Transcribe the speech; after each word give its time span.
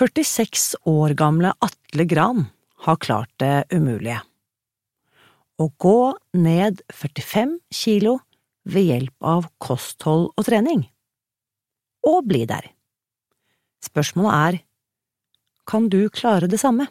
46 0.00 0.76
år 0.88 1.12
gamle 1.12 1.50
Atle 1.60 2.04
Gran 2.08 2.46
har 2.86 2.96
klart 2.96 3.28
det 3.36 3.66
umulige. 3.68 4.22
Å 5.60 5.66
gå 5.76 6.14
ned 6.40 6.80
45 6.88 7.52
kilo 7.68 8.14
ved 8.64 8.86
hjelp 8.86 9.28
av 9.32 9.50
kosthold 9.60 10.30
og 10.30 10.46
trening. 10.46 10.86
Og 12.08 12.24
bli 12.30 12.46
der. 12.48 12.70
Spørsmålet 13.84 14.38
er, 14.38 14.58
kan 15.68 15.92
du 15.92 16.06
klare 16.08 16.48
det 16.48 16.62
samme? 16.64 16.88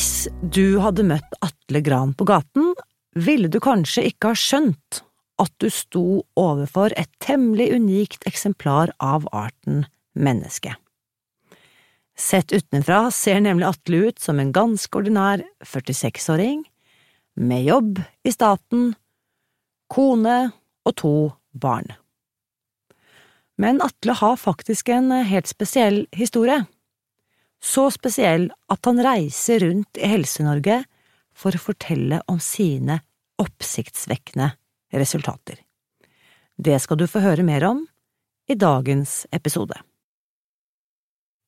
Hvis 0.00 0.30
du 0.40 0.78
hadde 0.80 1.04
møtt 1.04 1.34
Atle 1.44 1.82
Gran 1.84 2.14
på 2.16 2.24
gaten, 2.24 2.70
ville 3.12 3.50
du 3.52 3.58
kanskje 3.60 4.06
ikke 4.08 4.30
ha 4.30 4.38
skjønt 4.38 5.00
at 5.44 5.52
du 5.60 5.66
sto 5.68 6.22
overfor 6.40 6.94
et 6.96 7.10
temmelig 7.20 7.66
unikt 7.76 8.24
eksemplar 8.30 8.94
av 8.96 9.26
arten 9.36 9.82
menneske. 10.16 10.72
Sett 12.16 12.48
utenfra 12.48 13.02
ser 13.12 13.44
nemlig 13.44 13.68
Atle 13.68 14.00
ut 14.08 14.24
som 14.24 14.40
en 14.40 14.54
ganske 14.56 15.02
ordinær 15.02 15.44
46-åring, 15.68 16.64
med 17.36 17.68
jobb 17.68 18.00
i 18.24 18.32
staten, 18.32 18.94
kone 19.92 20.40
og 20.80 20.98
to 21.04 21.14
barn. 21.52 21.92
Men 23.60 23.84
Atle 23.84 24.16
har 24.16 24.40
faktisk 24.48 24.96
en 24.96 25.12
helt 25.12 25.52
spesiell 25.52 26.06
historie 26.16 26.62
så 27.60 27.90
spesiell 27.92 28.48
at 28.72 28.88
han 28.88 29.02
reiser 29.04 29.60
rundt 29.64 30.00
i 30.00 30.08
Helse-Norge 30.08 30.82
for 31.36 31.56
å 31.56 31.62
fortelle 31.62 32.22
om 32.28 32.40
sine 32.42 33.00
oppsiktsvekkende 33.40 34.50
resultater. 34.96 35.60
Det 36.56 36.76
skal 36.80 37.00
du 37.00 37.06
få 37.08 37.22
høre 37.24 37.44
mer 37.46 37.64
om 37.68 37.84
i 38.50 38.56
dagens 38.58 39.24
episode. 39.32 39.78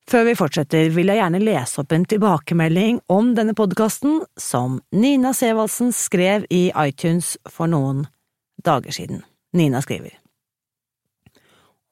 Før 0.09 0.25
vi 0.27 0.35
fortsetter, 0.37 0.89
vil 0.91 1.09
jeg 1.13 1.21
gjerne 1.21 1.41
lese 1.43 1.81
opp 1.81 1.93
en 1.95 2.05
tilbakemelding 2.09 2.99
om 3.13 3.33
denne 3.37 3.55
podkasten 3.57 4.23
som 4.41 4.81
Nina 4.91 5.31
Sevaldsen 5.37 5.93
skrev 5.95 6.47
i 6.51 6.65
iTunes 6.75 7.37
for 7.49 7.71
noen 7.71 8.05
dager 8.65 8.95
siden. 8.95 9.23
Nina 9.57 9.83
skriver 9.85 10.19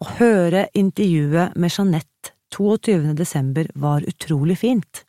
Å 0.01 0.11
høre 0.19 0.67
intervjuet 0.75 1.57
med 1.61 1.73
Jeanette 1.77 2.35
22. 2.55 3.15
desember 3.15 3.71
var 3.75 4.05
utrolig 4.09 4.59
fint. 4.59 5.05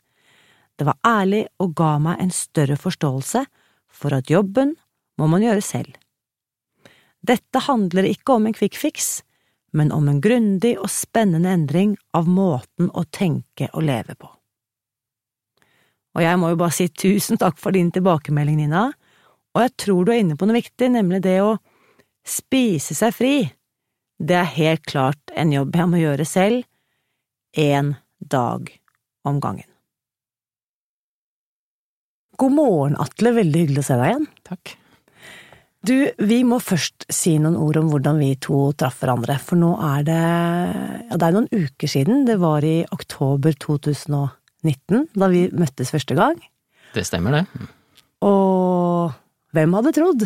Det 0.76 0.86
var 0.88 0.98
ærlig 1.06 1.46
og 1.62 1.74
ga 1.76 1.96
meg 2.02 2.20
en 2.22 2.32
større 2.34 2.78
forståelse 2.80 3.44
for 3.92 4.16
at 4.16 4.30
jobben 4.30 4.76
må 5.20 5.28
man 5.30 5.44
gjøre 5.44 5.64
selv. 5.64 5.92
Dette 7.22 7.62
handler 7.68 8.08
ikke 8.08 8.34
om 8.34 8.48
en 8.48 8.56
quick 8.56 8.78
fix, 8.78 9.20
men 9.72 9.92
om 9.94 10.08
en 10.08 10.20
grundig 10.20 10.74
og 10.78 10.90
spennende 10.90 11.52
endring 11.54 11.94
av 12.16 12.26
måten 12.28 12.90
å 12.90 13.04
tenke 13.04 13.68
og 13.72 13.86
leve 13.86 14.16
på. 14.18 14.30
Og 16.12 16.24
jeg 16.24 16.40
må 16.40 16.50
jo 16.52 16.58
bare 16.60 16.76
si 16.76 16.88
tusen 16.88 17.40
takk 17.40 17.60
for 17.60 17.72
din 17.72 17.92
tilbakemelding, 17.94 18.58
Nina, 18.60 18.90
og 19.52 19.64
jeg 19.64 19.74
tror 19.84 20.04
du 20.04 20.12
er 20.12 20.22
inne 20.24 20.36
på 20.36 20.48
noe 20.48 20.58
viktig, 20.58 20.90
nemlig 20.92 21.22
det 21.24 21.38
å 21.44 21.56
spise 22.26 22.96
seg 22.96 23.14
fri. 23.16 23.36
Det 24.18 24.36
er 24.38 24.56
helt 24.56 24.84
klart 24.88 25.32
en 25.36 25.52
jobb 25.52 25.76
jeg 25.76 25.88
må 25.88 26.00
gjøre 26.02 26.26
selv, 26.28 26.66
én 27.52 27.94
dag 28.18 28.70
om 29.24 29.40
gangen. 29.40 29.68
God 32.36 32.52
morgen, 32.52 32.96
Atle, 32.98 33.34
veldig 33.36 33.60
hyggelig 33.64 33.82
å 33.82 33.86
se 33.86 33.98
deg 34.00 34.12
igjen. 34.12 34.30
Takk. 34.46 34.72
Du, 35.82 35.96
vi 36.22 36.38
må 36.46 36.60
først 36.62 37.08
si 37.12 37.34
noen 37.42 37.58
ord 37.58 37.80
om 37.80 37.88
hvordan 37.90 38.20
vi 38.22 38.30
to 38.40 38.68
traff 38.78 39.00
hverandre, 39.02 39.36
for 39.42 39.58
nå 39.58 39.72
er 39.82 40.04
det… 40.06 40.18
ja, 41.10 41.18
det 41.18 41.26
er 41.26 41.34
noen 41.34 41.50
uker 41.50 41.90
siden, 41.90 42.22
det 42.28 42.38
var 42.42 42.64
i 42.66 42.84
oktober 42.94 43.56
2019, 43.58 45.08
da 45.18 45.30
vi 45.32 45.48
møttes 45.50 45.90
første 45.94 46.16
gang. 46.18 46.38
Det 46.94 47.04
stemmer, 47.06 47.42
det. 47.42 47.66
Og 48.22 49.10
hvem 49.52 49.74
hadde 49.76 49.94
trodd? 49.96 50.24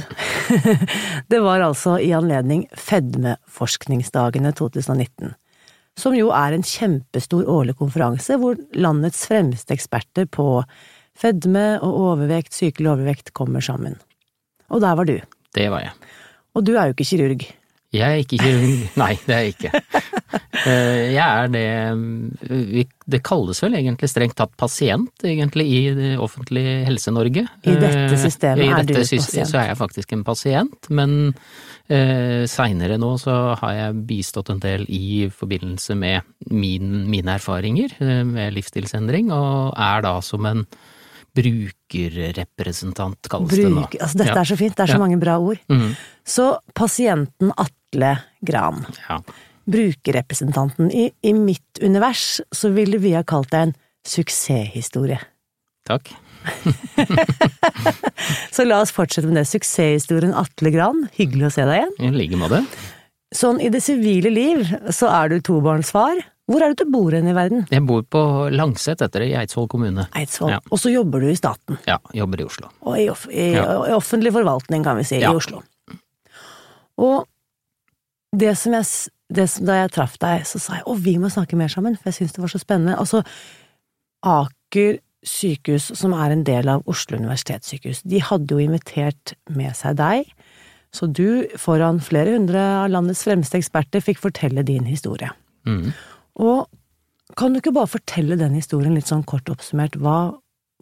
det 1.32 1.41
var 1.42 1.65
altså 1.65 1.97
i 2.04 2.12
anledning 2.15 2.66
Fedmeforskningsdagene 2.76 4.53
2019 4.60 5.32
som 5.96 6.16
jo 6.16 6.30
er 6.34 6.56
en 6.56 6.66
kjempestor 6.66 7.48
årlig 7.50 7.76
konferanse 7.78 8.36
hvor 8.40 8.58
landets 8.76 9.24
fremste 9.28 9.74
eksperter 9.76 10.28
på 10.28 10.60
fedme 11.16 11.78
og 11.80 12.00
overvekt, 12.10 12.54
sykelig 12.56 12.92
overvekt, 12.92 13.32
kommer 13.36 13.64
sammen. 13.64 13.96
Og 14.68 14.82
der 14.84 14.96
var 14.98 15.08
du. 15.08 15.16
Det 15.56 15.70
var 15.72 15.86
jeg. 15.86 15.94
Og 16.56 16.66
du 16.66 16.74
er 16.76 16.88
jo 16.88 16.96
ikke 16.96 17.08
kirurg. 17.08 17.46
Jeg 17.96 18.12
er 18.12 18.20
ikke 18.20 18.40
kirurg, 18.42 18.82
nei 19.00 19.12
det 19.24 19.34
er 19.34 19.44
jeg 19.46 19.54
ikke. 19.54 19.82
Eh, 20.66 21.12
jeg 21.15 21.22
er 21.22 21.49
det 21.54 22.87
Det 23.06 23.21
kalles 23.22 23.60
vel 23.62 23.77
egentlig 23.78 24.09
strengt 24.10 24.34
tatt 24.34 24.50
pasient, 24.59 25.12
egentlig, 25.22 25.66
i 25.71 25.94
det 25.94 26.19
offentlige 26.19 26.84
Helse-Norge. 26.88 27.44
I 27.62 27.75
dette 27.78 28.16
systemet 28.19 28.65
I 28.65 28.69
er 28.72 28.77
dette 28.82 28.94
du 28.94 28.99
pasient. 28.99 29.47
Så 29.47 29.60
er 29.60 29.69
jeg 29.71 29.78
faktisk 29.78 30.12
en 30.16 30.25
pasient, 30.27 30.91
men 30.91 31.34
eh, 31.88 32.43
seinere 32.50 32.99
nå 32.99 33.12
så 33.22 33.54
har 33.60 33.72
jeg 33.78 34.00
bistått 34.09 34.50
en 34.50 34.59
del 34.65 34.84
i 34.91 35.28
forbindelse 35.31 35.94
med 35.94 36.22
min, 36.50 37.06
mine 37.10 37.37
erfaringer 37.38 37.94
eh, 38.00 38.25
med 38.27 38.53
livsstilsendring, 38.59 39.31
og 39.31 39.72
er 39.78 40.03
da 40.03 40.16
som 40.21 40.44
en 40.50 40.66
brukerrepresentant, 41.37 43.28
kalles 43.31 43.53
det 43.53 43.69
nå. 43.71 43.83
Altså 44.00 44.16
dette 44.19 44.33
Ja. 44.34 44.41
er 44.41 44.44
så 44.48 44.56
fint, 44.56 44.75
det 44.77 44.83
er 44.88 44.93
så 44.94 44.98
Ja. 44.98 44.98
mange 45.06 45.21
bra 45.21 45.38
ord. 45.38 45.59
Mm. 45.69 45.94
Så 46.25 46.59
pasienten 46.75 47.53
Atle 47.56 48.19
Gran, 48.44 48.87
Ja. 49.09 49.21
Brukerrepresentanten, 49.71 50.91
i, 50.94 51.09
i 51.22 51.32
mitt 51.34 51.81
univers 51.82 52.41
så 52.54 52.71
ville 52.75 52.99
vi 53.03 53.15
ha 53.16 53.22
kalt 53.27 53.50
deg 53.54 53.69
en 53.69 53.75
suksesshistorie. 54.06 55.19
Takk. 55.87 56.10
Så 58.54 58.65
la 58.66 58.81
oss 58.82 58.93
fortsette 58.94 59.27
med 59.28 59.38
det. 59.41 59.47
Suksesshistorien 59.50 60.34
Atle 60.38 60.71
Gran, 60.75 61.04
hyggelig 61.16 61.49
å 61.49 61.53
se 61.56 61.66
deg 61.66 61.82
igjen. 61.82 61.97
I 62.06 62.12
like 62.16 62.38
måte. 62.41 62.62
Sånn 63.34 63.59
i 63.62 63.69
det 63.72 63.82
sivile 63.84 64.31
liv 64.32 64.62
så 64.94 65.10
er 65.12 65.32
du 65.34 65.38
tobarnsfar. 65.44 66.22
Hvor 66.47 66.62
er 66.62 66.72
det 66.75 66.84
du 66.87 66.93
bor 66.94 67.10
hen 67.15 67.27
i 67.27 67.34
verden? 67.34 67.65
Jeg 67.75 67.83
bor 67.88 68.04
på 68.06 68.21
Langset 68.54 69.03
etter 69.03 69.25
det, 69.25 69.33
i 69.33 69.38
Eidsvoll 69.41 69.66
kommune. 69.71 70.04
Eidsvoll. 70.15 70.53
Ja. 70.54 70.60
Og 70.71 70.78
så 70.78 70.93
jobber 70.94 71.25
du 71.25 71.33
i 71.33 71.38
staten. 71.38 71.78
Ja, 71.91 71.98
jobber 72.15 72.44
i 72.44 72.47
Oslo. 72.47 72.71
Og 72.87 73.00
i, 73.03 73.09
off 73.10 73.25
i, 73.31 73.48
Ja. 73.56 73.65
i 73.91 73.97
offentlig 73.97 74.31
forvaltning, 74.37 74.87
kan 74.87 75.00
vi 75.00 75.06
si, 75.09 75.19
Ja. 75.19 75.33
i 75.34 75.41
Oslo. 75.41 75.65
Og 77.03 77.27
det 78.37 78.54
som 78.59 78.77
jeg, 78.78 78.87
som, 79.34 79.66
da 79.66 79.81
jeg 79.81 79.92
traff 79.97 80.19
deg, 80.22 80.44
så 80.47 80.60
sa 80.62 80.78
jeg 80.78 80.87
å, 80.87 80.94
vi 81.03 81.16
må 81.19 81.31
snakke 81.32 81.59
mer 81.59 81.72
sammen, 81.72 81.97
for 81.98 82.10
jeg 82.10 82.20
syntes 82.20 82.37
det 82.37 82.44
var 82.44 82.53
så 82.53 82.62
spennende. 82.62 82.98
Altså, 83.00 83.22
Aker 84.26 85.00
sykehus, 85.26 85.91
som 85.98 86.14
er 86.14 86.32
en 86.32 86.44
del 86.47 86.70
av 86.70 86.87
Oslo 86.91 87.19
universitetssykehus, 87.19 88.04
de 88.06 88.22
hadde 88.22 88.54
jo 88.54 88.62
invitert 88.62 89.34
med 89.50 89.75
seg 89.78 89.98
deg, 89.98 90.31
så 90.94 91.09
du, 91.10 91.44
foran 91.60 91.98
flere 92.00 92.36
hundre 92.36 92.62
av 92.84 92.91
landets 92.92 93.25
fremste 93.26 93.59
eksperter, 93.59 94.04
fikk 94.04 94.22
fortelle 94.22 94.65
din 94.66 94.86
historie. 94.88 95.28
Mm. 95.69 95.91
Og 96.41 96.70
kan 97.36 97.53
du 97.53 97.60
ikke 97.60 97.75
bare 97.75 97.91
fortelle 97.91 98.38
den 98.38 98.54
historien 98.56 98.94
litt 98.94 99.10
sånn 99.10 99.26
kort 99.26 99.50
oppsummert? 99.53 99.98
Hva, 100.00 100.36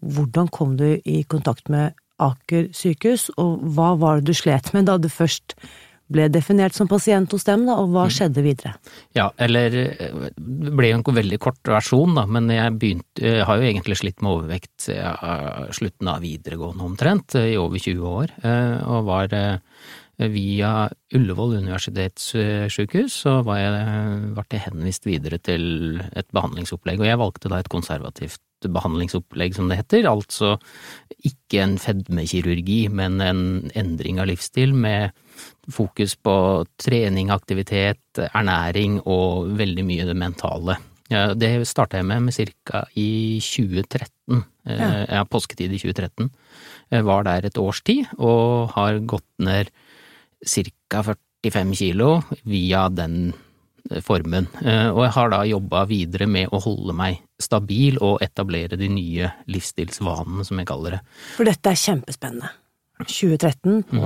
hvordan 0.05 0.51
kom 0.55 0.77
du 0.79 0.91
i 1.01 1.23
kontakt 1.25 1.73
med 1.73 1.97
Aker 2.23 2.69
sykehus, 2.77 3.27
og 3.41 3.65
hva 3.75 3.95
var 3.99 4.21
det 4.21 4.31
du 4.31 4.39
slet 4.39 4.71
med 4.77 4.87
da 4.87 5.01
du 5.01 5.09
først 5.11 5.57
ble 6.13 6.29
definert 6.29 6.77
som 6.77 6.89
pasient 6.91 7.33
hos 7.33 7.47
dem, 7.47 7.65
da, 7.69 7.79
og 7.81 7.95
hva 7.95 8.05
skjedde 8.13 8.45
videre? 8.45 8.75
Ja, 9.17 9.31
eller 9.41 9.75
eh, 9.81 10.29
det 10.37 10.75
ble 10.77 10.93
jo 10.93 11.01
en 11.01 11.19
veldig 11.21 11.41
kort 11.43 11.73
versjon, 11.73 12.17
da, 12.19 12.27
men 12.29 12.51
jeg 12.53 12.77
begynte 12.79 13.25
Jeg 13.25 13.47
har 13.49 13.61
jo 13.61 13.67
egentlig 13.69 13.99
slitt 14.01 14.23
med 14.25 14.33
overvekt 14.37 14.89
ja, 14.93 15.15
slutten 15.75 16.11
av 16.11 16.25
videregående 16.25 16.85
omtrent, 16.85 17.37
eh, 17.41 17.55
i 17.55 17.61
over 17.61 17.81
20 17.81 18.09
år, 18.11 18.35
eh, 18.45 18.79
og 18.85 19.07
var 19.09 19.35
eh, 19.37 19.61
via 20.31 20.89
Ullevål 21.15 21.57
universitetssykehus, 21.65 23.17
så 23.25 23.41
var 23.47 23.59
jeg, 23.59 24.33
ble 24.37 24.45
jeg 24.53 24.67
henvist 24.69 25.09
videre 25.09 25.41
til 25.43 26.03
et 26.15 26.29
behandlingsopplegg, 26.35 27.03
og 27.03 27.09
jeg 27.09 27.21
valgte 27.21 27.51
da 27.51 27.59
et 27.59 27.73
konservativt 27.73 28.41
behandlingsopplegg, 28.65 29.57
som 29.57 29.69
det 29.69 29.81
heter, 29.83 30.09
altså 30.09 30.55
ikke 31.27 31.65
en 31.65 31.77
fedmekirurgi, 31.81 32.87
men 32.95 33.21
en 33.25 33.43
endring 33.77 34.21
av 34.23 34.31
livsstil 34.31 34.75
med 34.77 35.13
fokus 35.71 36.15
på 36.17 36.65
trening, 36.81 37.31
aktivitet, 37.31 38.01
ernæring 38.35 39.01
og 39.07 39.49
veldig 39.59 39.85
mye 39.85 40.07
det 40.09 40.17
mentale. 40.17 40.77
Det 41.37 41.51
starta 41.69 41.99
jeg 42.01 42.07
med 42.09 42.23
med 42.27 42.35
cirka 42.35 42.85
i 42.97 43.39
2013, 43.41 44.45
eh, 44.67 44.79
Ja. 44.79 45.07
ja, 45.09 45.25
påsketid 45.25 45.71
i 45.73 45.79
2013. 45.79 46.31
Jeg 46.91 47.05
var 47.05 47.23
der 47.25 47.45
et 47.47 47.59
års 47.59 47.83
tid 47.83 48.07
og 48.19 48.71
har 48.73 48.99
gått 49.01 49.27
ned 49.39 49.69
cirka 50.45 51.03
45 51.45 51.75
kilo 51.77 52.23
via 52.45 52.89
den 52.89 53.33
formen. 54.01 54.49
Eh, 54.65 54.89
og 54.91 55.03
jeg 55.05 55.13
har 55.13 55.29
da 55.31 55.43
jobba 55.45 55.85
videre 55.87 56.27
med 56.27 56.49
å 56.51 56.61
holde 56.65 56.95
meg 56.97 57.21
stabil 57.39 57.99
og 58.01 58.23
etablere 58.25 58.79
de 58.81 58.89
nye 58.89 59.31
livsstilsvanene, 59.47 60.45
som 60.45 60.59
jeg 60.59 60.67
kaller 60.67 60.91
det. 60.97 61.01
For 61.37 61.45
dette 61.45 61.67
er 61.71 61.75
kjempespennende. 61.77 62.49
2013, 63.05 63.85
Mm. 63.93 64.01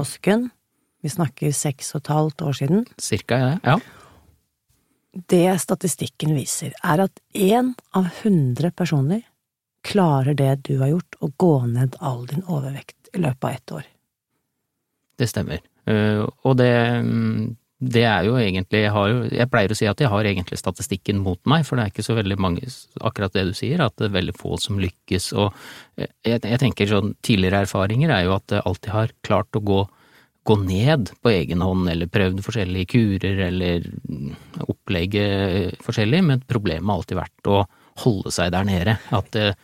Vi 1.09 1.15
snakker 1.15 1.55
seks 1.57 1.95
og 1.95 2.03
et 2.03 2.13
halvt 2.13 2.43
år 2.45 2.57
siden. 2.59 2.85
Cirka, 3.01 3.39
ja. 3.41 3.53
ja. 3.65 3.79
Det 5.33 5.57
statistikken 5.63 6.35
viser, 6.37 6.75
er 6.85 7.07
at 7.07 7.23
én 7.33 7.73
av 7.97 8.11
hundre 8.21 8.69
personer 8.77 9.23
klarer 9.89 10.37
det 10.37 10.51
du 10.69 10.75
har 10.83 10.93
gjort, 10.93 11.17
å 11.25 11.31
gå 11.41 11.55
ned 11.71 11.97
all 12.05 12.27
din 12.29 12.45
overvekt 12.45 13.09
i 13.15 13.23
løpet 13.25 13.49
av 13.49 13.57
ett 13.57 13.75
år. 13.79 13.89
Det 15.19 15.31
stemmer. 15.31 15.65
Eh, 15.89 16.21
og 16.21 16.59
det, 16.61 16.71
mm, 17.09 17.57
det 17.97 18.05
er 18.05 18.29
jo 18.29 18.37
egentlig 18.37 18.85
jeg, 18.85 18.93
har 18.93 19.15
jeg 19.33 19.51
pleier 19.51 19.73
å 19.73 19.79
si 19.81 19.89
at 19.89 20.05
jeg 20.05 20.13
har 20.13 20.29
egentlig 20.29 20.61
statistikken 20.61 21.23
mot 21.25 21.41
meg, 21.49 21.65
for 21.65 21.79
det 21.79 21.87
er 21.87 21.95
ikke 21.95 22.05
så 22.05 22.19
veldig 22.19 22.37
mange, 22.45 22.69
akkurat 23.01 23.33
det 23.33 23.49
du 23.49 23.55
sier, 23.57 23.81
at 23.81 23.97
det 23.97 24.11
er 24.11 24.19
veldig 24.19 24.37
få 24.37 24.61
som 24.61 24.77
lykkes. 24.83 25.33
Og 25.41 25.49
eh, 25.97 26.13
jeg, 26.21 26.45
jeg 26.45 26.61
tenker 26.67 26.93
sånn 26.93 27.17
tidligere 27.25 27.65
erfaringer 27.65 28.13
er 28.13 28.29
jo 28.29 28.37
at 28.37 28.59
jeg 28.59 28.67
alltid 28.69 28.93
har 28.93 29.17
klart 29.25 29.57
å 29.57 29.65
gå, 29.73 29.87
gå 30.49 30.56
ned 30.62 31.12
på 31.23 31.33
egen 31.33 31.62
hånd, 31.65 31.89
eller 31.93 32.11
prøvd 32.11 32.43
forskjellige 32.47 32.91
kurer, 32.95 33.41
eller 33.49 33.89
opplegget 34.65 35.81
forskjellig, 35.85 36.23
men 36.31 36.45
problemet 36.49 36.89
har 36.89 37.03
alltid 37.03 37.21
vært 37.21 37.50
å 37.53 37.65
holde 38.05 38.33
seg 38.35 38.53
der 38.55 38.69
nede. 38.69 38.99
At, 39.15 39.37
eh, 39.37 39.56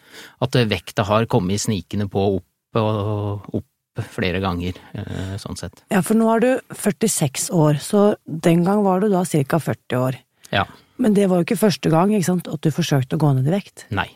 at 0.45 0.59
vekta 0.71 1.07
har 1.09 1.29
kommet 1.31 1.63
snikende 1.65 2.09
på 2.11 2.27
opp 2.39 2.81
og 2.81 3.55
opp 3.55 3.71
flere 4.11 4.41
ganger, 4.43 4.75
eh, 4.99 5.37
sånn 5.39 5.57
sett. 5.57 5.85
Ja, 5.91 6.01
for 6.03 6.19
nå 6.19 6.27
er 6.35 6.41
du 6.43 6.75
46 6.75 7.51
år, 7.55 7.79
så 7.79 8.17
den 8.27 8.65
gang 8.65 8.83
var 8.83 9.01
du 9.01 9.09
da 9.09 9.23
ca. 9.25 9.59
40 9.59 9.97
år. 9.97 10.19
Ja. 10.51 10.65
Men 10.99 11.15
det 11.15 11.29
var 11.29 11.39
jo 11.39 11.47
ikke 11.47 11.63
første 11.71 11.91
gang 11.91 12.11
ikke 12.11 12.27
sant, 12.27 12.49
at 12.49 12.61
du 12.61 12.71
forsøkte 12.71 13.17
å 13.17 13.23
gå 13.23 13.35
ned 13.35 13.47
i 13.47 13.55
vekt. 13.55 13.87
Nei. 13.91 14.11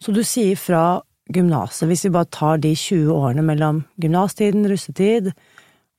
Så 0.00 0.14
du 0.14 0.22
sier 0.24 0.56
fra 0.56 1.02
gymnaset, 1.30 1.86
hvis 1.88 2.04
vi 2.04 2.14
bare 2.14 2.28
tar 2.32 2.58
de 2.58 2.72
20 2.74 3.12
årene 3.12 3.44
mellom 3.44 3.84
gymnastiden, 4.00 4.66
russetid, 4.68 5.32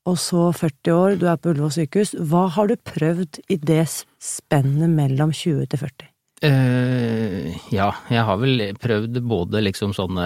og 0.09 0.17
så 0.17 0.47
40 0.55 0.95
år, 0.95 1.17
du 1.21 1.27
er 1.29 1.37
på 1.37 1.51
Ullevål 1.51 1.73
sykehus, 1.75 2.15
hva 2.29 2.47
har 2.55 2.71
du 2.71 2.77
prøvd 2.77 3.41
i 3.53 3.59
det 3.61 3.83
spennet 4.21 4.89
mellom 4.89 5.33
20 5.35 5.67
til 5.69 5.83
40? 5.83 6.07
Uh, 6.41 7.53
ja, 7.69 7.91
jeg 8.09 8.21
har 8.25 8.37
vel 8.41 8.63
prøvd 8.81 9.19
både 9.29 9.59
liksom 9.61 9.91
sånne 9.93 10.23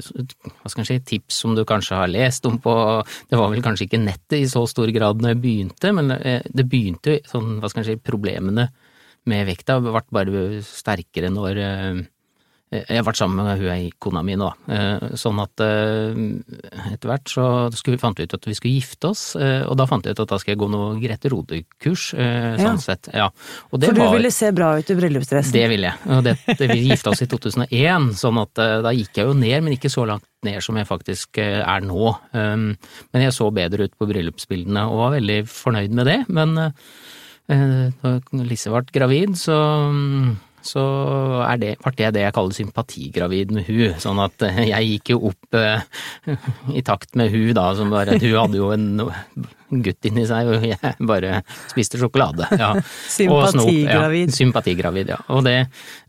hva 0.00 0.70
skal 0.72 0.86
si, 0.88 0.96
tips 1.04 1.42
som 1.42 1.52
du 1.52 1.60
kanskje 1.68 1.98
har 1.98 2.08
lest 2.08 2.48
om 2.48 2.56
på 2.56 2.72
Det 3.28 3.36
var 3.36 3.52
vel 3.52 3.60
kanskje 3.60 3.84
ikke 3.84 4.00
nettet 4.00 4.38
i 4.38 4.48
så 4.48 4.62
stor 4.70 4.88
grad 4.96 5.20
når 5.20 5.34
jeg 5.34 5.42
begynte, 5.42 5.92
men 5.92 6.14
eh, 6.16 6.40
det 6.48 6.64
begynte 6.72 7.18
sånn, 7.28 7.58
hva 7.60 7.68
skal 7.68 7.84
jeg 7.84 7.98
si, 7.98 8.06
problemene 8.08 8.70
med 9.28 9.44
vekta 9.50 9.76
ble 9.84 10.00
bare 10.08 10.62
sterkere 10.64 11.28
når 11.34 11.60
eh, 11.60 12.00
jeg 12.72 12.96
har 12.96 13.04
vært 13.04 13.18
sammen 13.20 13.36
med 13.44 13.58
hun 13.60 13.68
ei 13.68 13.90
kona 14.00 14.22
mi 14.24 14.32
nå, 14.40 14.46
eh, 14.72 15.10
sånn 15.20 15.38
at 15.42 15.60
eh, 15.60 16.16
etter 16.94 17.10
hvert 17.10 17.28
så 17.28 17.44
skulle, 17.76 17.98
fant 18.00 18.16
vi 18.16 18.24
ut 18.24 18.32
at 18.38 18.46
vi 18.48 18.54
skulle 18.56 18.78
gifte 18.80 19.10
oss, 19.10 19.24
eh, 19.36 19.60
og 19.68 19.76
da 19.76 19.84
fant 19.90 20.06
vi 20.08 20.14
ut 20.14 20.22
at 20.24 20.30
da 20.32 20.38
skal 20.40 20.54
jeg 20.54 20.60
gå 20.62 20.70
noe 20.72 20.94
Grete 21.02 21.28
Rode-kurs, 21.34 22.06
Ja. 22.16 22.56
sånn 22.62 22.80
sett. 22.80 23.10
Ja. 23.12 23.26
Og 23.72 23.80
det 23.82 23.90
For 23.90 23.94
du 23.94 24.00
var- 24.00 24.16
ville 24.16 24.30
se 24.32 24.50
bra 24.56 24.70
ut 24.78 24.88
i 24.88 24.94
bryllupsdressen. 24.96 25.52
det 25.52 25.68
ville 25.68 25.90
jeg. 25.92 26.16
Og 26.16 26.24
det, 26.24 26.38
det, 26.58 26.68
vi 26.72 26.88
gifta 26.88 27.10
oss 27.12 27.20
i 27.22 27.26
2001, 27.28 28.14
sånn 28.16 28.40
at 28.40 28.58
eh, 28.58 28.80
da 28.88 28.90
gikk 28.96 29.20
jeg 29.20 29.26
jo 29.28 29.34
ned, 29.36 29.62
men 29.64 29.76
ikke 29.76 29.92
så 29.92 30.06
langt 30.08 30.24
ned 30.42 30.62
som 30.64 30.74
jeg 30.80 30.88
faktisk 30.88 31.38
eh, 31.38 31.60
er 31.60 31.80
nå. 31.84 32.16
Um, 32.32 32.72
men 33.12 33.22
jeg 33.22 33.32
så 33.36 33.52
bedre 33.52 33.84
ut 33.84 33.92
på 34.00 34.08
bryllupsbildene 34.10 34.88
og 34.88 34.96
var 35.04 35.12
veldig 35.20 35.42
fornøyd 35.46 35.90
med 35.92 36.06
det. 36.08 36.16
Men 36.32 36.56
eh, 36.58 37.90
da 38.02 38.16
Lise 38.32 38.72
ble 38.72 38.82
gravid, 38.94 39.36
så 39.36 39.58
så 40.62 40.82
er 41.46 41.58
det, 41.60 41.72
ble 41.82 41.92
det 41.98 42.12
det 42.16 42.24
jeg 42.26 42.34
kaller 42.36 42.56
sympatigravid 42.56 43.54
med 43.56 43.66
hun, 43.68 43.96
sånn 44.02 44.20
at 44.22 44.46
eh, 44.46 44.62
jeg 44.70 44.92
gikk 44.92 45.14
jo 45.14 45.18
opp 45.32 45.58
eh, 45.58 45.82
i 46.78 46.84
takt 46.86 47.18
med 47.18 47.32
hun 47.34 47.50
da, 47.58 47.66
som 47.78 47.92
bare, 47.92 48.18
hun 48.22 48.38
hadde 48.38 48.60
jo 48.60 48.70
en 48.74 48.88
gutt 49.84 50.08
inni 50.08 50.24
seg, 50.28 50.50
og 50.52 50.64
jeg 50.66 50.92
bare 51.10 51.40
spiste 51.70 52.00
sjokolade. 52.00 52.48
Ja. 52.60 52.72
Sympatigravid. 53.08 54.28
Ja, 54.28 54.36
sympatigravid, 54.36 55.12
ja. 55.14 55.18
Og 55.32 55.44
det, 55.46 55.56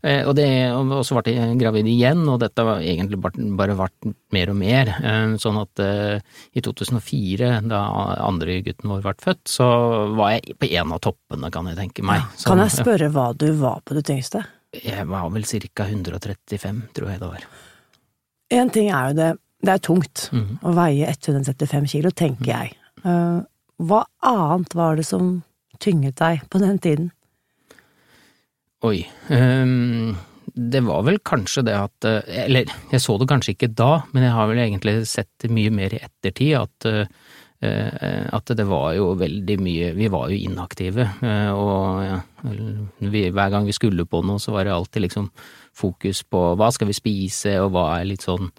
eh, 0.02 0.22
og 0.26 0.34
det, 0.38 0.48
og 0.74 1.04
så 1.06 1.18
ble 1.18 1.34
jeg 1.34 1.58
gravid 1.60 1.88
igjen, 1.90 2.24
og 2.30 2.40
dette 2.42 2.64
var 2.66 2.82
egentlig 2.84 3.20
bare, 3.24 3.48
bare 3.58 3.78
vært 3.78 4.10
mer 4.34 4.52
og 4.52 4.58
mer. 4.60 4.92
Eh, 5.00 5.36
Sånn 5.40 5.58
at 5.60 5.80
eh, 5.82 6.20
i 6.54 6.62
2004, 6.64 7.50
da 7.70 7.80
andre 8.24 8.60
gutten 8.64 8.92
vår 8.92 9.04
ble 9.04 9.14
født, 9.24 9.44
så 9.50 9.68
var 10.16 10.36
jeg 10.36 10.58
på 10.60 10.70
en 10.70 10.94
av 10.94 11.02
toppene, 11.04 11.50
kan 11.54 11.70
jeg 11.70 11.80
tenke 11.80 12.04
meg. 12.06 12.26
Kan 12.36 12.44
Sånn, 12.44 12.64
jeg 12.64 12.76
spørre 12.76 13.10
hva 13.14 13.30
du 13.38 13.48
var 13.60 13.80
på 13.84 13.96
det 13.96 14.04
tyngste? 14.08 14.44
Jeg 14.74 15.06
var 15.06 15.28
vel 15.30 15.46
ca. 15.46 15.86
135, 15.86 16.82
tror 16.96 17.10
jeg 17.12 17.22
det 17.22 17.30
var. 17.30 17.48
En 18.54 18.70
ting 18.70 18.90
er 18.90 19.10
jo 19.10 19.18
det, 19.18 19.30
det 19.64 19.74
er 19.74 19.82
tungt 19.82 20.28
mm. 20.34 20.48
å 20.66 20.74
veie 20.76 21.10
135 21.10 21.90
kilo, 21.94 22.12
tenker 22.14 22.50
jeg. 22.52 22.74
Hva 23.82 24.04
annet 24.22 24.74
var 24.78 24.96
det 24.96 25.06
som 25.08 25.42
tynget 25.82 26.20
deg 26.20 26.44
på 26.50 26.60
den 26.62 26.78
tiden? 26.78 27.10
Oi. 28.84 29.00
Um, 29.32 30.14
det 30.54 30.84
var 30.86 31.02
vel 31.02 31.18
kanskje 31.26 31.64
det 31.66 31.74
at 31.74 32.06
eh, 32.06 32.44
Eller 32.44 32.68
jeg 32.92 33.02
så 33.02 33.16
det 33.18 33.26
kanskje 33.30 33.56
ikke 33.56 33.72
da, 33.74 34.04
men 34.14 34.26
jeg 34.26 34.34
har 34.36 34.50
vel 34.50 34.60
egentlig 34.62 35.00
sett 35.10 35.32
det 35.42 35.50
mye 35.50 35.72
mer 35.74 35.96
i 35.96 36.02
ettertid 36.04 36.52
at 36.60 36.86
eh, 36.90 37.08
eh, 37.64 38.28
at 38.30 38.52
det 38.54 38.66
var 38.68 38.92
jo 38.94 39.08
veldig 39.18 39.56
mye 39.64 39.90
Vi 39.98 40.10
var 40.12 40.30
jo 40.30 40.38
inaktive, 40.38 41.08
og 41.56 42.04
ja, 42.04 42.20
vi, 43.00 43.26
hver 43.34 43.50
gang 43.50 43.66
vi 43.66 43.74
skulle 43.74 44.06
på 44.06 44.22
noe, 44.22 44.42
så 44.42 44.54
var 44.54 44.68
det 44.68 44.76
alltid 44.76 45.08
liksom 45.08 45.30
fokus 45.74 46.22
på 46.28 46.46
hva 46.60 46.70
skal 46.74 46.90
vi 46.90 46.98
spise, 46.98 47.56
og 47.64 47.72
hva 47.74 47.88
er 47.96 48.10
litt 48.12 48.26
sånn 48.26 48.52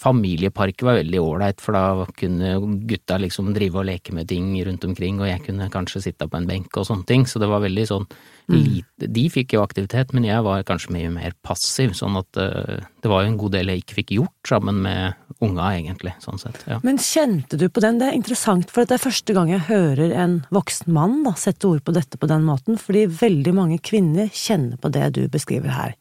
Familiepark 0.00 0.80
var 0.86 0.96
veldig 0.96 1.18
ålreit, 1.20 1.60
for 1.60 1.76
da 1.76 2.06
kunne 2.16 2.54
gutta 2.88 3.18
liksom 3.20 3.50
drive 3.56 3.82
og 3.82 3.84
leke 3.84 4.14
med 4.16 4.30
ting 4.30 4.54
rundt 4.64 4.86
omkring, 4.88 5.20
og 5.20 5.28
jeg 5.28 5.42
kunne 5.44 5.68
kanskje 5.72 6.06
sitte 6.06 6.28
på 6.28 6.38
en 6.38 6.48
benk 6.48 6.78
og 6.80 6.86
sånne 6.88 7.04
ting, 7.08 7.26
så 7.28 7.42
det 7.42 7.50
var 7.50 7.60
veldig 7.64 7.84
sånn 7.90 8.08
lite 8.46 9.08
De 9.10 9.24
fikk 9.30 9.56
jo 9.56 9.62
aktivitet, 9.64 10.12
men 10.14 10.24
jeg 10.24 10.42
var 10.46 10.62
kanskje 10.66 10.94
mye 10.94 11.10
mer 11.10 11.34
passiv, 11.44 11.92
sånn 11.98 12.16
at 12.20 12.38
eh, 12.40 12.84
det 13.02 13.10
var 13.10 13.24
jo 13.24 13.32
en 13.32 13.38
god 13.40 13.56
del 13.56 13.72
jeg 13.72 13.82
ikke 13.82 13.96
fikk 13.98 14.12
gjort 14.16 14.50
sammen 14.54 14.78
med 14.84 15.40
unga, 15.42 15.68
egentlig, 15.74 16.14
sånn 16.22 16.40
sett. 16.40 16.62
Ja. 16.70 16.78
Men 16.86 17.00
kjente 17.02 17.58
du 17.58 17.66
på 17.68 17.82
den? 17.84 17.98
Det 18.00 18.08
er 18.08 18.16
interessant, 18.16 18.70
for 18.72 18.86
det 18.86 18.96
er 18.96 19.02
første 19.02 19.36
gang 19.36 19.50
jeg 19.52 19.66
hører 19.68 20.14
en 20.14 20.40
voksen 20.54 20.94
mann 20.94 21.20
da, 21.26 21.34
sette 21.38 21.68
ord 21.68 21.82
på 21.84 21.94
dette 21.96 22.20
på 22.20 22.30
den 22.30 22.46
måten, 22.46 22.78
fordi 22.80 23.04
veldig 23.20 23.56
mange 23.56 23.80
kvinner 23.84 24.30
kjenner 24.32 24.78
på 24.80 24.94
det 24.94 25.10
du 25.18 25.24
beskriver 25.32 25.74
her. 25.74 25.96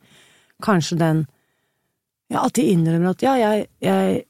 Kanskje 0.64 1.02
den 1.02 1.26
Ja, 2.34 2.46
at 2.46 2.56
de 2.58 2.66
innrømmer 2.72 3.14
at 3.14 3.24
ja, 3.26 3.36
jeg, 3.38 3.68
jeg, 3.84 4.22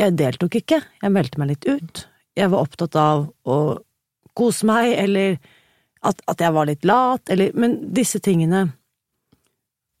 jeg 0.00 0.16
deltok 0.18 0.56
ikke, 0.60 0.80
jeg 1.02 1.12
meldte 1.12 1.40
meg 1.40 1.52
litt 1.52 1.66
ut, 1.68 2.04
jeg 2.34 2.50
var 2.50 2.64
opptatt 2.64 2.96
av 2.98 3.26
å 3.44 3.58
kose 4.34 4.66
meg, 4.66 4.94
eller 4.98 5.36
at, 6.04 6.22
at 6.28 6.40
jeg 6.40 6.54
var 6.56 6.68
litt 6.68 6.86
lat, 6.88 7.28
eller 7.30 7.52
Men 7.54 7.76
disse 7.94 8.20
tingene. 8.20 8.66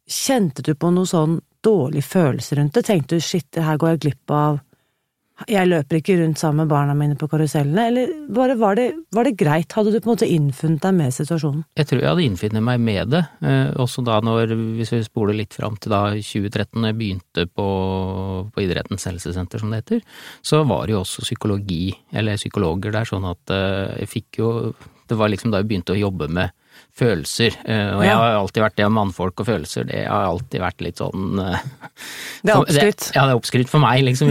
Kjente 0.04 0.64
du 0.64 0.74
på 0.76 0.90
noe 0.92 1.08
sånn 1.08 1.38
dårlig 1.64 2.02
følelse 2.04 2.58
rundt 2.58 2.74
det? 2.76 2.84
Tenkte 2.88 3.16
du 3.16 3.24
shit, 3.24 3.48
her 3.56 3.78
går 3.80 3.94
jeg 3.94 4.02
glipp 4.02 4.34
av 4.34 4.58
Jeg 5.50 5.66
løper 5.66 5.98
ikke 5.98 6.14
rundt 6.20 6.38
sammen 6.38 6.62
med 6.62 6.70
barna 6.70 6.94
mine 6.94 7.16
på 7.18 7.26
karusellene, 7.26 7.88
eller 7.90 8.12
bare 8.36 8.54
var 8.58 8.78
det, 8.78 8.84
var 9.14 9.26
det 9.26 9.34
greit? 9.40 9.74
Hadde 9.74 9.90
du 9.90 9.98
på 9.98 10.06
en 10.06 10.12
måte 10.12 10.28
innfunnet 10.30 10.84
deg 10.84 10.94
med 10.94 11.14
situasjonen? 11.16 11.64
Jeg 11.74 11.88
tror 11.90 12.02
jeg 12.02 12.10
hadde 12.12 12.26
innfunnet 12.28 12.62
meg 12.62 12.84
med 12.86 13.10
det, 13.16 13.24
eh, 13.42 13.72
også 13.82 14.04
da 14.06 14.20
når, 14.22 14.54
hvis 14.78 14.94
vi 14.94 15.02
spoler 15.02 15.34
litt 15.40 15.56
fram 15.58 15.74
til 15.82 15.90
da 15.90 16.04
2013, 16.14 16.78
når 16.78 16.92
jeg 16.92 17.00
begynte 17.00 17.46
på, 17.50 17.68
på 18.54 18.62
Idrettens 18.62 19.08
helsesenter, 19.10 19.58
som 19.58 19.74
det 19.74 19.82
heter, 19.82 20.04
så 20.46 20.62
var 20.70 20.86
det 20.86 20.94
jo 20.94 21.02
også 21.02 21.26
psykologi, 21.26 21.88
eller 22.14 22.38
psykologer 22.38 22.94
der, 22.94 23.10
sånn 23.10 23.26
at 23.26 23.54
eh, 23.58 24.04
jeg 24.04 24.12
fikk 24.14 24.44
jo 24.44 24.50
Det 25.04 25.18
var 25.20 25.28
liksom 25.28 25.50
da 25.52 25.58
jeg 25.60 25.66
begynte 25.68 25.92
å 25.92 25.98
jobbe 26.00 26.30
med 26.32 26.54
følelser, 26.94 27.56
eh, 27.66 27.90
og 27.92 28.04
jeg 28.06 28.14
har 28.14 28.36
alltid 28.38 28.62
vært 28.62 28.76
det 28.78 28.86
om 28.86 28.94
mannfolk 28.96 29.42
og 29.42 29.48
følelser, 29.48 29.86
det 29.88 30.04
har 30.06 30.28
alltid 30.28 30.62
vært 30.62 30.84
litt 30.84 31.02
sånn 31.02 31.40
eh, 31.42 31.66
Det 32.44 32.52
er 32.52 32.60
oppskrytt. 32.60 33.06
Ja, 33.14 33.22
det 33.24 33.32
er 33.32 33.38
oppskrytt 33.38 33.70
for 33.72 33.80
meg, 33.80 34.02
liksom, 34.04 34.28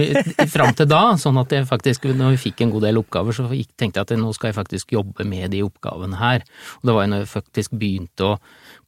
fram 0.54 0.76
til 0.78 0.86
da. 0.90 1.02
Sånn 1.18 1.40
at 1.42 1.54
jeg 1.56 1.66
faktisk, 1.66 2.06
når 2.14 2.36
vi 2.36 2.42
fikk 2.44 2.62
en 2.62 2.74
god 2.76 2.86
del 2.86 3.00
oppgaver, 3.02 3.34
så 3.34 3.48
tenkte 3.50 4.04
jeg 4.04 4.06
at 4.06 4.14
nå 4.22 4.30
skal 4.38 4.52
jeg 4.52 4.58
faktisk 4.60 4.94
jobbe 4.94 5.26
med 5.26 5.50
de 5.56 5.64
oppgavene 5.66 6.20
her. 6.20 6.46
Og 6.82 6.86
det 6.90 6.96
var 6.96 7.08
jo 7.08 7.12
når 7.16 7.24
jeg 7.24 7.32
faktisk 7.32 7.74
begynte 7.82 8.28
å 8.30 8.38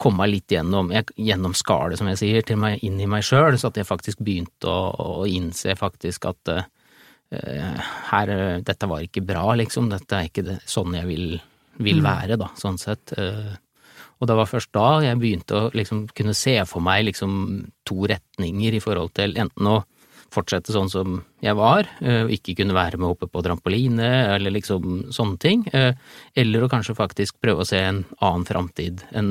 komme 0.02 0.22
meg 0.22 0.36
litt 0.36 0.54
gjennom, 0.54 0.94
jeg, 0.94 1.10
gjennom 1.18 1.58
skallet, 1.58 1.98
som 1.98 2.12
jeg 2.12 2.22
sier, 2.22 2.46
til 2.46 2.62
meg, 2.62 2.86
inn 2.86 3.02
i 3.02 3.10
meg 3.10 3.26
sjøl, 3.26 3.58
så 3.58 3.74
at 3.74 3.82
jeg 3.82 3.90
faktisk 3.90 4.22
begynte 4.22 4.70
å, 4.70 4.94
å 4.94 5.26
innse 5.26 5.74
faktisk 5.80 6.30
at 6.30 6.54
uh, 6.54 7.84
her, 8.12 8.38
dette 8.62 8.94
var 8.94 9.02
ikke 9.02 9.26
bra, 9.26 9.48
liksom. 9.58 9.90
Dette 9.90 10.20
er 10.20 10.30
ikke 10.30 10.46
det, 10.46 10.60
sånn 10.70 10.94
jeg 11.00 11.10
vil, 11.10 11.40
vil 11.82 12.06
være, 12.06 12.38
da, 12.38 12.54
sånn 12.62 12.78
sett. 12.80 13.18
Eh, 13.18 13.56
og 14.20 14.30
det 14.30 14.38
var 14.40 14.50
først 14.50 14.72
da 14.76 14.88
jeg 15.04 15.20
begynte 15.22 15.58
å 15.58 15.74
liksom 15.76 16.06
kunne 16.16 16.36
se 16.38 16.56
for 16.70 16.84
meg 16.84 17.08
liksom 17.10 17.36
to 17.88 18.08
retninger 18.10 18.78
i 18.78 18.84
forhold 18.84 19.14
til 19.18 19.36
enten 19.42 19.72
å 19.72 19.82
fortsette 20.36 20.74
sånn 20.74 20.90
som 20.92 21.20
jeg 21.44 21.56
var, 21.58 21.88
og 22.02 22.32
ikke 22.34 22.56
kunne 22.60 22.76
være 22.76 23.00
med 23.00 23.14
oppe 23.14 23.28
på 23.32 23.44
trampoline 23.46 24.08
eller 24.34 24.54
liksom 24.56 25.06
sånne 25.14 25.38
ting. 25.42 25.64
Eller 25.72 26.66
å 26.66 26.70
kanskje 26.72 26.98
faktisk 26.98 27.38
prøve 27.44 27.64
å 27.64 27.68
se 27.70 27.80
en 27.80 28.02
annen 28.20 28.46
framtid, 28.48 29.06
en 29.16 29.30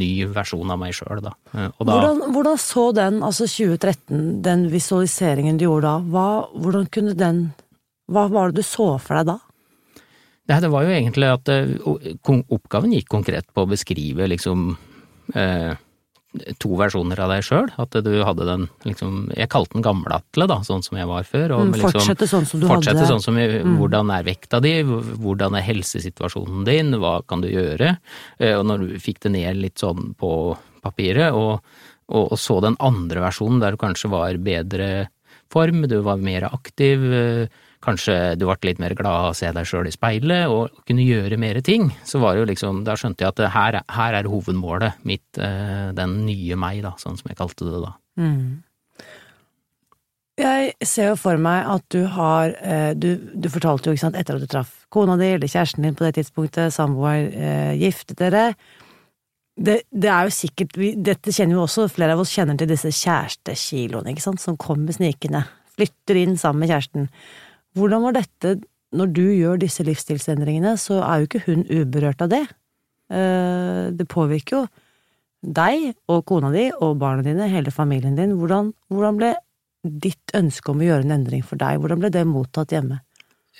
ny 0.00 0.10
versjon 0.32 0.72
av 0.72 0.80
meg 0.80 0.96
sjøl, 0.96 1.22
da. 1.22 1.34
da 1.52 1.68
hvordan, 1.78 2.24
hvordan, 2.34 2.58
så 2.60 2.88
den, 2.96 3.20
altså 3.26 3.46
2013, 3.50 4.40
den 4.46 4.66
visualiseringen 4.72 5.60
du 5.60 5.68
gjorde 5.68 5.86
da, 5.86 5.96
hva, 6.14 6.28
hvordan 6.56 6.90
kunne 6.92 7.16
den 7.18 7.50
Hva 8.10 8.24
var 8.26 8.50
det 8.50 8.64
du 8.64 8.66
så 8.66 8.96
for 8.98 9.20
deg 9.20 9.28
da? 9.28 9.36
Nei, 10.50 10.58
det 10.62 10.70
var 10.72 10.86
jo 10.86 10.94
egentlig 10.94 11.28
at 11.30 11.50
oppgaven 12.50 12.96
gikk 12.96 13.10
konkret 13.12 13.46
på 13.54 13.64
å 13.64 13.70
beskrive 13.70 14.26
liksom 14.32 14.72
eh, 15.38 15.78
to 16.62 16.76
versjoner 16.78 17.18
av 17.22 17.32
deg 17.32 17.44
sjøl. 17.44 17.68
At 17.80 17.96
du 18.06 18.10
hadde 18.22 18.46
den 18.46 18.66
liksom 18.86 19.30
Jeg 19.36 19.50
kalte 19.50 19.76
den 19.76 19.84
gamle 19.84 20.20
Atle, 20.20 20.46
da, 20.50 20.60
sånn 20.66 20.84
som 20.86 20.98
jeg 21.00 21.08
var 21.10 21.26
før. 21.26 21.56
Og 21.56 21.62
mm, 21.68 21.76
liksom, 21.76 21.94
fortsette 21.98 22.28
sånn 22.30 22.46
som 22.46 22.62
du 22.62 22.68
fortsette 22.70 23.02
hadde 23.02 23.10
Sånn 23.10 23.24
som, 23.24 23.38
mm. 23.38 23.76
Hvordan 23.80 24.12
er 24.14 24.26
vekta 24.26 24.60
di, 24.62 24.74
hvordan 24.86 25.58
er 25.58 25.66
helsesituasjonen 25.66 26.66
din, 26.68 26.94
hva 27.02 27.18
kan 27.26 27.42
du 27.44 27.50
gjøre? 27.50 27.96
Eh, 28.38 28.54
og 28.58 28.66
når 28.70 28.84
du 28.84 28.98
fikk 29.02 29.24
det 29.26 29.34
ned 29.36 29.62
litt 29.62 29.82
sånn 29.82 30.12
på 30.18 30.32
papiret, 30.84 31.34
og, 31.36 31.64
og, 32.10 32.30
og 32.30 32.38
så 32.40 32.60
den 32.64 32.78
andre 32.80 33.26
versjonen 33.26 33.60
der 33.62 33.74
du 33.74 33.82
kanskje 33.82 34.12
var 34.12 34.38
bedre 34.40 35.10
form, 35.50 35.82
du 35.90 35.98
var 36.06 36.22
mer 36.22 36.46
aktiv, 36.52 37.10
eh, 37.10 37.66
kanskje 37.84 38.16
du 38.38 38.46
ble 38.46 38.56
litt 38.68 38.80
mer 38.82 38.94
glad 38.96 39.16
av 39.16 39.28
å 39.30 39.36
se 39.36 39.50
deg 39.56 39.68
sjøl 39.68 39.88
i 39.88 39.94
speilet 39.94 40.52
og 40.52 40.82
kunne 40.88 41.04
gjøre 41.06 41.38
mer 41.40 41.60
ting, 41.64 41.88
så 42.04 42.20
var 42.22 42.34
det 42.34 42.44
jo 42.44 42.48
liksom, 42.52 42.82
da 42.86 42.96
skjønte 42.98 43.24
jeg 43.24 43.32
at 43.32 43.44
her, 43.54 43.80
her 43.96 44.18
er 44.18 44.28
hovedmålet 44.30 45.00
mitt, 45.08 45.28
eh, 45.40 45.90
den 45.96 46.20
nye 46.26 46.58
meg, 46.60 46.82
da, 46.84 46.94
sånn 47.00 47.16
som 47.20 47.32
jeg 47.32 47.40
kalte 47.40 47.68
det 47.68 47.84
da. 47.86 47.94
Mm. 48.20 48.60
Jeg 50.40 50.88
ser 50.88 51.10
jo 51.10 51.16
for 51.20 51.40
meg 51.40 51.66
at 51.68 51.84
du 51.92 52.04
har 52.14 52.54
eh, 52.64 52.92
du, 52.96 53.10
du, 53.34 53.48
fortalte 53.52 53.90
jo, 53.90 53.96
ikke 53.96 54.06
sant, 54.06 54.16
etter 54.16 54.38
at 54.38 54.44
du 54.44 54.48
traff 54.48 54.70
kona 54.92 55.16
di 55.20 55.34
eller 55.34 55.50
kjæresten 55.50 55.84
din 55.84 55.96
på 55.96 56.06
det 56.06 56.14
tidspunktet, 56.16 56.74
samboer, 56.74 57.26
eh, 57.28 57.72
giftet 57.80 58.20
dere. 58.22 58.46
Det, 59.60 59.82
det, 59.92 60.08
er 60.08 60.24
jo 60.24 60.32
sikkert 60.32 60.78
Dette 61.04 61.34
kjenner 61.34 61.58
jo 61.58 61.66
også, 61.66 61.90
flere 61.92 62.14
av 62.16 62.22
oss 62.22 62.32
kjenner 62.32 62.56
til 62.56 62.70
disse 62.70 62.92
kjærestekiloene, 63.02 64.14
ikke 64.14 64.24
sant, 64.24 64.40
som 64.40 64.56
kommer 64.60 64.96
snikende. 64.96 65.44
Flytter 65.76 66.22
inn 66.22 66.38
sammen 66.40 66.64
med 66.64 66.72
kjæresten. 66.72 67.10
Hvordan 67.78 68.06
var 68.06 68.16
dette 68.18 68.58
Når 68.90 69.10
du 69.14 69.22
gjør 69.22 69.60
disse 69.62 69.84
livsstilsendringene, 69.86 70.74
så 70.74 70.98
er 71.06 71.20
jo 71.20 71.28
ikke 71.28 71.44
hun 71.44 71.60
uberørt 71.70 72.24
av 72.24 72.32
det. 72.32 72.42
Eh, 73.10 73.90
det 73.94 74.06
påvirker 74.10 74.56
jo 74.56 74.64
deg 75.40 75.92
og 76.10 76.24
kona 76.26 76.50
di 76.50 76.64
og 76.72 76.98
barna 76.98 77.22
dine, 77.22 77.46
hele 77.52 77.70
familien 77.70 78.18
din. 78.18 78.34
Hvordan, 78.38 78.72
hvordan 78.90 79.20
ble 79.20 79.30
ditt 79.82 80.34
ønske 80.34 80.72
om 80.72 80.82
å 80.82 80.88
gjøre 80.88 81.06
en 81.06 81.14
endring 81.20 81.46
for 81.46 81.60
deg, 81.60 81.78
hvordan 81.78 82.02
ble 82.02 82.10
det 82.12 82.26
mottatt 82.28 82.74
hjemme? 82.74 82.98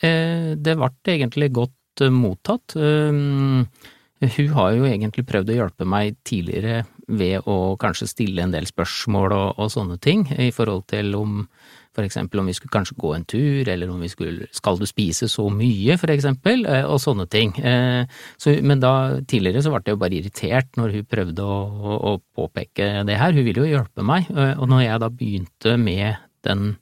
Eh, 0.03 0.59
det 0.59 0.75
ble 0.81 0.91
egentlig 1.15 1.53
godt 1.57 2.05
eh, 2.05 2.11
mottatt. 2.11 2.75
Hun 2.75 4.51
har 4.53 4.75
jo 4.77 4.85
egentlig 4.85 5.25
prøvd 5.31 5.55
å 5.55 5.61
hjelpe 5.63 5.87
meg 5.89 6.19
tidligere 6.29 6.83
ved 7.07 7.47
å 7.49 7.77
kanskje 7.81 8.11
stille 8.11 8.43
en 8.45 8.53
del 8.53 8.67
spørsmål 8.69 9.33
og, 9.33 9.49
og 9.63 9.71
sånne 9.73 9.97
ting, 10.03 10.27
i 10.37 10.51
forhold 10.55 10.85
til 10.93 11.15
om 11.19 11.45
for 11.95 12.07
eksempel 12.07 12.41
om 12.41 12.49
vi 12.49 12.55
skulle 12.55 12.73
kanskje 12.75 12.97
gå 13.01 13.13
en 13.15 13.25
tur, 13.29 13.69
eller 13.69 13.91
om 13.91 14.01
vi 14.03 14.11
skulle 14.11 14.47
Skal 14.55 14.79
du 14.79 14.87
spise 14.87 15.29
så 15.29 15.49
mye, 15.51 15.97
for 15.99 16.13
eksempel, 16.13 16.63
eh, 16.67 16.85
og 16.87 17.01
sånne 17.03 17.27
ting. 17.31 17.53
Eh, 17.59 18.05
så, 18.39 18.55
men 18.63 18.83
da, 18.83 19.21
tidligere 19.27 19.65
så 19.65 19.73
ble 19.73 19.83
jeg 19.85 19.97
jo 19.97 20.03
bare 20.05 20.19
irritert 20.21 20.79
når 20.79 20.95
hun 20.97 21.09
prøvde 21.11 21.43
å, 21.43 21.59
å, 21.67 21.97
å, 22.13 22.15
påpeke 22.39 23.03
det 23.09 23.19
her. 23.19 23.35
Hun 23.35 23.47
ville 23.47 23.65
jo 23.65 23.73
hjelpe 23.73 24.07
meg, 24.07 24.31
eh, 24.31 24.55
og 24.57 24.71
når 24.71 24.87
jeg 24.87 25.03
da 25.03 25.11
begynte 25.11 25.75
med 25.81 26.23
den 26.47 26.73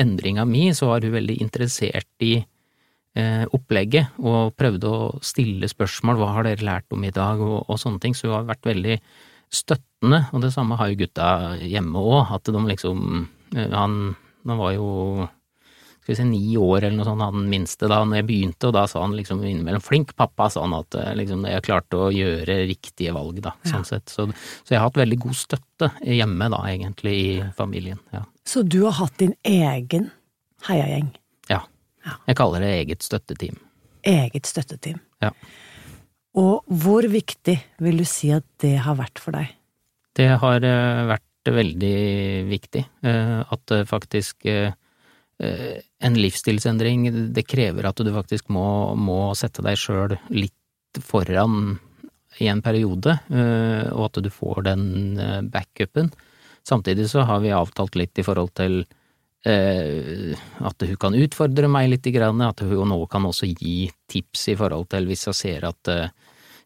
endringa 0.00 0.48
mi, 0.48 0.70
så 0.74 0.90
var 0.90 1.04
hun 1.04 1.14
veldig 1.14 1.38
interessert 1.44 2.10
i 2.24 2.40
opplegget, 3.54 4.16
og 4.26 4.56
prøvde 4.58 4.90
å 4.90 5.02
stille 5.22 5.68
spørsmål, 5.70 6.16
hva 6.18 6.32
har 6.34 6.48
dere 6.48 6.66
lært 6.66 6.96
om 6.96 7.04
i 7.06 7.12
dag, 7.14 7.38
og, 7.38 7.60
og 7.70 7.78
sånne 7.78 8.02
ting, 8.02 8.16
så 8.18 8.26
hun 8.26 8.32
har 8.40 8.48
vært 8.48 8.66
veldig 8.66 8.96
støttende, 9.54 10.24
og 10.34 10.42
det 10.42 10.50
samme 10.50 10.74
har 10.80 10.90
jo 10.90 10.98
gutta 11.04 11.28
hjemme 11.62 12.02
òg, 12.02 12.32
at 12.34 12.50
de 12.50 12.64
liksom 12.72 13.28
han, 13.54 13.96
han 14.46 14.60
var 14.60 14.74
jo 14.76 14.90
skal 16.04 16.12
vi 16.12 16.16
si 16.16 16.24
ni 16.28 16.56
år 16.60 16.84
eller 16.84 16.98
noe 16.98 17.06
sånt, 17.08 17.24
han 17.24 17.46
minste 17.48 17.88
da 17.88 18.02
når 18.04 18.18
jeg 18.18 18.26
begynte, 18.28 18.68
og 18.68 18.74
da 18.76 18.82
sa 18.90 19.00
han 19.00 19.14
liksom 19.16 19.40
innimellom 19.40 19.80
'flink 19.80 20.12
pappa', 20.18 20.50
sa 20.52 20.60
han 20.60 20.76
at 20.76 20.98
eh, 21.00 21.14
liksom 21.16 21.46
jeg 21.48 21.64
klarte 21.64 21.96
å 21.96 22.10
gjøre 22.12 22.58
riktige 22.68 23.14
valg, 23.16 23.40
da, 23.40 23.54
ja. 23.64 23.70
sånn 23.70 23.86
sett. 23.88 24.12
Så, 24.12 24.26
så, 24.28 24.74
jeg 24.74 24.82
har 24.82 24.90
hatt 24.90 25.00
veldig 25.00 25.18
god 25.24 25.38
støtte 25.40 25.90
hjemme, 26.04 26.50
da, 26.52 26.60
egentlig, 26.68 27.14
i 27.16 27.30
familien. 27.56 28.02
Ja. 28.12 28.20
Så 28.44 28.66
du 28.68 28.82
har 28.84 28.98
hatt 29.00 29.16
din 29.22 29.32
egen 29.48 30.10
heiagjeng? 30.68 31.08
Ja. 31.48 31.62
ja. 32.04 32.18
Jeg 32.28 32.36
kaller 32.36 32.60
det 32.60 32.72
eget 32.82 33.06
støtteteam. 33.06 33.56
Eget 34.04 34.44
støtteteam. 34.44 35.00
Ja. 35.24 35.32
Og 36.36 36.68
hvor 36.68 37.08
viktig 37.08 37.56
vil 37.80 38.02
du 38.02 38.04
si 38.04 38.28
at 38.34 38.44
det 38.60 38.76
har 38.84 39.00
vært 39.00 39.22
for 39.22 39.40
deg? 39.40 39.56
Det 40.20 40.34
har 40.42 40.68
eh, 40.68 41.06
vært 41.14 41.30
veldig 41.52 41.96
viktig. 42.48 42.84
Eh, 43.04 43.40
at 43.42 43.74
faktisk 43.88 44.46
eh, 44.48 44.72
en 46.00 46.18
livsstilsendring, 46.18 47.08
det 47.34 47.46
krever 47.48 47.88
at 47.88 48.00
du 48.00 48.12
faktisk 48.14 48.48
må, 48.54 48.94
må 48.96 49.34
sette 49.38 49.64
deg 49.66 49.78
sjøl 49.80 50.16
litt 50.32 51.00
foran 51.02 51.76
i 52.42 52.48
en 52.50 52.62
periode, 52.64 53.18
eh, 53.30 53.90
og 53.92 54.08
at 54.08 54.22
du 54.24 54.30
får 54.32 54.64
den 54.70 54.84
backupen. 55.52 56.12
Samtidig 56.64 57.10
så 57.10 57.26
har 57.28 57.42
vi 57.44 57.54
avtalt 57.54 57.98
litt 57.98 58.18
i 58.18 58.26
forhold 58.26 58.54
til 58.56 58.84
at 59.44 60.80
hun 60.88 60.96
kan 60.96 61.12
utfordre 61.12 61.68
meg 61.68 61.90
litt, 61.90 62.06
at 62.08 62.62
hun 62.64 62.88
nå 62.88 62.96
kan 63.12 63.26
også 63.28 63.50
gi 63.50 63.90
tips 64.08 64.46
i 64.48 64.54
forhold 64.56 64.86
til 64.94 65.04
hvis 65.04 65.26
jeg 65.28 65.36
ser 65.36 65.66
at 65.68 65.90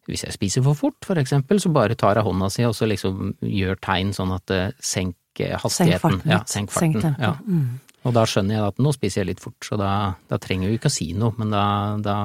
hvis 0.08 0.24
jeg 0.24 0.34
spiser 0.34 0.64
for 0.64 0.78
fort, 0.78 0.98
for 1.06 1.20
eksempel, 1.20 1.60
så 1.62 1.72
bare 1.72 1.96
tar 1.98 2.18
jeg 2.18 2.26
hånda 2.26 2.48
si 2.52 2.64
og 2.66 2.74
så 2.76 2.88
liksom 2.88 3.34
gjør 3.44 3.78
tegn 3.84 4.14
sånn 4.16 4.32
at 4.36 4.46
det 4.50 4.62
senker 4.80 5.58
hastigheten. 5.62 6.18
Senk. 6.22 6.32
Ja, 6.32 6.40
senk 6.48 6.74
farten. 6.74 7.04
Senk 7.04 7.22
ja. 7.22 7.34
Mm. 7.44 7.78
Og 8.06 8.14
da 8.16 8.24
skjønner 8.28 8.56
jeg 8.56 8.66
at 8.72 8.82
nå 8.82 8.92
spiser 8.94 9.22
jeg 9.22 9.32
litt 9.32 9.42
fort, 9.42 9.58
så 9.66 9.78
da, 9.80 9.92
da 10.30 10.38
trenger 10.40 10.68
jeg 10.68 10.74
jo 10.74 10.80
ikke 10.80 10.90
å 10.90 10.96
si 10.96 11.10
noe, 11.18 11.34
men 11.38 11.52
da, 11.52 11.64
da, 12.02 12.16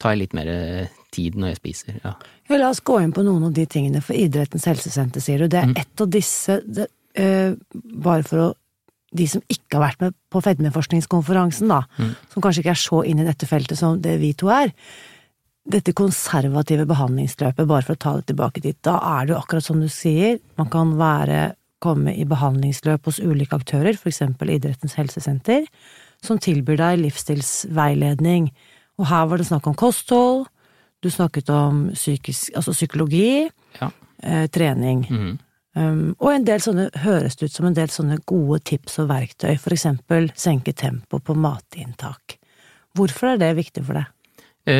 tar 0.00 0.14
jeg 0.14 0.22
litt 0.22 0.36
mer 0.38 0.48
tid 1.12 1.36
når 1.36 1.52
jeg 1.52 1.60
spiser, 1.60 1.98
ja. 2.00 2.14
ja. 2.48 2.56
La 2.56 2.70
oss 2.70 2.80
gå 2.86 2.96
inn 3.02 3.12
på 3.12 3.24
noen 3.26 3.50
av 3.50 3.52
de 3.56 3.66
tingene, 3.68 4.00
for 4.04 4.16
Idrettens 4.16 4.64
helsesenter, 4.70 5.20
sier 5.20 5.42
du. 5.42 5.50
Det 5.50 5.60
er 5.60 5.68
mm. 5.72 5.76
ett 5.82 6.04
av 6.06 6.10
disse, 6.14 6.56
det, 6.64 6.86
øh, 7.20 7.58
bare 8.00 8.24
for 8.24 8.46
å 8.46 8.48
de 9.10 9.26
som 9.26 9.42
ikke 9.50 9.74
har 9.76 9.88
vært 9.88 10.02
med 10.04 10.14
på 10.30 10.42
fedmeforskningskonferansen, 10.44 11.70
da, 11.70 11.80
mm. 11.98 12.10
som 12.30 12.44
kanskje 12.44 12.62
ikke 12.62 12.74
er 12.76 12.82
så 12.84 13.00
inn 13.10 13.22
i 13.22 13.26
dette 13.26 13.48
feltet 13.50 13.80
som 13.80 13.98
det 14.02 14.16
vi 14.22 14.32
to 14.38 14.52
er, 14.54 14.70
dette 15.68 15.92
konservative 15.96 16.86
behandlingsløpet, 16.88 17.66
bare 17.68 17.84
for 17.84 17.96
å 17.96 18.00
ta 18.00 18.14
det 18.18 18.30
tilbake 18.30 18.62
dit, 18.64 18.78
da 18.86 18.96
er 19.18 19.26
det 19.26 19.34
jo 19.34 19.40
akkurat 19.40 19.66
som 19.66 19.80
du 19.82 19.88
sier, 19.92 20.38
man 20.60 20.70
kan 20.72 20.94
være, 21.00 21.54
komme 21.80 22.12
i 22.12 22.26
behandlingsløp 22.28 23.06
hos 23.08 23.20
ulike 23.24 23.56
aktører, 23.56 23.96
for 23.96 24.10
eksempel 24.10 24.50
Idrettens 24.52 24.98
helsesenter, 24.98 25.64
som 26.24 26.40
tilbyr 26.40 26.76
deg 26.76 26.98
livsstilsveiledning, 27.00 28.50
og 29.00 29.08
her 29.08 29.28
var 29.30 29.40
det 29.40 29.48
snakk 29.48 29.68
om 29.70 29.76
kosthold, 29.80 30.44
du 31.00 31.08
snakket 31.08 31.48
om 31.54 31.86
psykisk, 31.94 32.50
altså 32.56 32.74
psykologi, 32.76 33.46
ja. 33.78 33.88
eh, 34.20 34.44
trening, 34.52 35.06
mm. 35.08 35.32
um, 35.80 36.02
og 36.18 36.28
en 36.34 36.44
del 36.44 36.60
sånne, 36.60 36.90
høres 37.00 37.40
det 37.40 37.48
ut 37.48 37.56
som 37.56 37.70
en 37.70 37.78
del 37.78 37.88
sånne 37.92 38.20
gode 38.28 38.60
tips 38.68 39.00
og 39.00 39.08
verktøy, 39.14 39.54
for 39.56 39.76
eksempel 39.76 40.28
senke 40.36 40.76
tempo 40.76 41.22
på 41.24 41.36
matinntak. 41.36 42.36
Hvorfor 42.96 43.32
er 43.32 43.40
det 43.40 43.54
viktig 43.56 43.86
for 43.86 44.02
deg? 44.02 44.12
Å 44.68 44.76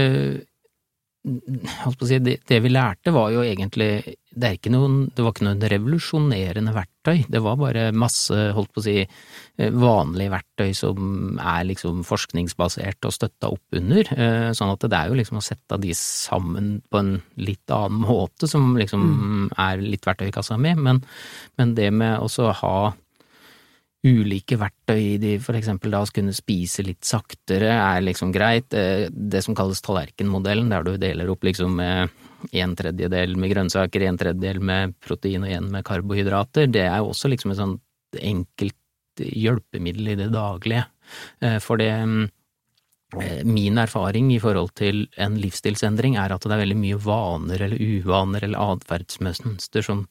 si, 1.20 2.18
det, 2.18 2.38
det, 2.48 2.58
vi 2.64 2.70
lærte 2.72 3.12
var 3.12 3.28
jo 3.34 3.42
egentlig 3.44 3.90
det, 4.30 4.52
ikke 4.56 4.70
noen, 4.72 5.02
det 5.12 5.24
var 5.24 5.34
ikke 5.34 5.44
noen 5.44 5.64
revolusjonerende 5.72 6.72
verktøy, 6.72 7.26
det 7.28 7.42
var 7.44 7.58
bare 7.60 7.88
masse, 7.92 8.36
holdt 8.56 8.72
på 8.72 8.80
å 8.80 8.84
si, 8.86 8.94
eh, 9.02 9.74
vanlige 9.74 10.32
verktøy 10.32 10.72
som 10.76 11.36
er 11.36 11.66
liksom 11.68 12.00
forskningsbasert 12.08 13.08
og 13.08 13.16
støtta 13.16 13.50
opp 13.52 13.78
under. 13.80 14.12
Eh, 14.16 14.48
sånn 14.56 14.72
at 14.72 14.86
det 14.86 14.96
er 14.96 15.10
jo 15.10 15.18
liksom 15.20 15.42
å 15.42 15.44
sette 15.44 15.80
de 15.82 15.92
sammen 15.98 16.72
på 16.88 17.02
en 17.02 17.12
litt 17.42 17.74
annen 17.74 18.00
måte 18.06 18.48
som 18.50 18.72
liksom 18.80 19.06
mm. 19.10 19.46
er 19.60 19.84
litt 19.84 20.08
verktøykassa 20.08 20.56
med, 20.62 20.80
men, 20.80 21.04
men 21.60 21.76
det 21.76 21.90
med 21.92 22.16
også 22.22 22.48
å 22.48 22.58
ha 22.62 22.74
ulike 24.06 24.56
verktøy 24.60 25.18
de, 25.20 25.34
for 25.44 25.58
eksempel 25.58 25.92
da 25.92 26.00
å 26.00 26.08
kunne 26.14 26.32
spise 26.32 26.84
litt 26.86 27.04
saktere 27.04 27.74
er 27.74 28.00
liksom 28.04 28.32
greit. 28.32 28.72
Eh, 28.72 29.08
det 29.12 29.42
som 29.44 29.56
kalles 29.56 29.82
tallerkenmodellen, 29.84 30.70
der 30.72 30.86
du 30.86 30.94
deler 31.00 31.32
opp 31.32 31.44
liksom 31.44 31.76
med 31.76 32.08
en 32.56 32.74
tredjedel 32.76 33.36
med 33.36 33.52
grønnsaker, 33.52 34.06
en 34.06 34.20
tredjedel 34.20 34.62
med 34.64 34.96
protein 35.04 35.44
og 35.44 35.52
en 35.52 35.68
med 35.74 35.84
karbohydrater, 35.84 36.70
det 36.72 36.86
er 36.86 37.02
jo 37.02 37.12
også 37.12 37.28
liksom 37.28 37.52
et 37.52 37.60
sånt 37.60 38.20
enkelt 38.20 38.76
hjelpemiddel 39.20 40.14
i 40.14 40.18
det 40.22 40.30
daglige. 40.32 40.86
Eh, 41.44 41.58
for 41.60 41.80
det 41.80 41.92
eh, 41.92 42.28
Min 43.44 43.76
erfaring 43.82 44.28
i 44.30 44.38
forhold 44.38 44.70
til 44.78 45.08
en 45.18 45.34
livsstilsendring 45.42 46.14
er 46.14 46.30
at 46.30 46.44
det 46.46 46.54
er 46.54 46.60
veldig 46.62 46.76
mye 46.78 46.98
vaner 47.02 47.64
eller 47.66 47.80
uvaner 47.82 48.44
eller 48.46 48.76
atferdsmønster 48.78 49.82
som 49.82 50.04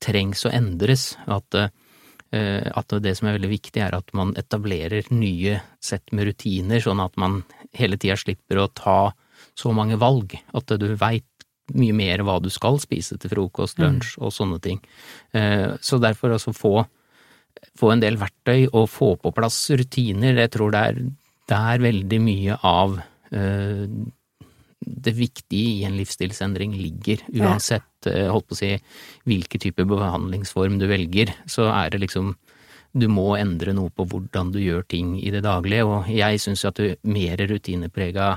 trengs 0.00 0.46
å 0.48 0.52
endres. 0.56 1.12
At 1.28 1.54
at 2.30 2.92
det 3.00 3.14
som 3.16 3.28
er 3.28 3.38
veldig 3.38 3.48
viktig, 3.54 3.80
er 3.80 3.94
at 3.96 4.10
man 4.16 4.34
etablerer 4.36 5.06
nye 5.14 5.54
sett 5.80 6.12
med 6.12 6.28
rutiner, 6.28 6.82
sånn 6.84 7.00
at 7.00 7.14
man 7.16 7.38
hele 7.76 7.96
tida 7.96 8.18
slipper 8.20 8.60
å 8.60 8.68
ta 8.68 8.98
så 9.56 9.72
mange 9.72 9.96
valg. 10.00 10.34
At 10.52 10.68
du 10.76 10.90
veit 11.00 11.24
mye 11.76 11.96
mer 11.96 12.22
hva 12.24 12.38
du 12.40 12.50
skal 12.52 12.76
spise 12.80 13.16
til 13.20 13.32
frokost, 13.32 13.80
lunsj 13.80 14.14
og 14.20 14.32
sånne 14.36 14.60
ting. 14.64 14.82
Så 15.80 16.00
derfor 16.00 16.36
altså 16.36 16.52
få, 16.56 16.74
få 17.80 17.94
en 17.94 18.04
del 18.04 18.20
verktøy 18.20 18.68
og 18.68 18.88
få 18.92 19.14
på 19.20 19.32
plass 19.36 19.62
rutiner, 19.72 20.36
jeg 20.44 20.52
tror 20.52 20.76
det 20.76 20.84
er, 20.90 21.02
det 21.48 21.58
er 21.72 21.84
veldig 21.88 22.20
mye 22.24 22.60
av 22.60 23.00
det 24.88 25.12
viktige 25.16 25.80
i 25.80 25.84
en 25.88 25.96
livsstilsendring 25.98 26.76
ligger, 26.78 27.24
uansett 27.40 27.87
ja. 28.06 28.28
holdt 28.30 28.46
på 28.50 28.54
å 28.54 28.60
si, 28.60 28.70
hvilken 29.28 29.62
type 29.64 29.86
behandlingsform 29.88 30.78
du 30.78 30.86
velger, 30.90 31.34
så 31.50 31.70
er 31.72 31.90
det 31.94 32.04
liksom 32.06 32.36
du 32.98 33.04
må 33.12 33.34
endre 33.36 33.74
noe 33.76 33.92
på 33.92 34.06
hvordan 34.08 34.52
du 34.54 34.60
gjør 34.62 34.86
ting 34.88 35.16
i 35.20 35.30
det 35.34 35.42
daglige, 35.44 35.84
og 35.84 36.08
jeg 36.10 36.40
syns 36.40 36.64
at 36.68 36.80
jo 36.80 36.94
mer 37.10 37.40
rutineprega 37.50 38.30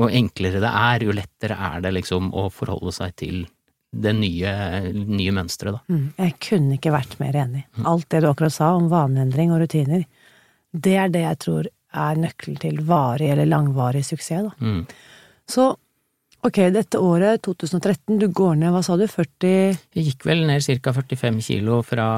og 0.00 0.14
enklere 0.16 0.62
det 0.62 0.70
er, 0.72 1.04
jo 1.04 1.14
lettere 1.14 1.58
er 1.70 1.82
det 1.84 1.92
liksom 1.98 2.32
å 2.34 2.48
forholde 2.52 2.94
seg 2.96 3.14
til 3.20 3.42
det 3.92 4.14
nye, 4.16 4.52
nye 4.92 5.34
mønsteret, 5.36 5.76
da. 5.76 5.92
Mm, 5.92 6.06
jeg 6.16 6.34
kunne 6.46 6.78
ikke 6.78 6.94
vært 6.94 7.18
mer 7.20 7.36
enig. 7.36 7.66
Mm. 7.76 7.86
Alt 7.90 8.08
det 8.10 8.22
du 8.24 8.30
akkurat 8.30 8.54
sa 8.54 8.70
om 8.78 8.88
vaneendring 8.88 9.52
og 9.52 9.60
rutiner, 9.60 10.06
det 10.72 10.94
er 10.96 11.12
det 11.12 11.26
jeg 11.26 11.40
tror 11.44 11.68
er 11.92 12.20
nøkkelen 12.22 12.60
til 12.62 12.80
varig 12.88 13.28
eller 13.34 13.50
langvarig 13.50 14.00
suksess, 14.08 14.48
da. 14.48 14.54
Mm. 14.64 14.86
Så 15.52 15.68
ok, 16.46 16.58
dette 16.74 17.00
året, 17.00 17.42
2013, 17.46 18.18
du 18.20 18.28
går 18.34 18.58
ned, 18.60 18.72
hva 18.74 18.82
sa 18.84 18.96
du, 18.98 19.06
40 19.10 19.48
Jeg 19.94 20.06
gikk 20.08 20.26
vel 20.28 20.44
ned 20.48 20.64
ca. 20.82 20.94
45 20.98 21.40
kilo 21.46 21.80
fra, 21.86 22.08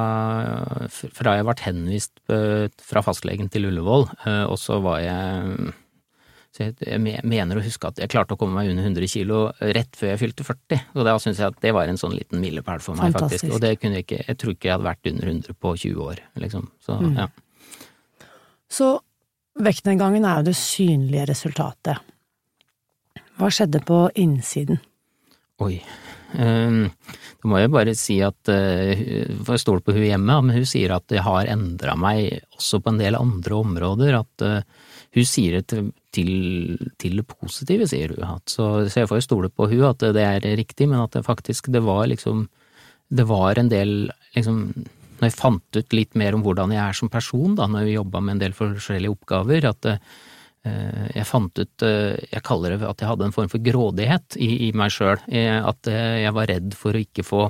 fra 0.88 1.38
jeg 1.38 1.46
ble 1.48 1.56
henvist 1.66 2.20
eh, 2.32 2.66
fra 2.82 3.04
fastlegen 3.04 3.50
til 3.52 3.68
Ullevål, 3.70 4.08
eh, 4.24 4.44
og 4.48 4.60
så 4.60 4.80
var 4.84 5.02
jeg 5.04 5.72
så 6.54 6.68
jeg 6.70 7.00
mener 7.02 7.58
å 7.58 7.62
huske 7.64 7.88
at 7.88 7.98
jeg 7.98 8.12
klarte 8.12 8.36
å 8.36 8.38
komme 8.38 8.54
meg 8.54 8.68
under 8.70 8.84
100 8.86 9.10
kilo 9.10 9.38
rett 9.74 9.96
før 9.98 10.12
jeg 10.12 10.20
fylte 10.20 10.44
40, 10.46 10.84
og 10.94 11.08
da 11.08 11.16
syns 11.18 11.40
jeg 11.42 11.50
at 11.50 11.56
det 11.64 11.72
var 11.74 11.90
en 11.90 11.98
sånn 11.98 12.14
liten 12.14 12.38
milepæl 12.38 12.78
for 12.84 12.94
meg, 12.94 13.10
Fantastisk. 13.10 13.48
faktisk. 13.48 13.56
Og 13.56 13.64
det 13.64 13.72
kunne 13.82 13.98
jeg 13.98 14.06
ikke 14.06 14.20
Jeg 14.22 14.38
tror 14.38 14.54
ikke 14.54 14.68
jeg 14.68 14.76
hadde 14.76 14.86
vært 14.86 15.10
under 15.10 15.32
100 15.32 15.58
på 15.58 15.72
20 15.82 16.04
år, 16.04 16.22
liksom. 16.44 16.68
Så, 16.86 17.00
mm. 17.02 17.16
ja. 17.18 17.26
Så 18.70 18.92
vektnedgangen 19.66 20.28
er 20.30 20.40
jo 20.40 20.48
det 20.52 20.56
synlige 20.60 21.26
resultatet. 21.32 22.13
Hva 23.38 23.50
skjedde 23.50 23.80
på 23.86 24.06
innsiden? 24.14 24.80
Oi. 25.62 25.78
Um, 26.34 26.88
da 27.42 27.50
må 27.50 27.60
jeg 27.60 27.70
bare 27.70 27.92
si 27.98 28.16
at 28.26 28.50
uh, 28.50 28.90
jeg 28.90 29.62
står 29.62 29.84
på 29.84 29.94
hun 29.94 30.06
hjemme, 30.06 30.38
men 30.42 30.56
hun 30.56 30.66
sier 30.66 30.96
at 30.96 31.06
det 31.12 31.22
har 31.22 31.50
endra 31.50 31.94
meg 31.98 32.40
også 32.56 32.80
på 32.82 32.90
en 32.90 32.98
del 32.98 33.18
andre 33.18 33.60
områder. 33.60 34.18
At 34.18 34.46
uh, 34.46 34.90
hun 35.14 35.28
sier 35.28 35.60
det 35.60 35.78
til, 36.14 36.32
til, 36.98 37.20
det 37.20 37.26
positive, 37.30 37.86
sier 37.90 38.16
hun. 38.16 38.26
At, 38.36 38.50
så, 38.50 38.88
så, 38.88 39.02
jeg 39.02 39.10
får 39.10 39.22
jo 39.22 39.28
stole 39.28 39.50
på 39.50 39.70
hun 39.70 39.86
at 39.90 40.02
det 40.16 40.26
er 40.26 40.50
riktig, 40.58 40.88
men 40.90 41.02
at 41.02 41.14
det 41.14 41.26
faktisk 41.26 41.70
det 41.74 41.84
var 41.86 42.06
liksom 42.10 42.48
Det 43.14 43.26
var 43.28 43.58
en 43.58 43.68
del 43.68 44.10
liksom 44.34 44.60
Når 45.20 45.26
jeg 45.28 45.36
fant 45.36 45.76
ut 45.76 45.92
litt 45.94 46.14
mer 46.18 46.34
om 46.34 46.42
hvordan 46.42 46.72
jeg 46.74 46.82
er 46.82 46.96
som 46.98 47.10
person, 47.10 47.54
da, 47.54 47.66
når 47.70 47.84
vi 47.86 47.98
jobba 47.98 48.20
med 48.20 48.34
en 48.34 48.46
del 48.46 48.56
forskjellige 48.56 49.14
oppgaver, 49.14 49.68
at 49.70 49.90
uh, 49.90 50.22
jeg 50.64 51.28
fant 51.28 51.60
ut 51.60 51.84
eh, 51.84 52.16
Jeg 52.30 52.44
kaller 52.46 52.74
det 52.74 52.88
at 52.88 53.02
jeg 53.02 53.10
hadde 53.10 53.28
en 53.28 53.36
form 53.36 53.52
for 53.52 53.64
grådighet 53.64 54.38
i, 54.40 54.68
i 54.68 54.72
meg 54.76 54.92
sjøl. 54.94 55.20
Eh, 55.28 55.60
at 55.60 55.90
jeg 55.90 56.34
var 56.34 56.50
redd 56.50 56.74
for 56.78 56.96
å 56.96 57.02
ikke 57.04 57.24
få, 57.26 57.44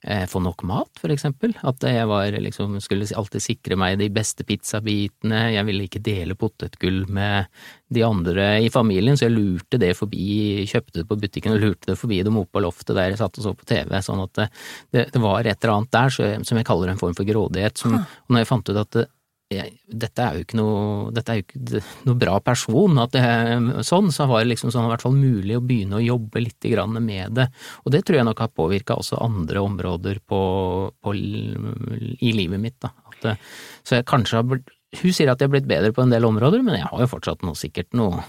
få 0.00 0.40
nok 0.40 0.62
mat, 0.68 0.90
for 1.00 1.12
eksempel. 1.12 1.54
At 1.66 1.84
jeg 1.84 2.08
var, 2.08 2.32
liksom, 2.32 2.78
skulle 2.84 3.08
alltid 3.16 3.44
sikre 3.44 3.76
meg 3.80 3.98
de 4.00 4.10
beste 4.12 4.44
pizzabitene. 4.48 5.42
Jeg 5.54 5.68
ville 5.68 5.86
ikke 5.88 6.02
dele 6.04 6.36
potetgull 6.40 7.02
med 7.08 7.48
de 7.92 8.04
andre 8.06 8.50
i 8.64 8.68
familien, 8.72 9.16
så 9.18 9.26
jeg 9.26 9.36
lurte 9.36 9.80
det 9.80 9.94
forbi, 9.98 10.66
kjøpte 10.70 11.00
det 11.00 11.06
på 11.08 11.18
butikken 11.20 11.56
og 11.56 11.64
lurte 11.64 11.92
det 11.92 11.98
forbi 12.00 12.20
dem 12.24 12.38
oppe 12.40 12.58
på 12.58 12.64
loftet 12.64 12.96
der 12.96 13.12
jeg 13.12 13.20
satt 13.20 13.40
og 13.40 13.48
så 13.48 13.54
på 13.56 13.68
TV. 13.68 13.96
Sånn 14.04 14.20
at 14.24 14.36
det, 14.36 14.50
det, 14.92 15.06
det 15.16 15.24
var 15.24 15.44
et 15.44 15.56
eller 15.56 15.78
annet 15.78 15.96
der 15.96 16.44
som 16.44 16.60
jeg 16.60 16.68
kaller 16.68 16.92
en 16.92 17.00
form 17.00 17.16
for 17.16 17.28
grådighet. 17.28 17.80
Som, 17.80 17.98
og 18.00 18.36
når 18.36 18.44
jeg 18.44 18.52
fant 18.52 18.72
ut 18.72 18.84
at 18.84 19.02
jeg, 19.50 19.72
dette 19.90 20.22
er 20.22 20.36
jo 20.36 20.44
ikke 20.44 20.58
noe, 20.60 21.10
dette 21.14 21.32
er 21.32 21.40
jo 21.40 21.44
ikke 21.44 21.80
noe 22.06 22.18
bra 22.20 22.36
person, 22.44 23.00
at 23.02 23.14
det 23.16 23.22
er 23.26 23.82
sånn, 23.86 24.12
så 24.14 24.28
var 24.30 24.44
det 24.44 24.52
liksom 24.52 24.70
sånn 24.70 24.86
i 24.86 24.90
hvert 24.92 25.02
fall 25.02 25.16
mulig 25.16 25.56
å 25.58 25.62
begynne 25.64 25.98
å 25.98 26.04
jobbe 26.04 26.44
litt 26.44 26.68
med 27.00 27.34
det. 27.34 27.48
Og 27.84 27.90
det 27.94 28.04
tror 28.06 28.20
jeg 28.20 28.28
nok 28.28 28.42
har 28.44 28.52
påvirka 28.54 28.98
også 29.00 29.18
andre 29.18 29.60
områder 29.60 30.20
på, 30.22 30.40
på, 31.02 31.14
i 31.14 32.32
livet 32.36 32.62
mitt, 32.62 32.78
da. 32.78 32.92
At, 33.10 33.40
så 33.82 33.98
jeg 33.98 34.06
kanskje 34.08 34.38
har 34.38 34.46
blitt 34.48 34.76
Hun 34.90 35.12
sier 35.14 35.30
at 35.30 35.38
jeg 35.38 35.46
har 35.46 35.52
blitt 35.52 35.68
bedre 35.70 35.92
på 35.94 36.02
en 36.02 36.10
del 36.10 36.24
områder, 36.26 36.64
men 36.66 36.74
jeg 36.74 36.88
har 36.90 37.02
jo 37.04 37.06
fortsatt 37.12 37.44
noe, 37.46 37.54
sikkert 37.54 37.92
noe 37.94 38.24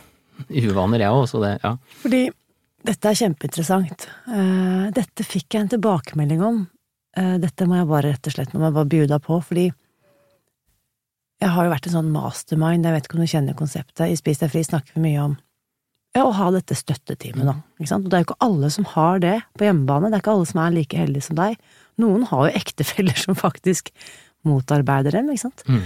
uvaner, 0.46 1.02
jeg 1.02 1.10
òg, 1.10 1.46
ja. 1.58 1.72
Fordi 2.04 2.20
dette 2.86 3.10
er 3.10 3.18
kjempeinteressant. 3.18 4.06
Eh, 4.30 4.86
dette 4.94 5.26
fikk 5.26 5.56
jeg 5.56 5.66
en 5.66 5.72
tilbakemelding 5.74 6.44
om. 6.46 6.60
Eh, 7.18 7.38
dette 7.42 7.66
må 7.66 7.80
jeg 7.80 7.90
bare 7.90 8.12
rett 8.14 8.30
og 8.30 8.36
slett 8.36 8.54
må 8.54 8.68
jeg 8.68 8.78
bare 8.78 8.92
bjuda 8.94 9.20
på, 9.26 9.40
fordi 9.42 9.72
jeg 11.42 11.54
har 11.56 11.66
jo 11.66 11.72
vært 11.74 11.88
en 11.90 11.96
sånn 11.96 12.12
mastermind, 12.14 12.86
jeg 12.86 12.96
vet 12.96 13.08
ikke 13.08 13.18
om 13.18 13.24
du 13.24 13.32
kjenner 13.32 13.58
konseptet, 13.58 14.06
i 14.06 14.18
Spis 14.20 14.42
deg 14.42 14.52
fri 14.54 14.62
snakker 14.66 14.98
vi 14.98 15.08
mye 15.08 15.24
om 15.24 15.40
ja, 16.12 16.26
å 16.26 16.34
ha 16.36 16.50
dette 16.52 16.76
støtteteamet, 16.76 17.46
da. 17.48 17.54
Ikke 17.80 17.88
sant? 17.88 18.04
Og 18.04 18.12
det 18.12 18.18
er 18.18 18.24
jo 18.24 18.28
ikke 18.28 18.44
alle 18.44 18.70
som 18.74 18.88
har 18.94 19.22
det 19.24 19.38
på 19.56 19.64
hjemmebane, 19.64 20.10
det 20.12 20.18
er 20.18 20.24
ikke 20.26 20.34
alle 20.34 20.50
som 20.50 20.60
er 20.60 20.74
like 20.76 20.98
heldige 21.00 21.28
som 21.30 21.38
deg. 21.38 21.56
Noen 22.04 22.26
har 22.28 22.50
jo 22.50 22.60
ektefeller 22.60 23.22
som 23.22 23.38
faktisk 23.40 23.94
motarbeider 24.48 25.16
dem, 25.16 25.30
ikke 25.32 25.46
sant. 25.46 25.64
Mm. 25.72 25.86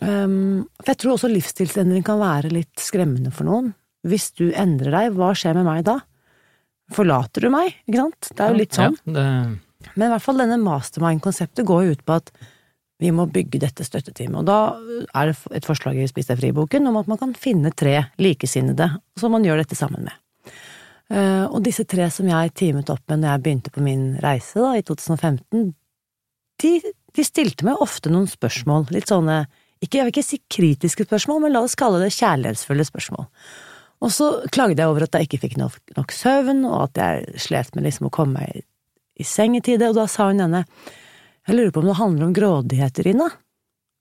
Um, 0.00 0.38
for 0.80 0.92
jeg 0.92 1.00
tror 1.02 1.14
også 1.16 1.30
livsstilsendring 1.32 2.04
kan 2.06 2.20
være 2.20 2.52
litt 2.52 2.80
skremmende 2.80 3.32
for 3.34 3.48
noen. 3.48 3.74
Hvis 4.08 4.30
du 4.38 4.48
endrer 4.56 4.94
deg, 4.94 5.14
hva 5.18 5.34
skjer 5.36 5.56
med 5.58 5.68
meg 5.68 5.84
da? 5.88 5.98
Forlater 6.96 7.44
du 7.44 7.52
meg, 7.52 7.76
ikke 7.84 8.06
sant? 8.06 8.32
Det 8.32 8.44
er 8.44 8.52
jo 8.54 8.60
litt 8.62 8.80
sånn. 8.80 8.98
Ja, 9.04 9.14
det... 9.18 9.28
Men 9.94 10.08
i 10.08 10.12
hvert 10.14 10.24
fall 10.24 10.40
denne 10.40 10.58
mastermind-konseptet 10.64 11.66
går 11.68 11.84
jo 11.84 11.96
ut 11.96 12.04
på 12.08 12.16
at 12.22 12.32
vi 13.02 13.12
må 13.12 13.26
bygge 13.28 13.60
dette 13.60 13.84
støtteteamet. 13.84 14.40
Og 14.40 14.46
da 14.48 15.08
er 15.20 15.30
det 15.30 15.58
et 15.58 15.68
forslag 15.68 15.98
i 16.00 16.06
Spis 16.08 16.30
deg 16.30 16.40
fri-boken 16.40 16.88
om 16.88 16.96
at 17.00 17.10
man 17.10 17.20
kan 17.20 17.34
finne 17.36 17.72
tre 17.76 18.06
likesinnede 18.22 18.88
som 19.20 19.34
man 19.36 19.44
gjør 19.44 19.60
dette 19.60 19.76
sammen 19.78 20.06
med. 20.08 20.54
Eh, 21.12 21.44
og 21.44 21.60
disse 21.66 21.84
tre 21.86 22.08
som 22.10 22.28
jeg 22.30 22.54
teamet 22.56 22.90
opp 22.90 23.04
med 23.10 23.22
når 23.22 23.34
jeg 23.34 23.44
begynte 23.44 23.74
på 23.74 23.84
min 23.84 24.08
reise 24.24 24.58
da, 24.58 24.72
i 24.74 24.82
2015, 24.86 25.68
de, 26.64 26.72
de 27.14 27.26
stilte 27.26 27.68
meg 27.68 27.84
ofte 27.84 28.10
noen 28.10 28.26
spørsmål, 28.30 28.88
litt 28.94 29.12
sånne, 29.12 29.44
ikke, 29.84 29.98
jeg 29.98 30.06
vil 30.06 30.14
ikke 30.14 30.26
si 30.26 30.40
kritiske 30.50 31.06
spørsmål, 31.06 31.44
men 31.44 31.54
la 31.54 31.62
oss 31.66 31.76
kalle 31.78 32.00
det 32.02 32.14
kjærlighetsfulle 32.16 32.86
spørsmål. 32.88 33.28
Og 34.04 34.12
så 34.12 34.30
klagde 34.52 34.80
jeg 34.80 34.90
over 34.90 35.04
at 35.04 35.14
jeg 35.16 35.28
ikke 35.28 35.42
fikk 35.44 35.58
nok, 35.60 35.76
nok 35.96 36.12
søvn, 36.16 36.64
og 36.68 36.88
at 36.88 37.00
jeg 37.00 37.44
slet 37.44 37.76
med 37.76 37.86
liksom 37.86 38.08
å 38.08 38.14
komme 38.14 38.40
meg 38.40 38.56
i, 38.56 38.64
i 39.20 39.26
seng 39.28 39.56
i 39.56 39.62
tide, 39.64 39.92
og 39.92 40.00
da 40.00 40.08
sa 40.10 40.30
hun 40.32 40.42
ene 40.42 40.64
jeg 41.46 41.56
lurer 41.56 41.72
på 41.72 41.82
om 41.82 41.90
det 41.90 41.98
handler 42.00 42.26
om 42.26 42.36
grådighet, 42.36 43.02
Rina. 43.06 43.28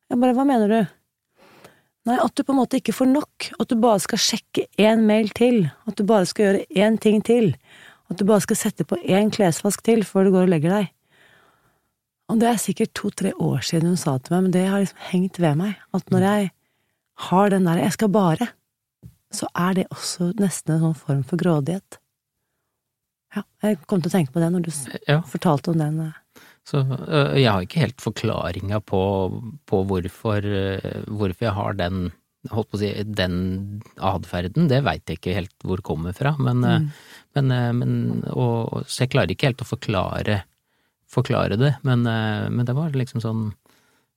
Jeg 0.10 0.22
bare, 0.22 0.36
hva 0.38 0.46
mener 0.48 0.72
du? 0.72 0.80
Nei, 2.06 2.18
at 2.22 2.36
du 2.38 2.44
på 2.46 2.54
en 2.54 2.60
måte 2.60 2.78
ikke 2.78 2.94
får 2.94 3.10
nok, 3.10 3.48
at 3.58 3.70
du 3.72 3.80
bare 3.82 4.02
skal 4.04 4.22
sjekke 4.22 4.68
én 4.82 5.06
mail 5.08 5.32
til, 5.38 5.64
at 5.90 5.98
du 5.98 6.06
bare 6.06 6.28
skal 6.30 6.46
gjøre 6.46 6.84
én 6.86 7.00
ting 7.02 7.24
til, 7.26 7.56
at 8.12 8.20
du 8.20 8.26
bare 8.30 8.44
skal 8.46 8.60
sette 8.60 8.86
på 8.86 9.00
én 9.02 9.32
klesvask 9.34 9.82
til 9.86 10.06
før 10.06 10.28
du 10.28 10.36
går 10.36 10.46
og 10.46 10.54
legger 10.54 10.76
deg. 10.76 10.92
Og 12.30 12.42
det 12.42 12.50
er 12.50 12.62
sikkert 12.62 12.94
to–tre 12.98 13.32
år 13.42 13.66
siden 13.66 13.92
hun 13.94 14.02
sa 14.02 14.18
til 14.18 14.36
meg, 14.36 14.46
men 14.46 14.54
det 14.54 14.66
har 14.70 14.82
liksom 14.82 15.02
hengt 15.10 15.42
ved 15.42 15.58
meg, 15.62 15.82
at 15.94 16.14
når 16.14 16.26
jeg 16.26 16.52
har 17.30 17.50
den 17.50 17.66
der 17.66 17.78
'jeg 17.82 17.94
skal 17.94 18.10
bare', 18.10 18.50
så 19.32 19.48
er 19.56 19.74
det 19.74 19.88
også 19.92 20.34
nesten 20.40 20.76
en 20.76 20.82
sånn 20.82 20.96
form 20.96 21.24
for 21.24 21.38
grådighet. 21.38 21.98
Ja, 23.36 23.42
jeg 23.64 23.82
kom 23.88 24.02
til 24.02 24.10
å 24.10 24.16
tenke 24.16 24.32
på 24.32 24.40
det 24.40 24.52
når 24.52 24.62
du 24.62 24.72
ja. 25.08 25.22
fortalte 25.22 25.72
om 25.72 25.78
den. 25.78 26.14
Eh. 26.66 26.70
Så 26.70 26.82
øh, 27.08 27.42
jeg 27.42 27.52
har 27.52 27.62
ikke 27.62 27.80
helt 27.80 28.02
forklaringa 28.02 28.80
på, 28.80 29.42
på 29.66 29.84
hvorfor, 29.84 30.42
øh, 30.42 31.04
hvorfor, 31.08 31.46
jeg 31.46 31.54
har 31.54 31.74
den 31.74 32.12
holdt 32.52 32.70
på 32.70 32.78
å 32.78 32.80
si, 32.80 32.92
den 33.04 33.82
atferden, 33.98 34.68
det 34.70 34.84
veit 34.86 35.08
jeg 35.10 35.18
ikke 35.18 35.34
helt 35.34 35.54
hvor 35.64 35.78
det 35.78 35.86
kommer 35.86 36.14
fra, 36.14 36.36
men, 36.38 36.64
øh, 36.64 36.82
mm. 36.82 36.90
men, 37.36 37.78
men 37.78 38.24
og, 38.34 38.86
Så 38.88 39.04
jeg 39.04 39.14
klarer 39.14 39.32
ikke 39.32 39.48
helt 39.48 39.62
å 39.62 39.70
forklare, 39.70 40.44
forklare 41.10 41.58
det, 41.58 41.76
men, 41.84 42.04
men, 42.04 42.66
det 42.66 42.76
var 42.76 42.92
liksom 42.94 43.22
sånn 43.22 43.54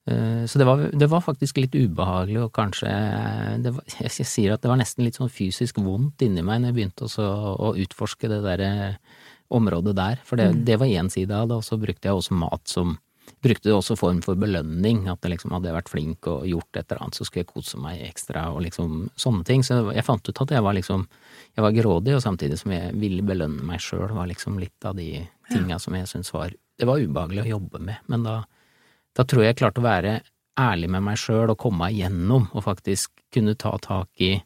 så 0.09 0.57
det 0.57 0.65
var, 0.65 0.79
det 0.89 1.05
var, 1.05 1.21
faktisk 1.21 1.59
litt 1.59 1.75
ubehagelig, 1.77 2.39
og 2.41 2.53
kanskje 2.55 2.89
var, 3.61 3.83
Jeg 3.99 4.25
sier 4.25 4.55
at 4.55 4.63
det 4.63 4.71
var 4.71 4.79
nesten 4.79 5.05
litt 5.05 5.19
sånn 5.19 5.29
fysisk 5.29 5.77
vondt 5.85 6.23
inni 6.25 6.41
meg 6.41 6.63
når 6.63 6.71
jeg 6.71 6.77
begynte 6.79 7.05
også 7.05 7.27
å 7.61 7.75
utforske 7.77 8.31
det 8.31 8.39
derre 8.41 8.71
området 9.49 9.95
der. 9.97 10.23
For 10.25 10.39
det, 10.39 10.49
mm. 10.53 10.65
det 10.67 10.79
var 10.81 10.95
én 11.01 11.11
side 11.11 11.35
av 11.35 11.49
det, 11.49 11.59
og 11.59 11.65
så 11.65 11.79
brukte 11.81 12.09
jeg 12.09 12.17
også 12.17 12.39
mat 12.39 12.67
som 12.69 12.97
Brukte 13.45 13.69
det 13.69 13.75
også 13.77 13.93
form 13.93 14.23
for 14.25 14.35
belønning, 14.41 15.03
at 15.07 15.21
jeg 15.21 15.35
liksom 15.35 15.51
hadde 15.53 15.71
vært 15.71 15.91
flink 15.91 16.25
og 16.27 16.47
gjort 16.49 16.79
et 16.79 16.89
eller 16.89 17.03
annet, 17.05 17.19
så 17.19 17.27
skulle 17.27 17.43
jeg 17.43 17.51
kose 17.51 17.77
meg 17.79 17.99
ekstra 18.07 18.47
og 18.49 18.63
liksom 18.65 19.03
sånne 19.21 19.45
ting. 19.45 19.61
Så 19.63 19.77
jeg 19.93 20.03
fant 20.03 20.25
ut 20.25 20.41
at 20.41 20.53
jeg 20.55 20.65
var 20.65 20.73
liksom 20.73 21.05
Jeg 21.53 21.63
var 21.63 21.75
grådig, 21.77 22.15
og 22.17 22.23
samtidig 22.25 22.57
som 22.57 22.73
jeg 22.73 22.89
ville 22.97 23.21
belønne 23.21 23.61
meg 23.69 23.85
sjøl, 23.85 24.09
var 24.17 24.27
liksom 24.27 24.57
litt 24.59 24.81
av 24.81 24.97
de 24.97 25.21
tinga 25.51 25.77
som 25.79 25.93
jeg 25.95 26.09
syntes 26.09 26.33
var 26.33 26.51
Det 26.51 26.89
var 26.89 26.99
ubehagelig 27.05 27.45
å 27.45 27.51
jobbe 27.53 27.79
med, 27.85 28.01
men 28.09 28.25
da 28.25 28.41
da 29.17 29.25
tror 29.27 29.43
jeg 29.43 29.53
jeg 29.53 29.59
klarte 29.63 29.81
å 29.81 29.87
være 29.87 30.19
ærlig 30.59 30.89
med 30.93 31.03
meg 31.03 31.19
sjøl 31.19 31.51
og 31.51 31.59
komme 31.59 31.83
meg 31.83 31.97
gjennom, 31.97 32.49
og 32.53 32.65
faktisk 32.65 33.23
kunne 33.33 33.57
ta 33.59 33.73
tak 33.83 34.23
i 34.23 34.37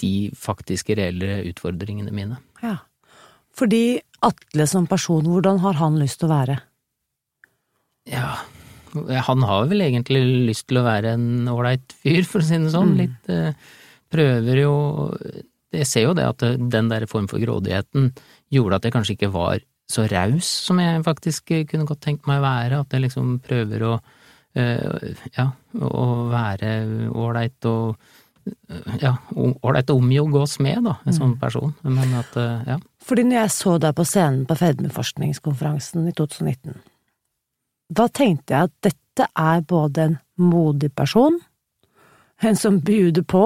de 0.00 0.30
faktiske 0.36 0.96
reelle 0.96 1.42
utfordringene 1.50 2.14
mine. 2.14 2.38
Ja. 2.62 2.78
Fordi 3.56 4.00
Atle 4.26 4.66
som 4.68 4.88
person, 4.90 5.24
hvordan 5.24 5.60
har 5.64 5.78
han 5.80 5.98
lyst 6.00 6.20
til 6.20 6.28
å 6.28 6.34
være? 6.34 6.56
Ja, 8.10 8.40
han 9.28 9.46
har 9.46 9.68
vel 9.70 9.84
egentlig 9.84 10.22
lyst 10.50 10.66
til 10.68 10.80
å 10.80 10.86
være 10.86 11.14
en 11.16 11.48
ålreit 11.50 11.94
fyr, 12.02 12.24
for 12.28 12.42
å 12.42 12.46
si 12.46 12.58
det 12.58 12.72
sånn. 12.74 12.94
Mm. 12.96 13.00
Litt 13.00 13.32
eh, 13.32 13.72
prøver 14.10 14.62
jo 14.64 14.74
Jeg 15.70 15.86
ser 15.86 16.08
jo 16.08 16.14
det 16.18 16.26
at 16.26 16.42
den 16.42 16.88
der 16.90 17.06
form 17.06 17.28
for 17.30 17.38
grådigheten 17.38 18.10
gjorde 18.50 18.80
at 18.80 18.86
jeg 18.88 18.94
kanskje 18.96 19.14
ikke 19.14 19.34
var 19.34 19.60
så 19.90 20.06
raus 20.10 20.48
som 20.66 20.78
jeg 20.82 21.02
faktisk 21.06 21.52
kunne 21.70 21.86
godt 21.86 22.02
tenkt 22.02 22.26
meg 22.26 22.40
å 22.40 22.46
være. 22.46 22.80
At 22.82 22.94
jeg 22.94 23.04
liksom 23.06 23.36
prøver 23.44 23.86
å 23.86 23.92
eh, 24.58 25.14
ja, 25.36 25.46
å 25.78 26.06
være 26.30 26.72
ålreit 27.10 27.70
og 27.70 27.96
eh, 28.46 28.98
ja, 29.02 29.14
ålreit 29.36 29.92
å 29.94 29.98
omgås 30.00 30.58
med, 30.62 30.82
da, 30.86 30.96
en 31.04 31.16
sånn 31.16 31.36
person. 31.40 31.74
Men 31.86 32.18
at, 32.18 32.36
eh, 32.40 32.72
ja. 32.74 32.78
Fordi 33.10 33.24
når 33.26 33.40
jeg 33.40 33.50
så 33.56 33.72
deg 33.82 33.94
på 33.98 34.04
scenen 34.06 34.44
på 34.46 34.54
fedmeforskningskonferansen 34.60 36.04
i 36.06 36.12
2019, 36.14 36.76
da 37.90 38.06
tenkte 38.14 38.54
jeg 38.54 38.68
at 38.70 38.74
dette 38.86 39.26
er 39.34 39.64
både 39.66 40.04
en 40.06 40.18
modig 40.38 40.92
person, 40.94 41.40
en 42.46 42.56
som 42.56 42.78
bjuder 42.86 43.24
på, 43.28 43.42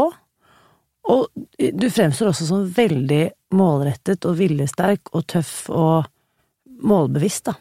og 1.08 1.24
du 1.58 1.86
fremstår 1.92 2.30
også 2.30 2.46
som 2.48 2.66
veldig 2.76 3.22
målrettet 3.56 4.24
og 4.28 4.36
viljesterk 4.38 5.10
og 5.16 5.24
tøff 5.32 5.54
og 5.72 6.06
målbevisst, 6.84 7.48
da. 7.50 7.56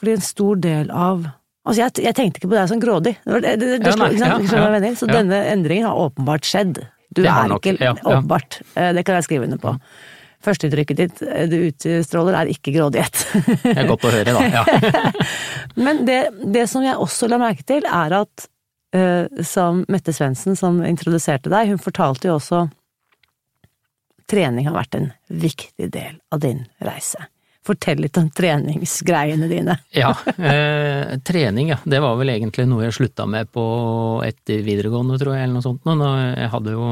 Fordi 0.00 0.16
en 0.16 0.24
stor 0.24 0.60
del 0.64 0.90
av 0.90 1.28
Altså, 1.60 1.82
jeg, 1.82 1.92
jeg 2.06 2.14
tenkte 2.16 2.40
ikke 2.40 2.48
på 2.48 2.56
deg 2.56 2.68
som 2.70 2.78
grådig. 2.80 3.10
Det, 3.20 3.30
var- 3.34 3.42
det, 3.44 3.50
det, 3.60 3.66
Ja, 3.84 3.96
nei, 4.00 4.06
ja? 4.88 4.92
Så 4.96 5.06
denne 5.10 5.42
endringen 5.52 5.84
har 5.86 5.98
åpenbart 6.06 6.46
skjedd. 6.48 6.78
Du 7.14 7.20
er 7.20 7.50
nok, 7.52 7.66
ikke 7.68 7.90
åpenbart. 8.00 8.56
Eh, 8.80 8.88
Det 8.96 9.02
kan 9.04 9.18
jeg 9.18 9.26
skrive 9.26 9.44
under 9.44 9.60
på. 9.60 9.74
Førsteinntrykket 10.44 11.00
ditt 11.00 11.22
eh, 11.26 11.44
du 11.50 11.58
utstråler, 11.68 12.38
er 12.38 12.52
ikke 12.52 12.72
grådighet. 12.76 13.24
Det 13.64 13.76
er 13.76 13.88
godt 13.90 14.08
å 14.08 14.14
høre, 14.14 14.36
da. 14.36 14.46
Ja. 14.48 15.12
Men 15.84 16.04
det, 16.08 16.22
det 16.48 16.66
som 16.70 16.84
jeg 16.84 16.96
også 16.96 17.28
la 17.30 17.40
merke 17.42 17.66
til, 17.68 17.84
er 17.84 18.16
at 18.22 18.46
uh, 18.96 19.26
som 19.46 19.84
Mette 19.92 20.14
Svendsen, 20.16 20.56
som 20.58 20.80
introduserte 20.86 21.52
deg, 21.52 21.74
hun 21.74 21.82
fortalte 21.82 22.30
jo 22.30 22.38
også 22.38 22.66
trening 24.30 24.68
har 24.68 24.76
vært 24.76 24.96
en 24.98 25.10
viktig 25.26 25.90
del 25.90 26.18
av 26.30 26.42
din 26.42 26.64
reise. 26.84 27.26
Fortell 27.66 28.00
litt 28.00 28.16
om 28.16 28.30
treningsgreiene 28.32 29.48
dine. 29.50 29.76
Ja, 30.02 30.14
eh, 30.36 31.18
trening, 31.26 31.74
ja. 31.74 31.80
Det 31.84 32.00
var 32.00 32.16
vel 32.20 32.32
egentlig 32.32 32.66
noe 32.70 32.86
jeg 32.86 32.96
slutta 32.96 33.26
med 33.28 33.50
på 33.52 33.64
etter 34.24 34.62
videregående, 34.64 35.18
tror 35.20 35.36
jeg, 35.36 35.44
eller 35.44 35.58
noe 35.58 35.66
sånt. 35.66 35.82
Nå, 35.84 35.96
nå, 35.98 36.10
jeg 36.38 36.52
hadde 36.54 36.76
jo, 36.76 36.86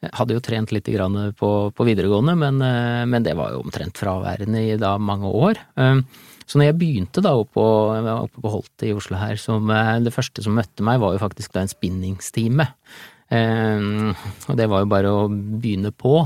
jeg 0.00 0.16
hadde 0.16 0.36
jo 0.36 0.40
trent 0.40 0.72
litt 0.72 0.88
på, 1.36 1.50
på 1.76 1.86
videregående, 1.86 2.34
men, 2.40 2.60
eh, 2.64 3.04
men 3.04 3.24
det 3.24 3.34
var 3.36 3.52
jo 3.52 3.60
omtrent 3.60 4.00
fraværende 4.00 4.62
i 4.72 4.78
da 4.80 4.94
mange 4.96 5.28
år. 5.28 5.60
Eh, 5.76 6.00
så 6.48 6.58
når 6.58 6.70
jeg 6.70 6.78
begynte 6.80 7.22
da 7.24 7.34
oppe 7.36 7.52
på, 7.58 7.66
oppe 8.14 8.40
på 8.40 8.52
Holte 8.54 8.88
i 8.88 8.94
Oslo 8.96 9.20
her, 9.20 9.36
som, 9.40 9.68
eh, 9.70 9.98
det 10.00 10.14
første 10.14 10.44
som 10.44 10.56
møtte 10.56 10.86
meg, 10.86 11.02
var 11.02 11.14
jo 11.14 11.22
faktisk 11.22 11.52
da 11.52 11.64
en 11.64 11.72
spinningstime. 11.72 12.66
Og 13.30 14.56
det 14.58 14.66
var 14.66 14.80
jo 14.82 14.88
bare 14.90 15.10
å 15.14 15.28
begynne 15.30 15.92
på. 15.94 16.16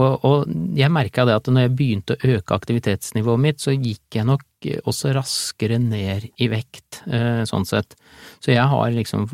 Og, 0.00 0.14
og 0.24 0.54
jeg 0.78 0.88
merka 0.94 1.26
det 1.28 1.34
at 1.36 1.50
når 1.52 1.66
jeg 1.66 1.74
begynte 1.76 2.16
å 2.16 2.30
øke 2.38 2.56
aktivitetsnivået 2.56 3.42
mitt, 3.42 3.60
så 3.60 3.74
gikk 3.74 4.16
jeg 4.16 4.24
nok 4.30 4.70
også 4.88 5.12
raskere 5.12 5.76
ned 5.82 6.30
i 6.40 6.48
vekt, 6.48 7.02
sånn 7.52 7.68
sett. 7.68 7.98
Så 8.40 8.54
jeg 8.54 8.64
har 8.64 8.96
liksom 8.96 9.28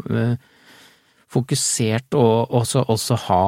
fokusert 1.33 2.17
og 2.19 2.53
også, 2.61 2.85
også 2.93 3.17
ha 3.25 3.43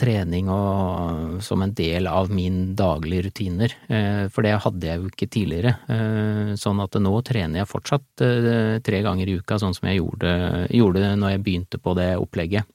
trening 0.00 0.48
og, 0.52 1.38
som 1.44 1.62
en 1.64 1.74
del 1.76 2.08
av 2.08 2.32
min 2.32 2.74
daglige 2.78 3.28
rutiner, 3.28 3.76
eh, 3.92 4.26
for 4.32 4.46
det 4.46 4.56
hadde 4.64 4.88
jeg 4.88 5.00
jo 5.00 5.10
ikke 5.12 5.30
tidligere. 5.36 5.74
Eh, 5.92 6.52
sånn 6.60 6.80
at 6.84 6.96
nå 7.00 7.14
trener 7.28 7.62
jeg 7.62 7.72
fortsatt 7.72 8.24
eh, 8.26 8.76
tre 8.84 9.02
ganger 9.04 9.28
i 9.28 9.40
uka, 9.42 9.60
sånn 9.60 9.76
som 9.76 9.90
jeg 9.90 10.00
gjorde, 10.00 10.36
gjorde 10.72 11.16
når 11.20 11.36
jeg 11.36 11.44
begynte 11.48 11.82
på 11.82 11.96
det 11.98 12.14
opplegget. 12.20 12.70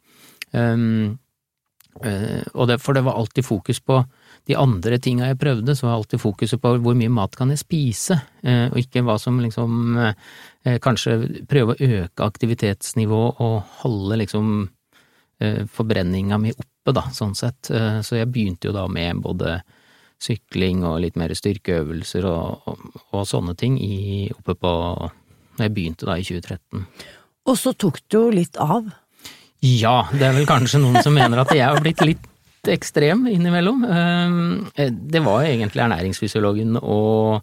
Um, 0.54 1.17
Eh, 2.06 2.43
og 2.54 2.69
det, 2.69 2.78
for 2.84 2.93
det 2.93 3.04
var 3.06 3.17
alltid 3.17 3.45
fokus 3.45 3.80
på 3.82 4.02
de 4.47 4.55
andre 4.55 4.97
tinga 5.03 5.27
jeg 5.27 5.39
prøvde, 5.41 5.75
så 5.75 5.88
var 5.88 5.97
alltid 5.97 6.21
fokuset 6.23 6.62
på 6.63 6.73
hvor 6.83 6.95
mye 6.97 7.12
mat 7.12 7.36
kan 7.36 7.51
jeg 7.51 7.62
spise, 7.62 8.19
eh, 8.43 8.67
og 8.71 8.79
ikke 8.79 9.03
hva 9.07 9.17
som 9.21 9.41
liksom 9.43 9.97
eh, 10.03 10.13
Kanskje 10.83 11.45
prøve 11.47 11.77
å 11.77 11.86
øke 12.01 12.25
aktivitetsnivået 12.25 13.38
og 13.39 13.69
holde 13.86 14.17
liksom 14.19 14.49
eh, 15.39 15.62
forbrenninga 15.71 16.39
mi 16.43 16.51
oppe, 16.51 16.91
da, 16.91 17.05
sånn 17.15 17.38
sett. 17.39 17.69
Eh, 17.71 18.01
så 18.03 18.17
jeg 18.19 18.27
begynte 18.33 18.67
jo 18.67 18.73
da 18.75 18.83
med 18.91 19.21
både 19.23 19.62
sykling 20.19 20.83
og 20.88 20.99
litt 21.05 21.15
mer 21.15 21.31
styrkeøvelser 21.38 22.27
og, 22.27 22.67
og, 22.67 22.99
og 23.15 23.23
sånne 23.29 23.55
ting 23.55 23.77
i, 23.79 24.27
oppe 24.33 24.57
på 24.60 24.73
Når 25.57 25.63
jeg 25.63 25.73
begynte 25.73 26.10
da 26.10 26.17
i 26.19 26.25
2013. 26.27 26.83
Og 27.47 27.55
så 27.57 27.71
tok 27.73 28.01
du 28.12 28.17
jo 28.19 28.25
litt 28.33 28.60
av. 28.60 28.91
Ja, 29.63 30.03
det 30.12 30.25
er 30.27 30.36
vel 30.36 30.49
kanskje 30.49 30.81
noen 30.83 30.99
som 31.01 31.15
mener 31.15 31.41
at 31.41 31.53
jeg 31.55 31.65
har 31.65 31.79
blitt 31.81 32.03
litt 32.05 32.27
ekstrem 32.73 33.27
innimellom. 33.32 33.86
Eh, 33.86 34.91
Det 34.91 35.23
var 35.23 35.45
egentlig 35.47 35.84
ernæringsfysiologen 35.86 36.77
og 36.82 37.41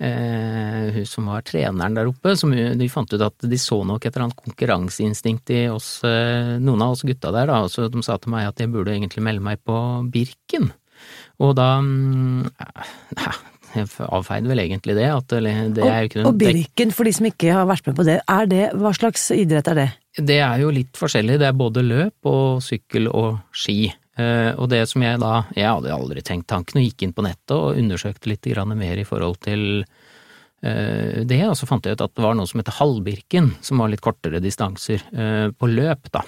eh, 0.00 0.94
hun 0.94 1.06
som 1.08 1.28
var 1.30 1.44
treneren 1.46 1.96
der 1.98 2.10
oppe, 2.10 2.36
som 2.38 2.52
de 2.54 2.88
fant 2.92 3.12
ut 3.12 3.24
at 3.24 3.48
de 3.50 3.60
så 3.60 3.80
nok 3.86 4.04
et 4.04 4.14
eller 4.14 4.28
annet 4.28 4.42
konkurranseinstinkt 4.44 5.50
i 5.54 5.66
oss, 5.72 5.98
eh, 6.06 6.56
noen 6.62 6.84
av 6.84 6.96
oss 6.96 7.04
gutta 7.06 7.32
der, 7.34 7.50
da, 7.50 7.62
så 7.70 7.88
de 7.90 8.02
sa 8.06 8.18
til 8.18 8.34
meg 8.34 8.48
at 8.50 8.62
jeg 8.62 8.72
burde 8.72 8.94
egentlig 8.94 9.24
melde 9.26 9.44
meg 9.44 9.62
på 9.66 9.78
Birken. 10.12 10.72
Og 11.38 11.54
da 11.58 11.76
mm, 11.82 12.48
ja, 13.18 13.34
jeg 13.76 13.90
avfeide 14.08 14.50
vel 14.50 14.62
egentlig 14.62 14.96
det, 14.98 15.06
at 15.12 15.34
det 15.34 15.84
er 15.84 16.08
Og, 16.22 16.32
og 16.32 16.38
Birken, 16.40 16.92
for 16.94 17.08
de 17.08 17.12
som 17.14 17.28
ikke 17.28 17.52
har 17.54 17.68
vært 17.68 17.86
med 17.90 17.98
på 17.98 18.06
det, 18.08 18.18
er 18.24 18.50
det 18.50 18.64
hva 18.78 18.92
slags 18.96 19.28
idrett 19.34 19.70
er 19.74 19.82
det? 19.82 19.88
Det 20.18 20.40
er 20.42 20.62
jo 20.64 20.72
litt 20.74 20.98
forskjellig, 20.98 21.38
det 21.38 21.46
er 21.50 21.58
både 21.58 21.84
løp 21.86 22.30
og 22.30 22.62
sykkel 22.64 23.10
og 23.12 23.38
ski. 23.54 23.92
Eh, 24.18 24.52
og 24.58 24.66
det 24.72 24.82
som 24.90 25.02
jeg 25.04 25.20
da, 25.22 25.44
jeg 25.54 25.68
hadde 25.68 25.94
aldri 25.94 26.22
tenkt 26.26 26.48
tanken 26.50 26.80
og 26.80 26.86
gikk 26.88 27.04
inn 27.06 27.14
på 27.14 27.24
nettet 27.26 27.54
og 27.54 27.78
undersøkte 27.78 28.32
litt 28.32 28.48
mer 28.74 28.98
i 28.98 29.06
forhold 29.06 29.38
til 29.46 29.84
eh, 30.62 31.22
det, 31.22 31.44
og 31.46 31.54
så 31.58 31.68
fant 31.70 31.86
jeg 31.86 31.94
ut 31.94 32.02
at 32.02 32.16
det 32.16 32.24
var 32.24 32.34
noe 32.34 32.48
som 32.50 32.58
heter 32.58 32.80
halvbirken, 32.80 33.52
som 33.62 33.78
var 33.78 33.92
litt 33.92 34.02
kortere 34.02 34.42
distanser 34.42 35.04
eh, 35.14 35.46
på 35.54 35.70
løp, 35.70 36.10
da. 36.10 36.26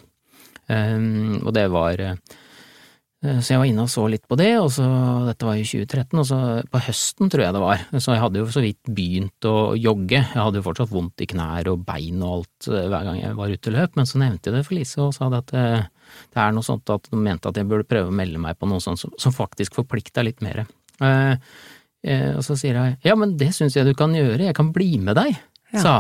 Og 0.71 1.49
det 1.51 1.65
var 1.67 1.99
så 1.99 3.51
jeg 3.51 3.59
var 3.59 3.67
inne 3.67 3.83
og 3.83 3.91
så 3.91 4.05
litt 4.07 4.23
på 4.31 4.37
det, 4.39 4.53
og 4.63 4.69
så, 4.71 4.85
dette 5.27 5.49
var 5.49 5.59
i 5.59 5.65
2013, 5.67 6.21
og 6.23 6.29
så 6.29 6.39
på 6.71 6.83
høsten 6.87 7.33
tror 7.33 7.43
jeg 7.43 7.57
det 7.57 7.63
var, 7.65 7.83
så 7.97 8.15
jeg 8.15 8.23
hadde 8.23 8.39
jo 8.39 8.47
så 8.55 8.63
vidt 8.63 8.93
begynt 8.95 9.49
å 9.51 9.57
jogge, 9.75 10.21
jeg 10.21 10.39
hadde 10.39 10.63
jo 10.63 10.67
fortsatt 10.69 10.93
vondt 10.95 11.25
i 11.27 11.29
knær 11.35 11.73
og 11.73 11.83
bein 11.89 12.23
og 12.23 12.37
alt 12.37 12.71
hver 12.71 13.09
gang 13.09 13.19
jeg 13.19 13.35
var 13.43 13.51
ute 13.51 13.73
og 13.73 13.77
løp, 13.81 13.99
men 13.99 14.09
så 14.13 14.23
nevnte 14.23 14.49
jeg 14.53 14.61
det 14.61 14.63
for 14.69 14.79
Lise 14.79 15.03
og 15.03 15.13
sa 15.19 15.33
det 15.35 15.43
at 15.43 15.91
det, 16.31 16.39
er 16.43 16.55
noe 16.57 16.67
sånt 16.67 16.91
at 16.93 17.11
de 17.11 17.17
mente 17.21 17.51
at 17.51 17.57
jeg 17.61 17.69
burde 17.71 17.89
prøve 17.89 18.13
å 18.13 18.15
melde 18.15 18.41
meg 18.43 18.59
på 18.61 18.69
noe 18.71 18.83
sånt 18.85 19.01
som, 19.03 19.13
som 19.21 19.35
faktisk 19.35 19.79
forplikta 19.81 20.25
litt 20.27 20.41
mer. 20.45 20.65
Eh, 21.01 21.35
eh, 22.05 22.31
og 22.37 22.45
så 22.47 22.57
sier 22.61 22.77
jeg 22.79 22.99
ja, 23.07 23.17
men 23.19 23.37
det 23.41 23.53
syns 23.57 23.77
jeg 23.79 23.89
du 23.89 23.95
kan 23.99 24.15
gjøre, 24.17 24.47
jeg 24.51 24.57
kan 24.57 24.73
bli 24.77 24.97
med 25.03 25.17
deg, 25.21 25.37
Ja. 25.75 25.81
sa 25.85 25.99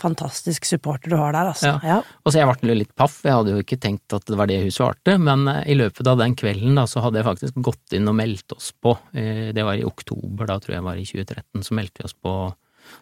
Fantastisk 0.00 0.64
supporter 0.64 1.10
du 1.12 1.18
har 1.20 1.34
der, 1.36 1.50
altså. 1.50 1.74
Ja. 1.84 1.98
Og 2.24 2.32
så 2.32 2.40
jeg 2.40 2.48
ble 2.62 2.76
litt 2.78 2.94
paff, 2.96 3.18
jeg 3.26 3.34
hadde 3.36 3.52
jo 3.52 3.60
ikke 3.60 3.76
tenkt 3.76 4.14
at 4.16 4.24
det 4.24 4.38
var 4.40 4.48
det 4.48 4.62
hun 4.62 4.72
svarte, 4.72 5.18
men 5.20 5.44
eh, 5.52 5.66
i 5.68 5.76
løpet 5.76 6.08
av 6.08 6.16
den 6.22 6.32
kvelden 6.38 6.78
da, 6.80 6.86
så 6.88 7.02
hadde 7.04 7.20
jeg 7.20 7.26
faktisk 7.28 7.58
gått 7.60 7.92
inn 7.98 8.08
og 8.08 8.16
meldt 8.16 8.54
oss 8.56 8.70
på. 8.72 8.94
Eh, 9.12 9.50
Det 9.52 9.66
var 9.66 9.76
i 9.76 9.84
oktober, 9.84 10.48
da 10.48 10.56
tror 10.64 10.78
jeg 10.78 10.86
var 10.86 10.96
i 10.96 11.04
2013, 11.04 11.60
så 11.68 11.76
meldte 11.76 12.00
vi 12.00 12.08
oss 12.08 12.16
på 12.16 12.32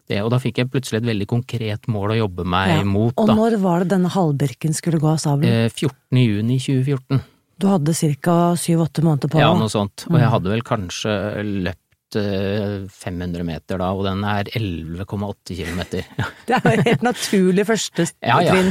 det, 0.09 0.23
og 0.23 0.31
da 0.31 0.39
fikk 0.39 0.57
jeg 0.59 0.71
plutselig 0.71 1.01
et 1.03 1.09
veldig 1.11 1.27
konkret 1.27 1.87
mål 1.89 2.11
å 2.15 2.19
jobbe 2.29 2.45
meg 2.45 2.69
Ja. 2.69 2.83
mot, 2.85 3.15
Og 3.17 3.29
når 3.29 3.59
var 3.61 3.79
det 3.81 3.89
denne 3.91 4.09
halvbirken 4.11 4.75
skulle 4.75 4.99
gå 5.01 5.09
av 5.13 5.19
sabelen? 5.19 5.67
Eh, 5.67 5.69
14. 5.69 5.95
juni 6.25 6.59
2014. 6.59 7.21
Du 7.59 7.67
hadde 7.69 7.93
ca. 8.23 8.55
syv-åtte 8.57 9.03
måneder 9.05 9.29
på 9.29 9.39
Ja, 9.39 9.53
noe 9.55 9.69
sånt. 9.69 10.07
Og 10.09 10.17
jeg 10.19 10.29
Mm. 10.29 10.33
hadde 10.33 10.49
vel 10.51 10.63
kanskje 10.63 11.65
løpt 11.65 11.77
eh, 12.19 12.87
500 12.91 13.45
meter 13.47 13.79
da, 13.81 13.91
og 13.95 14.05
den 14.07 14.25
er 14.25 14.49
11,8 14.57 15.57
kilometer. 15.59 16.05
Det 16.51 16.57
er 16.59 16.77
jo 16.81 16.85
helt 16.89 17.03
naturlig 17.07 17.65
første 17.69 18.07
Ja, 18.31 18.41
ja. 18.43 18.57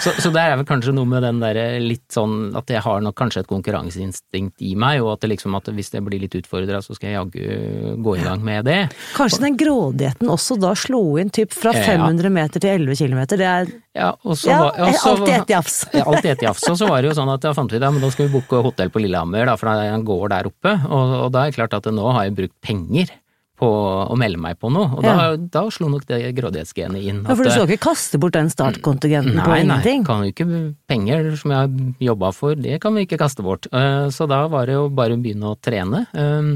Så, 0.00 0.12
så 0.22 0.30
det 0.32 0.40
er 0.40 0.54
vel 0.56 0.64
kanskje 0.68 0.92
noe 0.96 1.04
med 1.08 1.20
den 1.26 1.40
derre 1.42 1.64
litt 1.82 2.06
sånn 2.14 2.54
at 2.56 2.70
jeg 2.72 2.80
har 2.80 3.02
nok 3.04 3.16
kanskje 3.18 3.42
et 3.42 3.48
konkurranseinstinkt 3.50 4.62
i 4.64 4.70
meg, 4.78 5.02
og 5.04 5.12
at 5.16 5.24
det 5.24 5.30
liksom 5.34 5.56
at 5.58 5.68
hvis 5.76 5.90
jeg 5.92 6.04
blir 6.06 6.22
litt 6.22 6.36
utfordra, 6.38 6.80
så 6.84 6.96
skal 6.96 7.10
jeg 7.10 7.18
jaggu 7.18 7.96
gå 8.06 8.14
i 8.16 8.22
gang 8.24 8.40
med 8.46 8.64
det. 8.68 8.78
Kanskje 9.18 9.42
den 9.44 9.58
grådigheten 9.60 10.30
også 10.32 10.56
da 10.62 10.72
slo 10.78 11.02
inn 11.20 11.28
typ 11.34 11.52
fra 11.52 11.74
500 11.76 12.32
meter 12.32 12.62
til 12.62 12.72
11 12.86 12.96
kilometer. 13.02 13.40
Det 13.42 13.50
er 13.50 13.74
Ja, 13.96 14.10
og 14.28 14.36
så 14.36 14.50
ja, 14.50 14.58
var- 14.60 14.80
og 14.86 14.94
så- 14.94 15.10
alltid 15.14 15.34
ett 15.34 15.48
jafs. 15.50 15.76
Ja, 15.92 16.04
alltid 16.04 16.30
et 16.30 16.42
jafs. 16.44 16.64
Og 16.70 16.76
så 16.76 16.88
var 16.88 17.00
det 17.02 17.08
jo 17.10 17.16
sånn 17.20 17.32
at 17.32 17.42
jeg 17.48 17.54
fant 17.56 17.72
ut 17.72 17.80
ja, 17.80 17.90
men 17.90 18.00
da 18.04 18.10
skal 18.12 18.26
vi 18.28 18.32
booke 18.38 18.62
hotell 18.62 18.90
på 18.92 19.00
Lillehammer, 19.00 19.46
da, 19.48 19.54
for 19.56 19.68
han 19.72 20.04
går 20.04 20.28
der 20.28 20.46
oppe. 20.50 20.74
Og, 20.88 21.14
og 21.26 21.32
da 21.32 21.44
er 21.46 21.50
det 21.52 21.56
klart 21.56 21.74
at 21.78 21.88
nå 21.92 22.04
har 22.12 22.24
jeg 22.28 22.34
brukt 22.36 22.45
penger 22.64 23.10
på 23.56 23.68
å 24.12 24.16
melde 24.20 24.36
meg 24.36 24.58
på 24.60 24.68
noe, 24.68 24.90
og 24.98 25.00
da, 25.00 25.30
da 25.36 25.62
slo 25.72 25.88
nok 25.88 26.02
det 26.10 26.18
grådighetsgenet 26.36 27.00
inn. 27.08 27.22
Ja, 27.24 27.32
For 27.38 27.40
du 27.46 27.48
at, 27.48 27.54
skal 27.54 27.70
ikke 27.72 27.86
kaste 27.86 28.18
bort 28.20 28.34
den 28.36 28.50
startkontingenten 28.52 29.38
på 29.40 29.46
Nei, 29.48 29.62
nei, 29.64 29.78
ingenting? 29.80 30.04
kan 30.04 30.20
jo 30.26 30.32
ikke 30.34 30.48
penger 30.92 31.30
som 31.40 31.54
jeg 31.54 31.62
har 31.62 32.10
jobba 32.10 32.32
for, 32.36 32.52
det 32.60 32.76
kan 32.84 32.92
vi 32.98 33.06
ikke 33.06 33.16
kaste 33.22 33.40
bort. 33.46 33.64
Eh, 33.72 34.10
Så 34.12 34.28
da 34.28 34.42
var 34.52 34.68
det 34.68 34.76
jo 34.76 34.90
bare 34.92 35.16
å 35.16 35.22
begynne 35.24 35.54
å 35.54 35.56
trene. 35.56 36.04
Eh, 36.12 36.52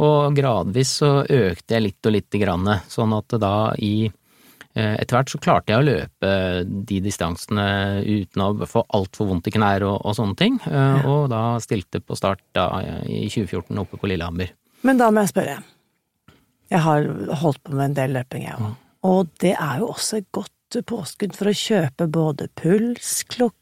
Og 0.00 0.32
gradvis 0.38 0.94
så 1.02 1.10
økte 1.26 1.74
jeg 1.76 1.82
litt 1.88 2.06
og 2.08 2.14
litt 2.14 2.30
grann, 2.40 2.70
sånn 2.88 3.12
at 3.18 3.34
da 3.42 3.74
i 3.76 4.06
eh, 4.06 4.94
etter 5.02 5.16
hvert 5.18 5.28
så 5.34 5.40
klarte 5.42 5.74
jeg 5.74 5.82
å 5.82 5.88
løpe 5.90 6.30
de 6.88 7.00
distansene 7.04 7.66
uten 8.06 8.40
å 8.46 8.66
få 8.70 8.84
altfor 8.96 9.26
vondt 9.34 9.50
i 9.50 9.56
knær 9.58 9.82
og, 9.82 9.98
og 10.06 10.14
sånne 10.16 10.38
ting, 10.38 10.56
eh, 10.70 11.04
og 11.10 11.26
da 11.34 11.58
stilte 11.60 11.98
på 12.00 12.16
start 12.16 12.40
da 12.54 12.70
i 13.02 13.26
2014 13.28 13.82
oppe 13.82 13.98
på 13.98 14.08
Lillehammer. 14.14 14.54
Men 14.86 15.00
da 15.00 15.10
må 15.12 15.24
jeg 15.24 15.34
spørre. 15.34 15.58
Jeg 16.70 16.84
har 16.84 17.06
holdt 17.42 17.62
på 17.66 17.74
med 17.74 17.90
en 17.90 17.98
del 17.98 18.14
løping, 18.14 18.46
jeg 18.46 18.58
òg. 18.58 18.76
Og 19.08 19.30
det 19.40 19.54
er 19.56 19.80
jo 19.80 19.90
også 19.94 20.20
et 20.20 20.28
godt 20.32 20.82
påskudd 20.86 21.34
for 21.34 21.50
å 21.50 21.56
kjøpe 21.56 22.06
både 22.12 22.50
pulsklokke, 22.60 23.56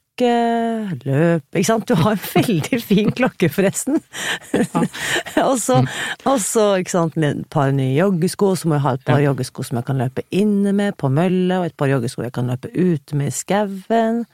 løp 1.06 1.54
Ikke 1.54 1.68
sant? 1.68 1.86
Du 1.86 1.94
har 1.94 2.16
en 2.16 2.24
veldig 2.34 2.80
fin 2.90 3.12
klokke, 3.14 3.48
forresten. 3.54 4.00
og 5.48 5.54
så, 5.62 5.78
og 6.26 6.40
så, 6.42 6.64
ikke 6.82 6.94
sant, 6.96 7.14
med 7.16 7.44
et 7.44 7.48
par 7.54 7.70
nye 7.72 7.94
joggesko, 7.94 8.50
så 8.58 8.68
må 8.68 8.76
jeg 8.76 8.84
ha 8.88 8.96
et 8.98 9.06
par 9.06 9.22
joggesko 9.22 9.68
som 9.68 9.78
jeg 9.78 9.88
kan 9.88 10.02
løpe 10.02 10.26
inne 10.34 10.74
med 10.74 10.98
på 10.98 11.08
mølle, 11.08 11.60
og 11.60 11.70
et 11.70 11.78
par 11.78 11.92
joggesko 11.92 12.26
jeg 12.26 12.34
kan 12.34 12.50
løpe 12.50 12.72
ute 12.74 13.20
med 13.20 13.30
i 13.30 13.36
skauen. 13.38 14.24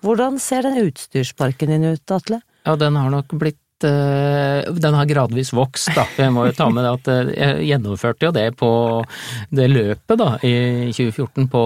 Hvordan 0.00 0.40
ser 0.42 0.66
den 0.66 0.80
utstyrsparken 0.86 1.76
din 1.76 1.86
ut, 1.92 2.16
Atle? 2.16 2.40
Ja, 2.66 2.74
den 2.80 2.96
har 2.98 3.12
nok 3.12 3.36
blitt 3.36 3.60
eh, 3.84 4.72
den 4.72 4.94
har 4.96 5.08
gradvis 5.08 5.52
vokst, 5.54 5.90
da. 5.96 6.06
Jeg 6.16 6.32
må 6.32 6.46
jo 6.48 6.54
ta 6.56 6.68
med 6.72 6.86
det 6.86 6.92
at 6.94 7.10
eh, 7.12 7.30
jeg 7.36 7.66
gjennomførte 7.70 8.28
jo 8.28 8.32
det 8.34 8.46
på 8.56 8.70
det 9.54 9.66
løpet 9.68 10.20
da, 10.20 10.28
i 10.46 10.92
2014 10.94 11.48
på 11.52 11.62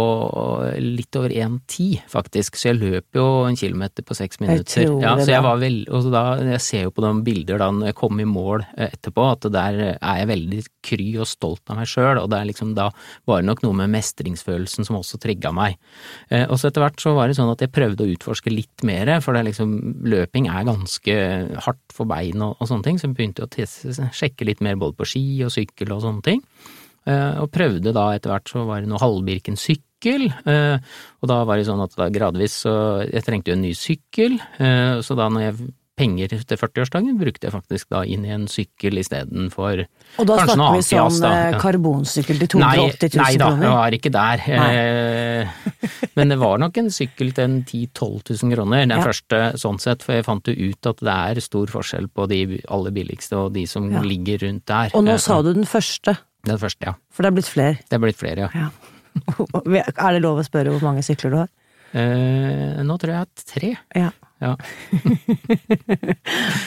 litt 0.81 1.19
over 1.21 1.31
1,10 1.31 2.01
faktisk, 2.11 2.59
så 2.59 2.71
jeg 2.71 2.81
løp 2.81 3.21
jo 3.21 3.27
en 3.47 3.59
kilometer 3.59 4.07
på 4.07 4.17
seks 4.19 4.41
minutter. 4.43 4.65
tror 4.89 5.05
Ja, 5.05 5.15
så 5.21 5.31
jeg 5.35 5.45
var 5.47 5.61
vel, 5.63 5.79
og 5.91 6.09
da, 6.13 6.25
jeg 6.57 6.65
ser 6.65 6.87
jo 6.89 6.95
på 6.97 7.05
noen 7.05 7.23
bilder 7.27 7.61
da 7.63 7.71
når 7.75 7.93
jeg 7.93 7.99
kom 8.01 8.23
i 8.23 8.29
mål 8.29 8.65
eh, 8.77 8.91
etterpå, 8.91 9.29
at 9.37 9.51
der 9.55 9.81
er 9.93 10.21
jeg 10.23 10.31
veldig 10.33 10.65
kry 10.91 11.09
og 11.21 11.31
stolt 11.31 11.71
av 11.71 11.81
meg 11.81 11.91
sjøl, 11.91 12.23
og 12.23 12.31
det 12.33 12.41
er 12.41 12.51
liksom 12.51 12.75
da 12.79 12.89
var 13.29 13.43
det 13.43 13.51
nok 13.51 13.65
noe 13.67 13.79
med 13.83 13.95
mestringsfølelsen 13.95 14.89
som 14.89 14.99
også 14.99 15.21
trigga 15.21 15.53
meg. 15.55 15.77
Og 16.49 16.57
så 16.59 16.71
etter 16.71 16.83
hvert 16.83 17.01
så 17.03 17.13
var 17.17 17.29
det 17.29 17.37
sånn 17.39 17.51
at 17.53 17.63
jeg 17.63 17.73
prøvde 17.75 18.05
å 18.05 18.13
utforske 18.15 18.53
litt 18.53 18.85
mer, 18.87 19.11
for 19.25 19.35
det 19.35 19.43
er 19.43 19.49
liksom, 19.51 19.75
løping 20.09 20.49
er 20.51 20.67
ganske 20.69 21.17
hardt 21.67 21.95
for 22.01 22.09
bein 22.11 22.41
og, 22.45 22.57
og 22.59 22.71
sånne 22.71 22.87
ting, 22.87 22.99
så 23.01 23.09
jeg 23.09 23.17
begynte 23.19 23.45
å 23.47 23.51
tese, 23.53 23.93
sjekke 24.17 24.49
litt 24.49 24.65
mer 24.65 24.81
både 24.81 24.97
på 24.99 25.09
ski 25.13 25.25
og 25.47 25.53
sykkel 25.55 25.93
og 25.97 26.05
sånne 26.07 26.25
ting. 26.27 26.45
Eh, 27.09 27.41
Og 27.41 27.53
prøvde 27.53 27.95
da 27.97 28.11
etter 28.17 28.33
hvert 28.35 28.51
så 28.53 28.65
var 28.69 28.83
det 28.83 28.91
noe 28.91 29.01
halvbirken 29.01 29.57
sykkel, 29.61 30.27
eh, 30.49 30.77
og 31.21 31.31
da 31.31 31.43
var 31.49 31.61
det 31.61 31.69
sånn 31.69 31.85
at 31.85 31.97
da 31.97 32.09
gradvis 32.13 32.63
så 32.65 32.75
Jeg 33.09 33.25
trengte 33.25 33.53
jo 33.53 33.57
en 33.59 33.65
ny 33.65 33.73
sykkel, 33.77 34.41
eh, 34.61 35.01
så 35.05 35.17
da 35.17 35.29
når 35.33 35.47
jeg 35.47 35.71
penger 36.01 36.31
til 36.33 36.57
40-årsdagen, 36.59 37.19
brukte 37.21 37.47
jeg 37.47 37.53
faktisk 37.53 37.91
da 37.93 38.01
inn 38.09 38.25
i 38.25 38.33
en 38.33 38.47
sykkel 38.51 38.97
istedenfor 39.03 39.83
Og 39.85 40.27
da 40.27 40.37
Kanskje 40.41 40.57
snakker 40.57 40.61
noe 40.61 40.73
vi 40.73 40.97
annet 40.97 41.17
sånn 41.17 41.21
da. 41.23 41.33
eh, 41.51 41.59
karbonsykkel 41.61 42.41
til 42.41 42.51
280 42.57 42.65
Nei, 42.65 42.89
000 43.13 43.21
nei 43.21 43.37
da, 43.43 43.49
jeg 43.61 43.75
var 43.77 43.97
ikke 44.01 44.13
der. 44.17 44.45
Eh, 44.57 45.61
Men 46.19 46.33
det 46.33 46.39
var 46.41 46.59
nok 46.65 46.81
en 46.83 46.91
sykkel 46.95 47.35
til 47.37 47.45
en 47.47 47.59
10 47.69 47.83
000-12 47.93 48.43
000 48.43 48.55
kroner, 48.57 48.83
den 48.87 48.97
Ja. 48.97 49.05
første 49.05 49.43
sånn 49.61 49.79
sett, 49.83 50.03
for 50.07 50.17
jeg 50.17 50.27
fant 50.27 50.49
jo 50.51 50.57
ut 50.71 50.91
at 50.91 51.05
det 51.05 51.17
er 51.37 51.41
stor 51.45 51.67
forskjell 51.77 52.09
på 52.17 52.27
de 52.33 52.41
aller 52.73 52.91
billigste 52.97 53.37
og 53.39 53.53
de 53.55 53.67
som 53.71 53.91
Ja. 53.93 54.01
ligger 54.03 54.43
rundt 54.47 54.65
der. 54.67 54.91
Og 54.95 55.05
nå 55.05 55.15
Eh, 55.15 55.23
sa 55.23 55.43
du 55.43 55.53
den 55.55 55.65
første, 55.69 56.17
Den 56.47 56.57
første, 56.59 56.87
ja. 56.87 56.95
for 57.13 57.23
det 57.23 57.29
er 57.31 57.37
blitt 57.37 57.51
flere. 57.53 57.79
Det 57.85 57.93
er 57.99 58.03
blitt 58.07 58.17
flere, 58.17 58.49
ja. 58.49 58.49
Ja. 58.55 58.71
Er 59.99 60.13
det 60.15 60.23
lov 60.23 60.39
å 60.41 60.45
spørre 60.47 60.71
hvor 60.73 60.83
mange 60.87 61.03
sykler 61.05 61.31
du 61.35 61.37
har? 61.43 61.49
Eh, 61.93 62.83
nå 62.87 62.97
tror 63.03 63.11
jeg 63.13 63.27
at 63.27 63.45
tre. 63.51 63.71
Ja. 63.99 64.11
Ja. 64.41 64.57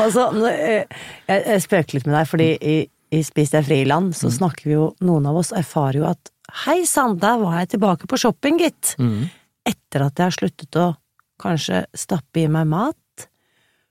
Altså, 0.03 0.27
jeg, 0.49 0.86
jeg 1.27 1.62
spøker 1.63 1.97
litt 1.97 2.07
med 2.07 2.15
deg, 2.17 2.27
fordi 2.29 2.47
i, 2.57 2.75
i 3.13 3.21
Spis 3.25 3.53
deg 3.53 3.65
fri-land 3.67 4.13
så 4.17 4.31
snakker 4.33 4.67
vi 4.67 4.75
jo, 4.75 4.89
noen 5.05 5.27
av 5.29 5.38
oss 5.39 5.53
erfarer 5.55 6.01
jo 6.01 6.07
at 6.09 6.31
hei 6.65 6.81
sann, 6.89 7.17
der 7.21 7.39
var 7.41 7.62
jeg 7.62 7.73
tilbake 7.75 8.09
på 8.09 8.19
shopping, 8.19 8.59
gitt. 8.62 8.95
Mm. 9.01 9.29
Etter 9.69 10.07
at 10.07 10.19
jeg 10.19 10.27
har 10.27 10.36
sluttet 10.36 10.79
å 10.81 10.89
kanskje 11.41 11.86
stappe 11.97 12.43
i 12.43 12.49
meg 12.51 12.67
mat, 12.71 13.27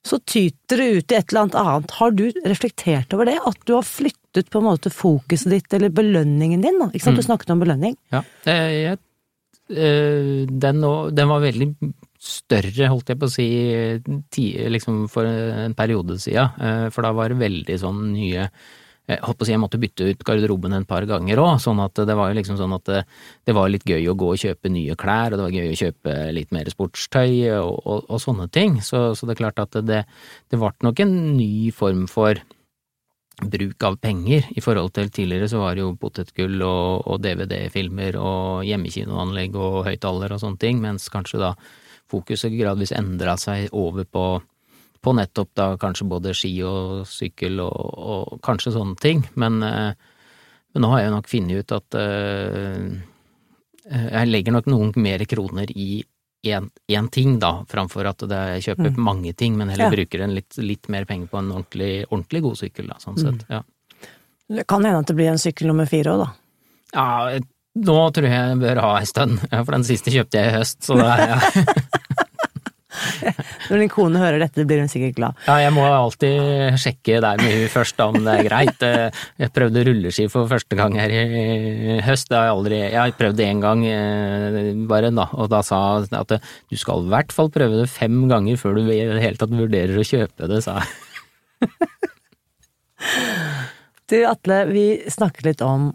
så 0.06 0.18
tyter 0.18 0.80
det 0.80 0.88
ut 0.90 1.14
i 1.14 1.16
et 1.18 1.30
eller 1.30 1.44
annet 1.44 1.58
annet. 1.60 1.96
Har 2.00 2.14
du 2.18 2.24
reflektert 2.50 3.14
over 3.14 3.28
det? 3.30 3.38
At 3.46 3.58
du 3.68 3.76
har 3.76 3.86
flyttet 3.86 4.50
på 4.50 4.58
en 4.58 4.66
måte 4.66 4.90
fokuset 4.90 5.52
ditt, 5.54 5.74
eller 5.76 5.94
belønningen 5.94 6.64
din, 6.64 6.80
da? 6.82 6.90
Ikke 6.90 7.06
sant, 7.06 7.20
du 7.20 7.26
snakket 7.26 7.54
om 7.54 7.62
belønning. 7.62 7.94
Ja, 8.14 8.24
eh, 8.50 8.70
jeg, 8.80 9.02
eh, 9.70 10.42
den, 10.50 10.82
den 11.14 11.30
var 11.30 11.44
veldig 11.44 11.70
større, 12.22 12.88
holdt 12.92 13.10
jeg 13.10 13.18
på 13.18 13.28
å 13.28 13.32
si, 13.32 13.48
ti, 14.30 14.46
liksom 14.70 15.04
for 15.10 15.26
en 15.26 15.74
periode 15.78 16.18
siden. 16.22 16.54
eh, 16.62 16.86
For 16.94 17.02
da 17.02 17.12
var 17.16 17.32
det 17.32 17.42
veldig 17.42 17.78
sånn 17.82 18.06
nye 18.12 18.48
jeg 19.10 19.18
holdt 19.26 19.38
på 19.40 19.42
å 19.42 19.48
si 19.48 19.52
jeg 19.52 19.60
måtte 19.60 19.80
bytte 19.82 20.06
ut 20.12 20.20
garderoben 20.22 20.76
en 20.76 20.86
par 20.86 21.02
ganger 21.10 21.40
òg, 21.42 21.56
sånn 21.60 21.80
at 21.82 21.98
det 22.06 22.14
var 22.14 22.30
jo 22.30 22.36
liksom 22.38 22.58
sånn 22.60 22.76
at 22.76 22.86
det, 22.86 23.00
det 23.48 23.54
var 23.56 23.70
litt 23.72 23.84
gøy 23.88 24.06
å 24.12 24.14
gå 24.14 24.28
og 24.30 24.38
kjøpe 24.38 24.70
nye 24.70 24.94
klær, 24.94 25.34
og 25.34 25.40
det 25.40 25.46
var 25.48 25.56
gøy 25.58 25.72
å 25.72 25.80
kjøpe 25.80 26.14
litt 26.36 26.54
mer 26.54 26.70
sportstøy 26.70 27.32
og, 27.58 27.80
og, 27.82 28.06
og 28.06 28.22
sånne 28.22 28.46
ting. 28.54 28.78
Så, 28.78 29.02
så 29.18 29.26
det 29.26 29.34
er 29.34 29.42
klart 29.42 29.58
at 29.64 29.80
det, 29.82 30.04
det 30.54 30.60
ble 30.60 30.70
nok 30.86 31.02
en 31.02 31.16
ny 31.34 31.72
form 31.74 32.06
for 32.10 32.38
bruk 33.42 33.82
av 33.88 33.98
penger. 33.98 34.46
I 34.54 34.62
forhold 34.62 34.94
til 34.94 35.10
tidligere 35.10 35.50
så 35.50 35.64
var 35.64 35.74
det 35.74 35.82
jo 35.82 35.96
potetgull 35.98 36.62
og, 36.62 37.02
og 37.10 37.22
DVD-filmer 37.24 38.18
og 38.22 38.62
hjemmekinoanlegg 38.68 39.58
og 39.58 39.82
høyttaler 39.88 40.36
og 40.36 40.44
sånne 40.44 40.62
ting, 40.62 40.78
mens 40.84 41.10
kanskje 41.10 41.42
da 41.42 41.56
fokuset 42.12 42.54
gradvis 42.58 42.92
endra 42.96 43.34
seg 43.40 43.72
over 43.72 44.04
på, 44.06 44.24
på 45.02 45.14
nettopp 45.18 45.50
da 45.58 45.70
kanskje 45.80 46.08
både 46.12 46.34
ski 46.36 46.52
og 46.68 47.02
sykkel 47.10 47.60
og, 47.64 47.80
og 48.16 48.40
kanskje 48.44 48.74
sånne 48.76 49.00
ting. 49.02 49.24
Men, 49.40 49.62
eh, 49.66 49.92
men 50.72 50.84
nå 50.86 50.92
har 50.94 51.06
jeg 51.06 51.14
nok 51.16 51.32
funnet 51.32 51.64
ut 51.64 51.76
at 51.80 51.98
eh, 51.98 52.86
jeg 53.92 54.30
legger 54.30 54.54
nok 54.54 54.68
noen 54.70 54.92
mer 55.02 55.24
kroner 55.28 55.72
i 55.74 56.04
én 56.42 57.08
ting, 57.14 57.36
da, 57.38 57.52
framfor 57.70 58.08
at 58.10 58.22
det, 58.26 58.38
jeg 58.56 58.64
kjøper 58.66 58.96
mange 58.98 59.30
ting, 59.38 59.54
men 59.58 59.68
heller 59.70 59.84
Ja. 59.90 59.94
bruker 59.94 60.24
en 60.24 60.32
litt, 60.34 60.56
litt 60.58 60.88
mer 60.90 61.04
penger 61.06 61.28
på 61.30 61.38
en 61.38 61.52
ordentlig, 61.54 62.04
ordentlig 62.10 62.40
god 62.42 62.58
sykkel, 62.58 62.88
da, 62.90 62.96
sånn 62.98 63.18
sett. 63.20 63.44
Ja. 63.48 63.60
Det 64.50 64.64
kan 64.66 64.82
hende 64.82 65.04
at 65.04 65.06
det 65.06 65.14
blir 65.20 65.30
en 65.30 65.38
sykkel 65.38 65.70
nummer 65.70 65.86
fire 65.86 66.16
òg, 66.16 66.24
da. 66.24 66.32
Ja, 66.96 67.38
nå 67.78 67.98
tror 68.12 68.26
jeg 68.26 68.34
jeg 68.34 68.58
bør 68.58 68.80
ha 68.82 68.90
en 68.98 69.06
stund, 69.06 69.38
ja, 69.52 69.62
for 69.66 69.72
den 69.78 69.86
siste 69.86 70.10
kjøpte 70.10 70.42
jeg 70.42 70.50
i 70.50 70.56
høst, 70.58 70.82
så 70.82 70.98
da 70.98 71.12
er 71.14 71.22
jeg 71.36 71.76
Når 73.70 73.82
din 73.82 73.90
kone 73.92 74.20
hører 74.22 74.42
dette, 74.42 74.64
blir 74.68 74.80
hun 74.82 74.90
sikkert 74.92 75.16
glad. 75.18 75.38
Ja, 75.46 75.56
jeg 75.62 75.72
må 75.76 75.84
alltid 75.86 76.78
sjekke 76.82 77.20
der 77.24 77.42
med 77.42 77.54
hun 77.58 77.70
først 77.72 78.00
om 78.04 78.18
det 78.20 78.34
er 78.34 78.46
greit. 78.48 78.82
Eh, 78.86 79.22
Jeg 79.42 79.52
prøvde 79.56 79.84
rulleski 79.88 80.26
for 80.32 80.50
første 80.50 80.78
gang 80.78 80.96
her 81.00 81.12
i 81.12 81.98
høst, 82.06 82.28
det 82.30 82.38
har 82.38 82.48
jeg 82.50 82.56
aldri 82.56 82.80
Jeg 82.82 82.98
har 82.98 83.14
prøvd 83.18 83.38
det 83.40 83.48
én 83.48 83.62
gang 83.62 83.84
eh, 83.88 84.72
bare, 84.90 85.12
da, 85.14 85.28
og 85.32 85.50
da 85.52 85.62
sa 85.66 85.80
hun 86.00 86.18
at 86.18 86.36
du 86.38 86.76
skal 86.80 87.04
i 87.06 87.12
hvert 87.12 87.32
fall 87.34 87.50
prøve 87.54 87.80
det 87.82 87.88
fem 87.92 88.24
ganger 88.30 88.60
før 88.60 88.76
du 88.78 88.84
i 88.86 89.00
det 89.00 89.22
hele 89.22 89.40
tatt 89.40 89.52
vurderer 89.54 89.98
å 90.00 90.06
kjøpe 90.06 90.50
det, 90.50 90.62
sa 90.64 90.80
jeg. 90.82 90.92
Du 94.12 94.18
Atle, 94.28 94.64
vi 94.68 94.84
snakket 95.10 95.46
litt 95.46 95.62
om 95.64 95.92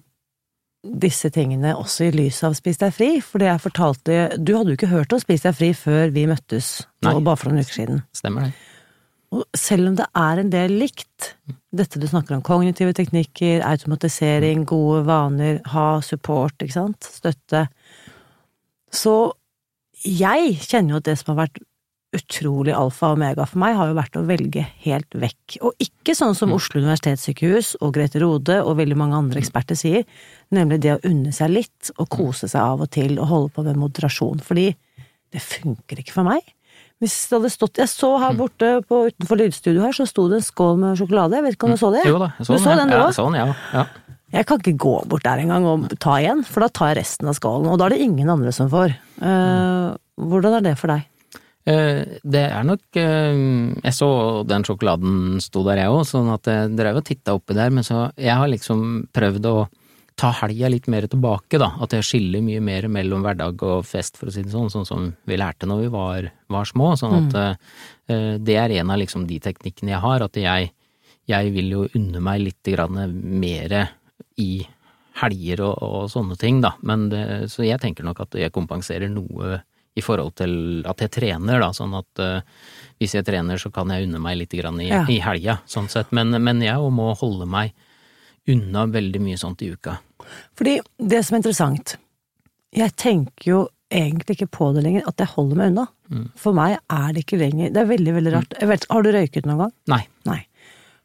disse 0.83 1.29
tingene 1.33 1.73
også 1.77 2.07
i 2.07 2.13
lys 2.15 2.39
av 2.45 2.55
Spis 2.57 2.79
deg 2.81 2.93
fri, 2.95 3.09
for 3.23 3.41
det 3.41 3.49
jeg 3.49 3.63
fortalte 3.63 4.17
Du 4.37 4.53
hadde 4.55 4.71
jo 4.71 4.77
ikke 4.77 4.91
hørt 4.91 5.13
om 5.15 5.21
Spis 5.21 5.45
deg 5.45 5.55
fri 5.57 5.71
før 5.75 6.11
vi 6.15 6.27
møttes, 6.29 6.87
nå, 7.01 7.11
Nei. 7.11 7.23
bare 7.25 7.39
for 7.39 7.51
noen 7.51 7.65
uker 7.65 7.79
siden. 7.79 8.03
Stemmer 8.15 8.47
det. 8.47 8.53
Og 9.35 9.43
selv 9.57 9.89
om 9.89 9.95
det 9.97 10.05
er 10.15 10.39
en 10.39 10.51
del 10.53 10.77
likt, 10.79 11.33
dette 11.75 11.99
du 11.99 12.05
snakker 12.07 12.37
om, 12.37 12.43
kognitive 12.45 12.93
teknikker, 12.95 13.59
automatisering, 13.67 14.63
gode 14.69 15.01
vaner, 15.09 15.59
ha 15.73 15.87
support, 16.05 16.55
ikke 16.63 16.77
sant, 16.77 17.09
støtte, 17.17 17.65
så 18.93 19.17
jeg 20.07 20.55
kjenner 20.63 20.95
jo 20.95 21.01
at 21.01 21.09
det 21.09 21.17
som 21.19 21.33
har 21.33 21.41
vært 21.47 21.59
utrolig 22.17 22.73
alfa 22.75 23.11
og 23.11 23.19
omega 23.19 23.45
for 23.47 23.61
meg, 23.61 23.77
har 23.77 23.91
jo 23.91 23.97
vært 23.97 24.19
å 24.19 24.25
velge 24.27 24.65
helt 24.83 25.17
vekk. 25.17 25.57
Og 25.67 25.83
ikke 25.83 26.15
sånn 26.17 26.35
som 26.37 26.53
Oslo 26.55 26.81
universitetssykehus 26.81 27.75
og 27.81 27.93
Grete 27.95 28.21
Rode 28.23 28.59
og 28.63 28.77
veldig 28.79 28.97
mange 28.99 29.19
andre 29.19 29.41
eksperter 29.43 29.79
sier, 29.79 30.05
nemlig 30.55 30.81
det 30.83 30.95
å 30.95 31.01
unne 31.07 31.33
seg 31.35 31.53
litt 31.53 31.93
og 31.97 32.09
kose 32.13 32.49
seg 32.49 32.61
av 32.61 32.83
og 32.85 32.91
til 32.95 33.17
og 33.17 33.31
holde 33.31 33.55
på 33.55 33.65
med 33.67 33.79
moderasjon, 33.79 34.43
fordi 34.45 34.71
det 35.33 35.43
funker 35.43 36.01
ikke 36.01 36.15
for 36.15 36.27
meg. 36.27 36.43
Hvis 37.01 37.15
det 37.29 37.37
hadde 37.37 37.53
stått 37.53 37.77
Jeg 37.77 37.89
så 37.91 38.09
her 38.21 38.33
borte 38.37 38.69
på, 38.89 39.03
utenfor 39.11 39.37
lydstudio 39.37 39.83
her, 39.85 39.93
så 39.93 40.07
sto 40.09 40.25
det 40.31 40.39
en 40.39 40.45
skål 40.45 40.79
med 40.81 40.97
sjokolade, 40.97 41.37
jeg 41.37 41.45
vet 41.45 41.57
ikke 41.57 41.69
om 41.69 41.75
du 41.75 41.81
så 41.81 41.91
det? 41.93 42.03
Jo 42.09 42.21
da, 42.21 42.31
jeg 42.39 42.47
så 42.47 42.57
du 42.57 42.63
så 42.63 42.77
den 42.79 42.93
ja, 42.93 43.01
òg? 43.03 43.13
sånn, 43.17 43.37
ja. 43.37 43.47
ja. 43.75 43.85
Jeg 44.33 44.47
kan 44.49 44.59
ikke 44.59 44.79
gå 44.81 44.95
bort 45.07 45.23
der 45.23 45.43
engang 45.43 45.67
og 45.69 45.85
ta 46.03 46.17
igjen, 46.19 46.41
for 46.47 46.65
da 46.65 46.71
tar 46.73 46.91
jeg 46.91 46.99
resten 47.03 47.29
av 47.29 47.37
skålen, 47.37 47.69
og 47.71 47.77
da 47.79 47.87
er 47.87 47.95
det 47.95 48.07
ingen 48.07 48.31
andre 48.33 48.51
som 48.55 48.71
får. 48.71 48.97
Uh, 49.21 49.93
hvordan 50.17 50.57
er 50.57 50.65
det 50.65 50.73
for 50.81 50.91
deg? 50.91 51.05
Det 51.67 52.41
er 52.45 52.63
nok 52.63 52.95
Jeg 52.95 53.91
så 53.91 54.07
den 54.47 54.63
sjokoladen 54.63 55.41
sto 55.43 55.65
der, 55.67 55.81
jeg 55.81 55.91
òg, 55.91 56.05
sånn 56.07 56.29
at 56.31 56.47
jeg 56.47 56.69
drev 56.77 57.01
og 57.01 57.03
titta 57.09 57.35
oppi 57.35 57.57
der, 57.57 57.73
men 57.75 57.83
så 57.83 58.05
Jeg 58.15 58.39
har 58.39 58.47
liksom 58.47 59.09
prøvd 59.11 59.49
å 59.51 59.57
ta 60.17 60.31
helga 60.39 60.69
litt 60.73 60.87
mer 60.89 61.05
tilbake, 61.09 61.59
da. 61.61 61.69
At 61.83 61.93
jeg 61.93 62.05
skiller 62.05 62.41
mye 62.41 62.61
mer 62.63 62.87
mellom 62.89 63.21
hverdag 63.25 63.61
og 63.67 63.85
fest, 63.85 64.17
for 64.17 64.31
å 64.31 64.33
si 64.33 64.41
det 64.45 64.53
sånn, 64.53 64.71
sånn 64.73 64.87
som 64.89 65.11
vi 65.29 65.37
lærte 65.37 65.69
når 65.69 65.83
vi 65.83 65.91
var, 65.93 66.29
var 66.53 66.69
små. 66.69 66.95
Sånn 66.97 67.13
at 67.19 67.37
mm. 67.37 67.67
uh, 68.09 68.33
det 68.41 68.57
er 68.57 68.73
en 68.79 68.93
av 68.93 68.97
liksom 68.97 69.27
de 69.29 69.37
teknikkene 69.43 69.93
jeg 69.93 70.01
har, 70.01 70.25
at 70.25 70.39
jeg, 70.41 70.71
jeg 71.29 71.53
vil 71.53 71.69
jo 71.75 71.85
unne 71.99 72.23
meg 72.23 72.47
litt 72.47 72.71
mer 73.13 73.77
i 74.41 74.51
helger 75.21 75.63
og, 75.65 75.77
og, 75.85 76.09
sånne 76.13 76.37
ting, 76.41 76.63
da. 76.65 76.73
Men 76.81 77.07
det, 77.13 77.23
så 77.53 77.65
jeg 77.65 77.81
tenker 77.83 78.05
nok 78.05 78.25
at 78.25 78.41
jeg 78.41 78.53
kompenserer 78.55 79.13
noe 79.13 79.59
i 79.97 80.03
forhold 80.05 80.35
til 80.37 80.53
at 80.87 81.01
jeg 81.01 81.13
trener, 81.17 81.61
da. 81.63 81.71
Sånn 81.75 81.95
at 81.97 82.21
uh, 82.23 82.41
hvis 83.01 83.15
jeg 83.17 83.25
trener, 83.27 83.59
så 83.61 83.71
kan 83.73 83.91
jeg 83.93 84.07
unne 84.07 84.21
meg 84.21 84.39
litt 84.41 84.55
grann 84.57 84.79
i, 84.81 84.89
ja. 84.91 85.03
i 85.09 85.19
helga, 85.23 85.59
sånn 85.69 85.89
sett. 85.91 86.13
Men, 86.15 86.35
men 86.43 86.61
jeg 86.65 86.93
må 86.93 87.11
holde 87.17 87.49
meg 87.49 87.73
unna 88.47 88.85
veldig 88.89 89.21
mye 89.23 89.39
sånt 89.39 89.63
i 89.65 89.71
uka. 89.73 89.97
Fordi 90.57 90.77
det 90.97 91.23
som 91.25 91.35
er 91.35 91.43
interessant, 91.43 91.97
jeg 92.75 92.93
tenker 92.99 93.51
jo 93.51 93.65
egentlig 93.93 94.37
ikke 94.37 94.49
på 94.57 94.71
det 94.75 94.83
lenger, 94.83 95.05
at 95.07 95.19
jeg 95.21 95.31
holder 95.35 95.59
meg 95.59 95.71
unna. 95.71 95.85
Mm. 96.11 96.23
For 96.39 96.55
meg 96.55 96.77
er 96.77 97.07
det 97.11 97.25
ikke 97.25 97.39
lenger 97.39 97.71
Det 97.75 97.81
er 97.81 97.89
veldig, 97.89 98.13
veldig 98.15 98.33
rart. 98.33 98.55
Mm. 98.55 98.69
Vet, 98.71 98.87
har 98.91 99.03
du 99.03 99.11
røyket 99.11 99.47
noen 99.47 99.61
gang? 99.65 99.73
Nei. 99.91 100.01
Nei. 100.27 100.39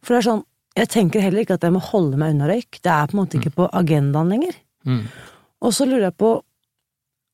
For 0.02 0.14
det 0.14 0.20
er 0.20 0.28
sånn, 0.28 0.44
jeg 0.78 0.90
tenker 0.92 1.24
heller 1.24 1.42
ikke 1.42 1.58
at 1.58 1.66
jeg 1.66 1.74
må 1.74 1.82
holde 1.84 2.18
meg 2.20 2.34
unna 2.34 2.48
røyk. 2.50 2.80
Det 2.80 2.92
er 2.92 3.10
på 3.10 3.16
en 3.16 3.22
måte 3.22 3.38
ikke 3.38 3.52
mm. 3.52 3.58
på 3.58 3.68
agendaen 3.82 4.32
lenger. 4.34 4.56
Mm. 4.88 5.04
Og 5.62 5.76
så 5.76 5.86
lurer 5.86 6.08
jeg 6.08 6.18
på, 6.22 6.32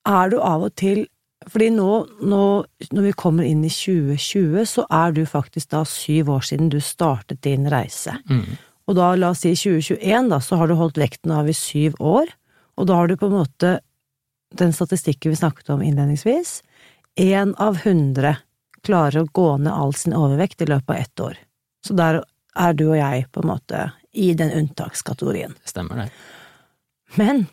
er 0.09 0.33
du 0.33 0.39
av 0.41 0.67
og 0.69 0.75
til 0.79 1.07
fordi 1.53 1.71
nå, 1.75 1.93
nå, 2.21 2.45
når 2.93 3.05
vi 3.09 3.13
kommer 3.19 3.47
inn 3.47 3.65
i 3.65 3.73
2020, 3.73 4.65
så 4.69 4.85
er 4.93 5.15
du 5.17 5.23
faktisk 5.29 5.71
da 5.75 5.83
syv 5.89 6.31
år 6.37 6.47
siden 6.49 6.71
du 6.73 6.81
startet 6.85 7.43
din 7.47 7.69
reise. 7.71 8.17
Mm. 8.31 8.57
Og 8.89 8.97
da, 8.97 9.11
la 9.21 9.33
oss 9.35 9.45
si 9.45 9.53
2021, 9.57 10.31
da, 10.33 10.41
så 10.45 10.59
har 10.61 10.71
du 10.71 10.77
holdt 10.79 11.01
vekten 11.01 11.35
av 11.35 11.49
i 11.49 11.57
syv 11.57 11.99
år, 12.01 12.31
og 12.79 12.89
da 12.89 13.01
har 13.01 13.11
du 13.11 13.17
på 13.21 13.29
en 13.29 13.39
måte 13.41 13.79
den 14.59 14.73
statistikken 14.73 15.35
vi 15.35 15.41
snakket 15.41 15.75
om 15.75 15.83
innledningsvis, 15.85 16.63
én 17.21 17.53
av 17.61 17.83
hundre 17.85 18.39
klarer 18.87 19.25
å 19.25 19.31
gå 19.33 19.49
ned 19.59 19.73
all 19.75 19.93
sin 19.95 20.17
overvekt 20.17 20.63
i 20.63 20.71
løpet 20.71 20.95
av 20.95 20.97
ett 21.03 21.21
år. 21.21 21.39
Så 21.85 21.97
der 21.99 22.23
er 22.59 22.75
du 22.79 22.87
og 22.89 22.97
jeg 22.99 23.27
på 23.35 23.43
en 23.43 23.51
måte 23.51 23.85
i 24.13 24.33
den 24.39 24.51
unntakskategorien. 24.55 25.55
Det 25.63 25.75
stemmer, 25.75 26.05
det. 26.05 26.09
Men 27.21 27.47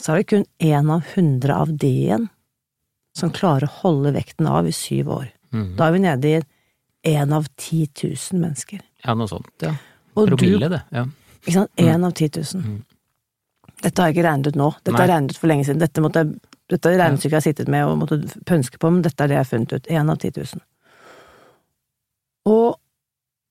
så 0.00 0.14
er 0.14 0.22
det 0.22 0.30
kun 0.30 0.46
én 0.62 0.90
av 0.94 1.04
hundre 1.14 1.54
av 1.54 1.74
de 1.74 1.90
igjen 2.06 2.28
som 3.18 3.32
klarer 3.34 3.68
å 3.68 3.76
holde 3.82 4.14
vekten 4.16 4.48
av 4.50 4.68
i 4.68 4.74
syv 4.74 5.10
år. 5.16 5.28
Mm. 5.54 5.70
Da 5.78 5.88
er 5.88 5.94
vi 5.94 6.02
nede 6.04 6.32
i 6.32 6.40
én 7.08 7.32
av 7.34 7.48
ti 7.58 7.86
tusen 7.86 8.42
mennesker. 8.42 8.82
Ja, 9.04 9.14
noe 9.18 9.30
sånt, 9.30 9.52
ja. 9.64 9.74
Promille, 10.18 10.70
det. 10.72 10.82
Ja. 10.94 11.04
Ikke 11.44 11.54
sant. 11.60 11.72
Én 11.78 11.94
mm. 12.00 12.06
av 12.08 12.14
ti 12.18 12.28
tusen. 12.34 12.64
Mm. 12.64 12.78
Dette 13.78 14.02
har 14.02 14.10
jeg 14.10 14.18
ikke 14.18 14.26
regnet 14.26 14.50
ut 14.50 14.58
nå. 14.58 14.72
Dette 14.80 14.92
Nei. 14.92 14.98
har 14.98 15.06
jeg 15.06 15.14
regnet 15.14 15.34
ut 15.34 15.40
for 15.40 15.52
lenge 15.52 15.66
siden. 15.68 15.82
Dette, 15.82 16.02
måtte, 16.02 16.24
dette 16.72 16.94
regnestykket 16.94 17.30
jeg 17.30 17.38
har 17.38 17.46
sittet 17.46 17.70
med 17.70 17.86
og 17.86 18.00
måtte 18.00 18.18
pønske 18.48 18.80
på, 18.82 18.90
men 18.90 19.04
dette 19.06 19.22
er 19.22 19.30
det 19.30 19.38
jeg 19.38 19.44
har 19.44 19.50
funnet 19.52 19.74
ut. 19.76 19.90
Én 19.94 20.10
av 20.10 20.18
ti 20.18 20.32
tusen. 20.34 20.64
Og 22.50 22.78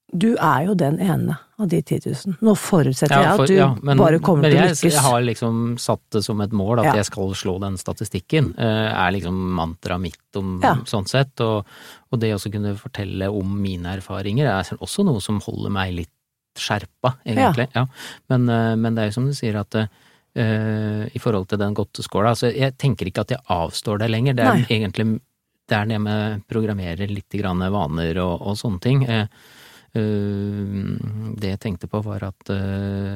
du 0.07 0.29
er 0.39 0.61
jo 0.63 0.73
den 0.77 1.01
ene 1.03 1.35
av 1.59 1.67
de 1.67 1.81
10 1.81 2.05
000. 2.05 2.35
Nå 2.45 2.53
forutsetter 2.55 3.11
ja, 3.11 3.33
for, 3.35 3.43
jeg 3.43 3.43
at 3.43 3.51
du 3.51 3.55
ja, 3.57 3.67
men, 3.89 3.99
bare 3.99 4.19
kommer 4.23 4.47
til 4.47 4.55
å 4.55 4.67
lykkes. 4.69 4.83
Men 4.85 4.93
jeg 4.93 5.03
har 5.03 5.23
liksom 5.25 5.57
satt 5.83 6.03
det 6.15 6.21
som 6.23 6.43
et 6.45 6.53
mål 6.55 6.81
at 6.83 6.87
ja. 6.87 6.93
jeg 7.01 7.09
skal 7.09 7.33
slå 7.35 7.57
den 7.63 7.75
statistikken. 7.81 8.53
Uh, 8.55 8.87
er 8.87 9.11
liksom 9.17 9.35
mantraet 9.57 10.05
mitt 10.05 10.39
om 10.39 10.61
sånn 10.87 11.09
sett. 11.11 11.35
Og, 11.43 11.67
og 12.07 12.21
det 12.21 12.31
å 12.37 12.39
kunne 12.39 12.71
fortelle 12.79 13.27
om 13.33 13.57
mine 13.59 13.97
erfaringer 13.97 14.47
er 14.53 14.71
også 14.79 15.03
noe 15.07 15.23
som 15.23 15.41
holder 15.43 15.75
meg 15.75 15.91
litt 15.97 16.13
skjerpa, 16.57 17.17
egentlig. 17.27 17.67
Men, 18.31 18.47
uh, 18.47 18.73
men, 18.79 18.93
det 18.95 19.03
er 19.03 19.11
jo 19.11 19.17
som 19.19 19.27
du 19.27 19.35
sier 19.35 19.59
at 19.59 19.75
uh, 19.81 21.03
i 21.11 21.19
forhold 21.19 21.51
til 21.51 21.59
den 21.59 21.75
godteskåla, 21.75 22.31
altså 22.31 22.53
jeg 22.53 22.77
tenker 22.79 23.11
ikke 23.11 23.27
at 23.27 23.35
jeg 23.35 23.43
avstår 23.51 24.05
det 24.05 24.11
lenger. 24.13 24.39
Det 24.39 24.47
er 24.47 24.63
Nei. 24.63 24.65
egentlig 24.79 25.09
er 25.67 25.83
det 25.83 25.99
med 25.99 26.47
programmerer 26.47 27.09
litt 27.11 27.41
vaner 27.43 28.23
og, 28.23 28.35
og 28.39 28.55
sånne 28.55 28.85
ting. 28.87 29.03
Uh, 29.03 29.25
Eh, 29.25 29.25
det 29.97 31.53
jeg 31.53 31.61
tenkte 31.63 31.89
på, 31.91 32.01
var 32.05 32.27
at 32.29 32.51
eh, 32.53 33.15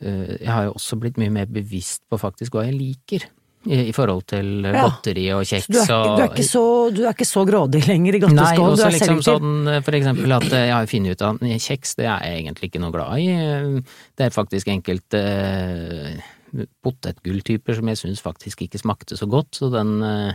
eh, 0.00 0.36
jeg 0.40 0.52
har 0.52 0.68
jo 0.68 0.76
også 0.76 0.98
blitt 1.02 1.18
mye 1.20 1.32
mer 1.34 1.50
bevisst 1.50 2.04
på 2.10 2.20
faktisk 2.20 2.56
hva 2.56 2.68
jeg 2.68 2.78
liker. 2.78 3.28
I, 3.66 3.90
forhold 3.90 4.20
til 4.30 4.62
ja. 4.62 4.84
godteri 4.84 5.24
og 5.34 5.40
kjeks 5.42 5.64
du 5.66 5.80
er, 5.80 5.88
og 5.90 6.20
du 6.20 6.22
er, 6.22 6.42
så, 6.46 6.60
du 6.94 7.00
er 7.02 7.16
ikke 7.16 7.26
så 7.26 7.42
grådig 7.48 7.80
lenger 7.82 8.14
i 8.14 8.20
godteskålen, 8.22 8.76
du 8.78 8.82
er 8.86 8.94
liksom 8.94 9.22
sånn, 9.26 9.70
for 9.82 9.96
eksempel 9.98 10.34
at 10.36 10.46
jeg 10.54 10.70
har 10.70 10.86
funnet 10.86 11.16
ut 11.16 11.24
at 11.26 11.42
kjeks 11.64 11.96
det 11.98 12.06
er 12.06 12.22
jeg 12.28 12.44
egentlig 12.44 12.70
ikke 12.70 12.82
noe 12.84 12.94
glad 12.94 13.24
i. 13.24 13.82
Det 14.14 14.28
er 14.28 14.36
faktisk 14.36 14.70
enkelte 14.70 15.24
potetgulltyper 16.86 17.80
som 17.80 17.90
jeg 17.90 18.00
syns 18.04 18.22
faktisk 18.22 18.62
ikke 18.68 18.84
smakte 18.84 19.18
så 19.18 19.26
godt, 19.34 19.58
så 19.58 19.72
den 19.74 19.98
Eh, 20.06 20.34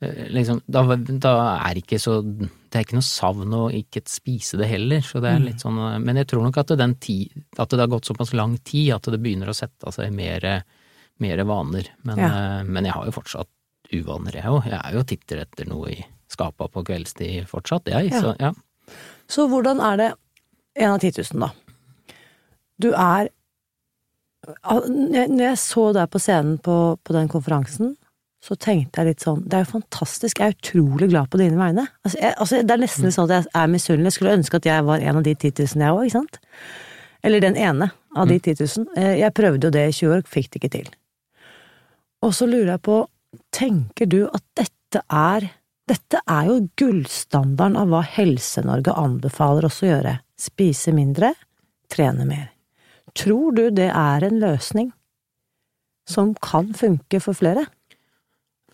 liksom, 0.00 0.60
da, 0.64 0.82
da, 0.96 1.32
er 1.68 1.78
ikke 1.82 1.98
så 2.00 2.22
Det 2.24 2.72
er 2.72 2.84
ikke 2.86 2.96
noe 2.96 3.04
savn 3.04 3.52
å 3.52 3.66
ikke 3.74 4.00
spise 4.08 4.56
det 4.60 4.70
heller, 4.70 5.02
så 5.04 5.20
det 5.20 5.34
er 5.34 5.42
litt 5.44 5.60
sånn 5.60 5.76
Men 6.00 6.20
jeg 6.22 6.30
tror 6.30 6.46
nok 6.46 6.60
at, 6.62 6.72
den 6.80 6.94
tid, 7.02 7.34
at 7.58 7.72
det 7.74 7.82
har 7.82 7.90
gått 7.92 8.08
såpass 8.08 8.32
lang 8.36 8.56
tid 8.64 8.94
at 8.96 9.10
det 9.12 9.20
begynner 9.20 9.52
å 9.52 9.56
sette 9.56 9.92
seg 9.92 10.14
mer, 10.16 10.46
mer 11.20 11.44
vaner. 11.44 11.92
Men, 12.08 12.22
ja. 12.22 12.30
Eh, 12.30 12.62
men, 12.64 12.88
jeg 12.88 12.96
har 12.96 13.10
jo 13.10 13.16
fortsatt 13.18 13.50
uvaner, 13.90 14.38
jeg 14.40 14.54
òg. 14.54 14.70
Jeg 14.70 14.80
er 14.80 14.96
jo 14.96 15.04
titter 15.12 15.44
etter 15.44 15.68
noe 15.68 15.92
i 15.92 15.98
skapa 16.30 16.70
på 16.70 16.84
kveldstid 16.86 17.48
fortsatt, 17.50 17.90
jeg. 17.90 18.12
Ja. 18.14 18.22
Så, 18.22 18.34
ja. 18.40 18.54
så 19.28 19.48
hvordan 19.50 19.82
er 19.84 20.02
det 20.04 20.10
En 20.78 20.92
av 20.94 21.00
10 21.02 21.34
000, 21.34 21.40
da. 21.42 22.14
Du 22.78 22.92
er 22.94 23.28
Når 24.62 25.42
jeg 25.42 25.58
så 25.58 25.88
deg 25.92 26.06
på 26.12 26.20
scenen 26.22 26.60
på, 26.62 26.76
på 27.02 27.16
den 27.16 27.28
konferansen, 27.28 27.96
så 28.40 28.56
tenkte 28.56 29.02
jeg 29.02 29.10
litt 29.10 29.24
sånn 29.24 29.42
Det 29.44 29.58
er 29.58 29.64
jo 29.66 29.74
fantastisk, 29.74 30.40
jeg 30.40 30.52
er 30.52 30.56
utrolig 30.56 31.10
glad 31.10 31.28
på 31.32 31.40
dine 31.40 31.58
vegne. 31.60 31.84
Altså, 32.06 32.20
jeg, 32.22 32.36
altså, 32.40 32.60
det 32.64 32.74
er 32.74 32.82
nesten 32.82 33.12
sånn 33.12 33.28
at 33.28 33.34
jeg 33.36 33.50
er 33.60 33.72
misunnelig. 33.74 34.08
Jeg 34.08 34.16
skulle 34.16 34.36
ønske 34.38 34.60
at 34.60 34.68
jeg 34.70 34.86
var 34.86 35.04
en 35.04 35.20
av 35.20 35.26
de 35.26 35.34
10 35.34 35.52
000, 35.60 35.84
jeg 35.84 35.96
òg, 35.96 36.06
ikke 36.06 36.16
sant? 36.16 36.40
Eller 37.20 37.44
den 37.44 37.58
ene 37.60 37.90
av 38.16 38.30
de 38.30 38.38
10 38.40 38.54
mm. 38.56 38.62
000. 38.64 38.86
Eh, 38.96 39.14
jeg 39.20 39.36
prøvde 39.36 39.68
jo 39.68 39.74
det 39.76 39.86
i 39.90 39.96
20 39.98 40.14
år, 40.16 40.22
fikk 40.36 40.48
det 40.48 40.60
ikke 40.60 40.72
til. 40.78 40.88
Og 42.24 42.32
så 42.36 42.48
lurer 42.48 42.74
jeg 42.74 42.84
på, 42.88 42.98
tenker 43.54 44.08
du 44.10 44.22
at 44.28 44.44
dette 44.58 45.04
er 45.06 45.50
Dette 45.90 46.20
er 46.30 46.46
jo 46.46 46.68
gullstandarden 46.78 47.74
av 47.80 47.88
hva 47.90 48.04
Helse-Norge 48.06 48.92
anbefaler 48.94 49.64
oss 49.66 49.80
å 49.82 49.88
gjøre. 49.88 50.12
Spise 50.38 50.92
mindre, 50.94 51.32
trene 51.90 52.22
mer. 52.28 52.44
Tror 53.18 53.56
du 53.56 53.64
det 53.74 53.88
er 53.90 54.22
en 54.22 54.38
løsning 54.38 54.92
som 56.06 56.30
kan 56.38 56.70
funke 56.78 57.18
for 57.24 57.34
flere? 57.34 57.64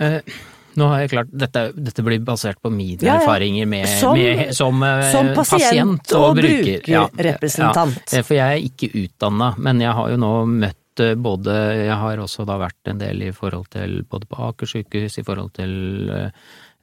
Eh, 0.03 0.37
nå 0.77 0.89
har 0.93 1.05
jeg 1.05 1.13
klart, 1.15 1.31
dette, 1.33 1.63
dette, 1.73 2.05
blir 2.05 2.21
basert 2.25 2.59
på 2.61 2.71
mine 2.73 3.01
ja, 3.01 3.15
ja. 3.15 3.21
erfaringer 3.23 3.69
med, 3.71 3.87
som, 3.89 4.19
med, 4.19 4.51
som, 4.57 4.83
eh, 4.85 5.05
som 5.13 5.31
pasient, 5.37 5.63
pasient, 5.63 6.11
og, 6.19 6.27
og 6.33 6.41
brukerrepresentant. 6.43 8.03
Ja, 8.13 8.25
for 8.27 8.37
jeg 8.37 8.59
er 8.59 8.67
ikke 8.67 8.91
utdanna, 9.07 9.55
men 9.57 9.81
jeg 9.85 9.97
har 9.97 10.13
jo 10.13 10.21
nå 10.21 10.35
møtt 10.53 11.03
eh, 11.05 11.17
både 11.17 11.57
Jeg 11.87 11.97
har 12.03 12.21
også 12.21 12.45
da 12.49 12.59
vært 12.61 12.93
en 12.93 13.01
del 13.01 13.25
i 13.25 13.33
forhold 13.37 13.71
til 13.73 14.03
både 14.11 14.29
på 14.29 14.41
Aker 14.51 14.73
sykehus, 14.75 15.17
i 15.23 15.27
forhold 15.27 15.57
til 15.57 15.75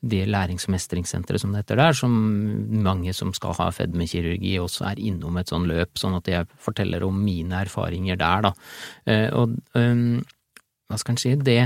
det 0.04 0.26
lærings- 0.28 0.66
og 0.68 0.74
mestringssenteret 0.74 1.40
som 1.40 1.54
det 1.54 1.62
heter 1.62 1.80
der, 1.80 1.94
som 1.96 2.12
mange 2.84 3.14
som 3.16 3.30
skal 3.32 3.54
ha 3.62 3.70
fedmekirurgi 3.72 4.58
også 4.60 4.90
er 4.90 5.00
innom 5.00 5.38
et 5.40 5.54
sånn 5.54 5.70
løp, 5.70 5.94
sånn 6.02 6.18
at 6.18 6.28
jeg 6.28 6.50
forteller 6.60 7.06
om 7.08 7.22
mine 7.24 7.62
erfaringer 7.62 8.20
der, 8.20 8.50
da. 8.50 8.52
Og 9.40 9.54
hva 9.72 11.00
skal 11.00 11.16
en 11.16 11.22
si, 11.22 11.32
det 11.40 11.62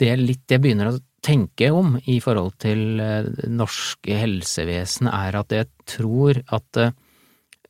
det 0.00 0.10
er 0.12 0.20
litt 0.20 0.52
jeg 0.52 0.62
begynner 0.62 0.90
å 0.90 0.98
tenke 1.26 1.70
om 1.74 1.96
i 2.06 2.18
forhold 2.22 2.54
til 2.62 3.00
det 3.00 3.10
eh, 3.24 3.50
norske 3.50 4.18
helsevesen, 4.20 5.10
er 5.10 5.40
at 5.40 5.54
jeg 5.54 5.70
tror 5.88 6.40
at 6.54 6.82
eh, 6.82 6.94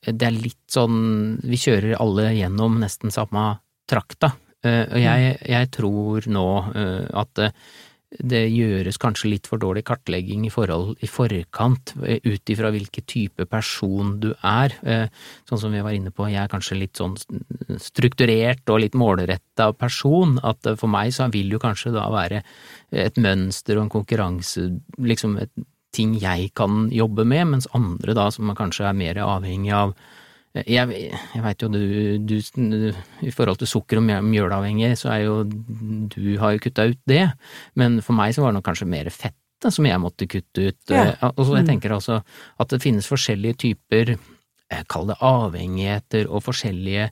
det 0.07 0.29
er 0.29 0.37
litt 0.37 0.61
sånn 0.71 1.39
Vi 1.43 1.59
kjører 1.59 1.97
alle 1.99 2.29
gjennom 2.37 2.77
nesten 2.79 3.11
samme 3.11 3.57
trakta. 3.91 4.35
Eh, 4.63 4.85
og 4.85 5.01
jeg, 5.01 5.33
jeg 5.51 5.71
tror 5.75 6.29
nå 6.31 6.47
at 7.17 7.43
det 8.07 8.45
gjøres 8.55 9.01
kanskje 9.03 9.33
litt 9.33 9.49
for 9.51 9.59
dårlig 9.61 9.83
kartlegging 9.89 10.45
i, 10.47 10.51
forhold, 10.53 10.95
i 11.03 11.09
forkant, 11.11 11.93
eh, 12.07 12.21
ut 12.23 12.53
ifra 12.53 12.71
hvilken 12.71 13.07
type 13.09 13.47
person 13.51 14.15
du 14.23 14.31
er. 14.47 14.75
Eh, 14.87 15.07
sånn 15.49 15.61
som 15.65 15.75
vi 15.75 15.83
var 15.83 15.97
inne 15.97 16.13
på, 16.15 16.29
jeg 16.31 16.45
er 16.45 16.53
kanskje 16.53 16.79
litt 16.79 17.01
sånn 17.01 17.17
strukturert 17.83 18.63
og 18.71 18.85
litt 18.85 18.95
målretta 18.99 19.73
person, 19.77 20.39
at 20.47 20.71
eh, 20.71 20.79
for 20.79 20.93
meg 20.93 21.11
så 21.17 21.27
vil 21.35 21.51
jo 21.57 21.63
kanskje 21.63 21.97
da 21.97 22.07
være 22.15 22.45
et 22.95 23.19
mønster 23.19 23.77
og 23.77 23.89
en 23.89 23.97
konkurranse, 23.99 24.69
liksom 25.03 25.41
et 25.43 25.53
ting 25.97 26.15
jeg 26.21 26.51
kan 26.57 26.91
jobbe 26.93 27.25
med, 27.25 27.47
mens 27.55 27.69
andre 27.75 28.15
da 28.17 28.29
som 28.35 28.53
kanskje 28.57 28.87
er 28.87 28.97
mer 28.97 29.19
avhengig 29.25 29.73
av 29.75 29.97
jeg, 30.67 31.13
jeg 31.35 31.43
veit 31.45 31.63
jo 31.63 31.69
du, 31.69 32.19
du, 32.19 32.37
I 33.23 33.31
forhold 33.35 33.59
til 33.59 33.67
sukker- 33.69 33.99
og 34.01 34.07
mjølavhengig, 34.25 34.93
så 34.97 35.11
er 35.13 35.25
jo 35.27 35.43
Du 35.45 36.39
har 36.39 36.53
jo 36.57 36.59
kutta 36.65 36.87
ut 36.89 36.99
det, 37.07 37.27
men 37.75 38.01
for 38.01 38.13
meg 38.17 38.33
så 38.35 38.43
var 38.43 38.53
det 38.53 38.61
nok 38.61 38.65
kanskje 38.71 38.89
mer 38.89 39.11
fett, 39.11 39.35
da, 39.61 39.71
som 39.71 39.85
jeg 39.89 40.01
måtte 40.01 40.27
kutte 40.29 40.69
ut. 40.71 40.79
Ja. 40.89 41.05
Eh, 41.21 41.31
Og 41.37 41.45
så 41.47 41.57
jeg 41.57 41.65
Mm. 41.67 41.71
tenker 41.75 41.91
altså 41.97 42.23
at 42.59 42.69
det 42.69 42.83
finnes 42.83 43.07
forskjellige 43.09 43.57
typer, 43.57 44.17
eh, 44.71 44.83
kall 44.89 45.07
det 45.07 45.17
avhengigheter, 45.21 46.27
og 46.31 46.43
forskjellige 46.43 47.11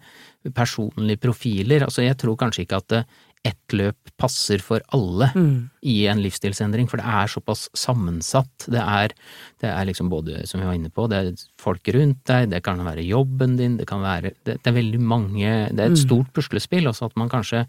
personlige 0.54 1.20
profiler. 1.20 1.82
Altså 1.86 2.02
jeg 2.04 2.16
tror 2.20 2.36
kanskje 2.36 2.64
ikke 2.66 2.76
at 2.76 2.92
eh, 2.92 3.04
ett 3.44 3.74
løp 3.76 3.96
passer 4.16 4.58
for 4.64 4.80
alle 4.96 5.30
Mm. 5.34 5.68
i 5.82 6.06
en 6.08 6.22
livsstilsendring, 6.22 6.88
for 6.88 6.96
det 6.96 7.04
er 7.06 7.26
såpass 7.28 7.68
sammensatt. 7.76 8.66
Det 8.70 8.80
er, 8.80 9.12
det 9.60 9.68
er 9.68 9.84
liksom 9.84 10.08
både, 10.08 10.46
som 10.48 10.60
vi 10.60 10.66
var 10.66 10.74
inne 10.78 10.90
på, 10.90 11.08
det 11.10 11.18
er 11.18 11.32
folk 11.60 11.86
rundt 11.92 12.22
deg, 12.24 12.48
det 12.50 12.62
kan 12.64 12.78
være 12.78 13.04
jobben 13.06 13.56
din, 13.58 13.76
det 13.76 13.86
kan 13.86 14.00
være 14.00 14.32
Det, 14.44 14.62
det 14.62 14.66
er 14.66 14.72
veldig 14.78 15.00
mange 15.00 15.68
Det 15.74 15.80
er 15.80 15.90
et 15.92 15.98
Mm. 15.98 16.06
stort 16.06 16.32
puslespill, 16.32 16.86
også 16.88 17.06
at 17.06 17.16
man 17.16 17.28
kanskje 17.28 17.66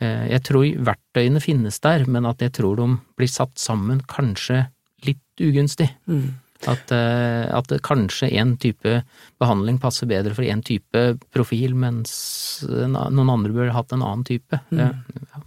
eh, 0.00 0.28
Jeg 0.30 0.42
tror 0.44 0.64
verktøyene 0.84 1.40
finnes 1.42 1.80
der, 1.80 2.06
men 2.06 2.24
at 2.26 2.38
jeg 2.38 2.52
tror 2.52 2.76
de 2.76 2.98
blir 3.16 3.28
satt 3.28 3.56
sammen 3.58 4.00
kanskje 4.06 4.68
litt 5.04 5.18
ugunstig. 5.40 5.90
Mm. 6.06 6.34
At, 6.66 6.90
eh, 6.90 7.44
at 7.54 7.70
kanskje 7.86 8.32
en 8.40 8.56
type 8.58 8.96
behandling 9.38 9.76
passer 9.78 10.08
bedre 10.10 10.34
for 10.34 10.42
en 10.42 10.62
type 10.66 11.02
profil, 11.30 11.76
mens 11.78 12.64
noen 12.66 13.30
andre 13.30 13.52
burde 13.54 13.76
hatt 13.76 13.92
en 13.94 14.02
annen 14.02 14.24
type. 14.26 14.58
Det, 14.70 14.88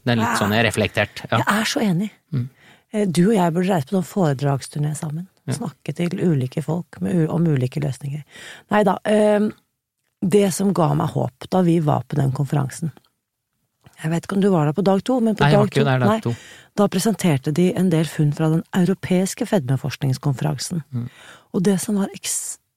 det 0.06 0.14
er 0.14 0.22
litt 0.22 0.38
sånn 0.40 0.54
jeg 0.56 0.62
har 0.64 0.70
reflektert. 0.70 1.26
Ja. 1.28 1.42
Jeg 1.42 1.58
er 1.60 1.68
så 1.74 1.84
enig. 1.84 2.08
Mm. 2.32 2.46
Eh, 2.94 3.06
Du 3.12 3.26
og 3.30 3.36
jeg 3.36 3.54
burde 3.58 3.74
reise 3.74 3.90
på 3.92 3.98
noen 3.98 4.08
foredragsturné 4.08 4.94
sammen. 4.96 5.28
Snakke 5.52 5.92
til 5.98 6.14
ulike 6.22 6.62
folk 6.64 7.02
med, 7.04 7.26
om 7.34 7.44
ulike 7.50 7.82
løsninger. 7.84 8.24
Nei 8.72 8.84
da. 8.88 8.98
eh, 9.04 9.50
Det 10.22 10.54
som 10.54 10.72
ga 10.72 10.94
meg 10.96 11.10
håp 11.16 11.50
da 11.50 11.62
vi 11.66 11.80
var 11.84 12.04
på 12.08 12.16
den 12.16 12.32
konferansen 12.32 12.92
Jeg 14.02 14.12
vet 14.12 14.26
ikke 14.26 14.38
om 14.38 14.42
du 14.44 14.50
var 14.54 14.66
der 14.68 14.76
på 14.78 14.86
dag 14.86 15.04
to, 15.06 15.20
men 15.22 15.38
på 15.38 15.46
Nei, 15.46 15.52
dag 15.54 15.72
to, 15.74 15.84
der 15.86 16.02
nei, 16.02 16.08
dag 16.10 16.26
to. 16.26 16.34
da 16.80 16.88
presenterte 16.90 17.54
de 17.54 17.68
en 17.78 17.92
del 17.94 18.10
funn 18.10 18.32
fra 18.34 18.50
den 18.54 18.64
europeiske 18.78 19.46
fedmeforskningskonferansen. 19.50 20.82
Mm. 20.90 21.08
Og 21.54 21.66
det 21.68 21.78
som 21.84 22.00
var 22.02 22.10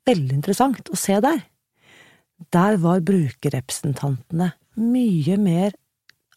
veldig 0.05 0.37
interessant 0.37 0.91
å 0.93 0.99
se 1.01 1.17
der, 1.25 1.41
der 2.53 2.77
var 2.83 3.01
brukerrepresentantene 3.07 4.53
mye 4.77 5.39
mer 5.41 5.77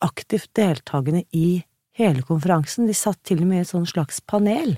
aktivt 0.05 0.51
deltakende 0.55 1.25
i 1.35 1.63
hele 1.97 2.23
konferansen. 2.23 2.87
De 2.87 2.95
satt 2.95 3.19
til 3.25 3.41
og 3.41 3.49
med 3.49 3.63
i 3.63 3.65
et 3.65 3.71
sånn 3.71 3.87
slags 3.89 4.21
panel. 4.21 4.77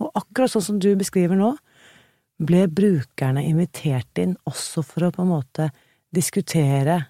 Og 0.00 0.12
akkurat 0.14 0.52
sånn 0.52 0.66
som 0.66 0.80
du 0.82 0.92
beskriver 1.00 1.38
nå, 1.38 1.54
ble 2.40 2.64
brukerne 2.72 3.42
invitert 3.44 4.20
inn 4.20 4.36
også 4.48 4.84
for 4.86 5.08
å 5.08 5.12
på 5.12 5.24
en 5.24 5.32
måte 5.32 5.70
diskutere 6.14 7.00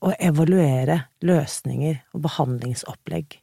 og 0.00 0.12
evaluere 0.20 0.98
løsninger 1.24 2.02
og 2.12 2.26
behandlingsopplegg. 2.26 3.38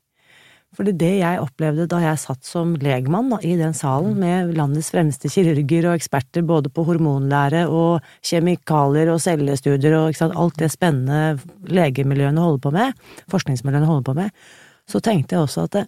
Fordi 0.78 0.94
det 0.94 1.16
jeg 1.18 1.42
opplevde 1.42 1.88
da 1.90 1.98
jeg 2.04 2.22
satt 2.22 2.46
som 2.46 2.76
legmann 2.78 3.32
da, 3.34 3.40
i 3.42 3.56
den 3.58 3.74
salen 3.74 4.14
med 4.22 4.52
landets 4.58 4.92
fremste 4.94 5.32
kirurger 5.34 5.88
og 5.90 5.98
eksperter 5.98 6.46
både 6.46 6.70
på 6.70 6.86
hormonlære 6.86 7.64
og 7.74 8.06
kjemikalier 8.30 9.10
og 9.10 9.22
cellestudier 9.24 9.98
og 9.98 10.18
sant, 10.18 10.38
alt 10.38 10.60
det 10.62 10.70
spennende 10.70 11.40
legemiljøene 11.74 12.44
holder 12.46 12.62
på 12.68 12.74
med, 12.76 13.00
forskningsmiljøene 13.34 13.90
holder 13.90 14.06
på 14.12 14.18
med, 14.22 14.44
så 14.90 15.02
tenkte 15.02 15.36
jeg 15.36 15.48
også 15.48 15.66
at 15.66 15.80
det, 15.80 15.86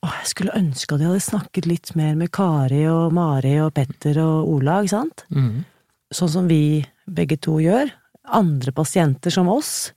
å, 0.00 0.10
jeg 0.18 0.32
skulle 0.32 0.58
ønske 0.58 0.96
at 0.96 1.04
jeg 1.04 1.12
hadde 1.12 1.28
snakket 1.28 1.70
litt 1.70 1.94
mer 1.98 2.18
med 2.18 2.32
Kari 2.34 2.82
og 2.90 3.14
Mari 3.14 3.54
og 3.62 3.74
Petter 3.78 4.18
og 4.24 4.50
Ola, 4.50 4.80
ikke 4.82 4.96
sant? 4.96 5.24
Mm. 5.30 5.62
Sånn 6.10 6.32
som 6.32 6.50
vi 6.50 6.80
begge 7.06 7.38
to 7.38 7.60
gjør. 7.62 7.90
Andre 8.36 8.72
pasienter 8.76 9.32
som 9.34 9.48
oss 9.50 9.92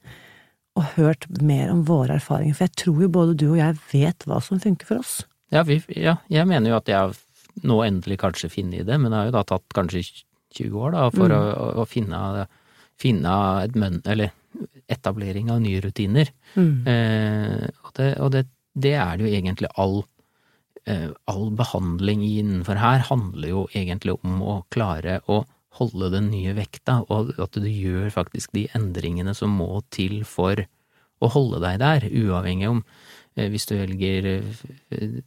og 0.76 0.88
hørt 0.96 1.28
mer 1.46 1.70
om 1.70 1.84
våre 1.86 2.16
erfaringer, 2.18 2.56
for 2.58 2.66
jeg 2.66 2.76
tror 2.82 3.02
jo 3.06 3.10
både 3.14 3.36
du 3.38 3.46
og 3.52 3.60
jeg 3.60 3.76
vet 3.92 4.26
hva 4.26 4.40
som 4.42 4.60
funker 4.60 4.90
for 4.90 5.04
oss. 5.04 5.20
Ja, 5.54 5.62
vi, 5.68 5.78
ja, 5.94 6.16
jeg 6.34 6.48
mener 6.50 6.72
jo 6.74 6.78
at 6.80 6.90
jeg 6.90 6.98
har 6.98 7.14
nå 7.62 7.76
endelig 7.86 8.18
kanskje 8.24 8.50
funnet 8.50 8.88
det, 8.88 8.98
men 8.98 9.12
det 9.14 9.20
har 9.20 9.28
jo 9.30 9.36
da 9.36 9.44
tatt 9.52 9.76
kanskje 9.78 10.02
20 10.58 10.80
år 10.82 10.96
da, 10.96 11.04
for 11.14 11.30
Mm. 11.30 11.36
å, 11.38 11.68
å 11.84 11.86
finne, 11.86 12.48
finne 12.98 13.36
et 13.64 13.76
mønn, 13.78 14.02
eller 14.10 14.34
etablering 14.90 15.52
av 15.54 15.62
nye 15.62 15.82
rutiner. 15.82 16.30
Eh, 16.58 17.70
og 17.86 17.94
det, 17.98 18.10
og 18.22 18.32
det, 18.34 18.44
det 18.74 18.96
er 18.98 19.18
det 19.18 19.26
jo 19.28 19.34
egentlig 19.38 19.70
all, 19.78 20.00
eh, 20.90 21.10
all 21.30 21.52
behandling 21.58 22.26
innenfor 22.26 22.82
her 22.82 23.06
handler 23.10 23.50
jo 23.50 23.68
egentlig 23.74 24.18
om 24.24 24.42
å 24.42 24.64
klare 24.74 25.20
å 25.30 25.44
holde 25.80 26.11
den 26.13 26.30
nye 26.34 26.53
vekta, 26.57 27.01
og 27.09 27.34
at 27.41 27.57
du 27.57 27.67
gjør 27.69 28.11
faktisk 28.13 28.53
de 28.55 28.67
endringene 28.78 29.34
som 29.38 29.53
må 29.57 29.82
til 29.93 30.21
for 30.28 30.61
å 31.24 31.30
holde 31.32 31.61
deg 31.63 31.80
der, 31.82 32.07
uavhengig 32.09 32.69
om 32.69 32.84
eh, 33.38 33.49
hvis 33.51 33.67
du 33.69 33.76
velger 33.78 34.30
eh, 34.34 35.17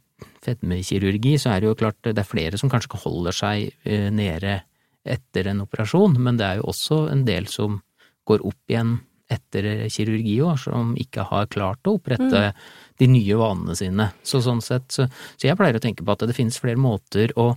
fedmekirurgi, 0.45 1.35
så 1.41 1.53
er 1.53 1.61
det 1.61 1.71
jo 1.71 1.79
klart 1.79 1.99
det 2.05 2.21
er 2.21 2.29
flere 2.29 2.59
som 2.59 2.71
kanskje 2.71 3.01
holder 3.03 3.35
seg 3.35 3.67
eh, 3.87 4.07
nede 4.13 4.61
etter 5.07 5.51
en 5.51 5.63
operasjon, 5.63 6.17
men 6.19 6.39
det 6.39 6.47
er 6.47 6.61
jo 6.61 6.71
også 6.71 7.05
en 7.11 7.23
del 7.27 7.47
som 7.51 7.81
går 8.27 8.43
opp 8.47 8.73
igjen 8.73 8.97
etter 9.31 9.87
kirurgi 9.91 10.37
òg, 10.43 10.59
som 10.61 10.93
ikke 10.99 11.25
har 11.27 11.49
klart 11.51 11.87
å 11.87 11.97
opprette 11.97 12.51
de 12.99 13.07
nye 13.11 13.39
vanene 13.39 13.75
sine. 13.75 14.09
Så 14.23 14.39
sånn 14.43 14.61
sett, 14.63 14.87
så, 14.93 15.07
så 15.35 15.49
jeg 15.49 15.59
pleier 15.59 15.75
å 15.75 15.83
tenke 15.83 16.05
på 16.05 16.15
at 16.15 16.23
det 16.27 16.35
finnes 16.35 16.59
flere 16.59 16.79
måter 16.79 17.33
å, 17.39 17.49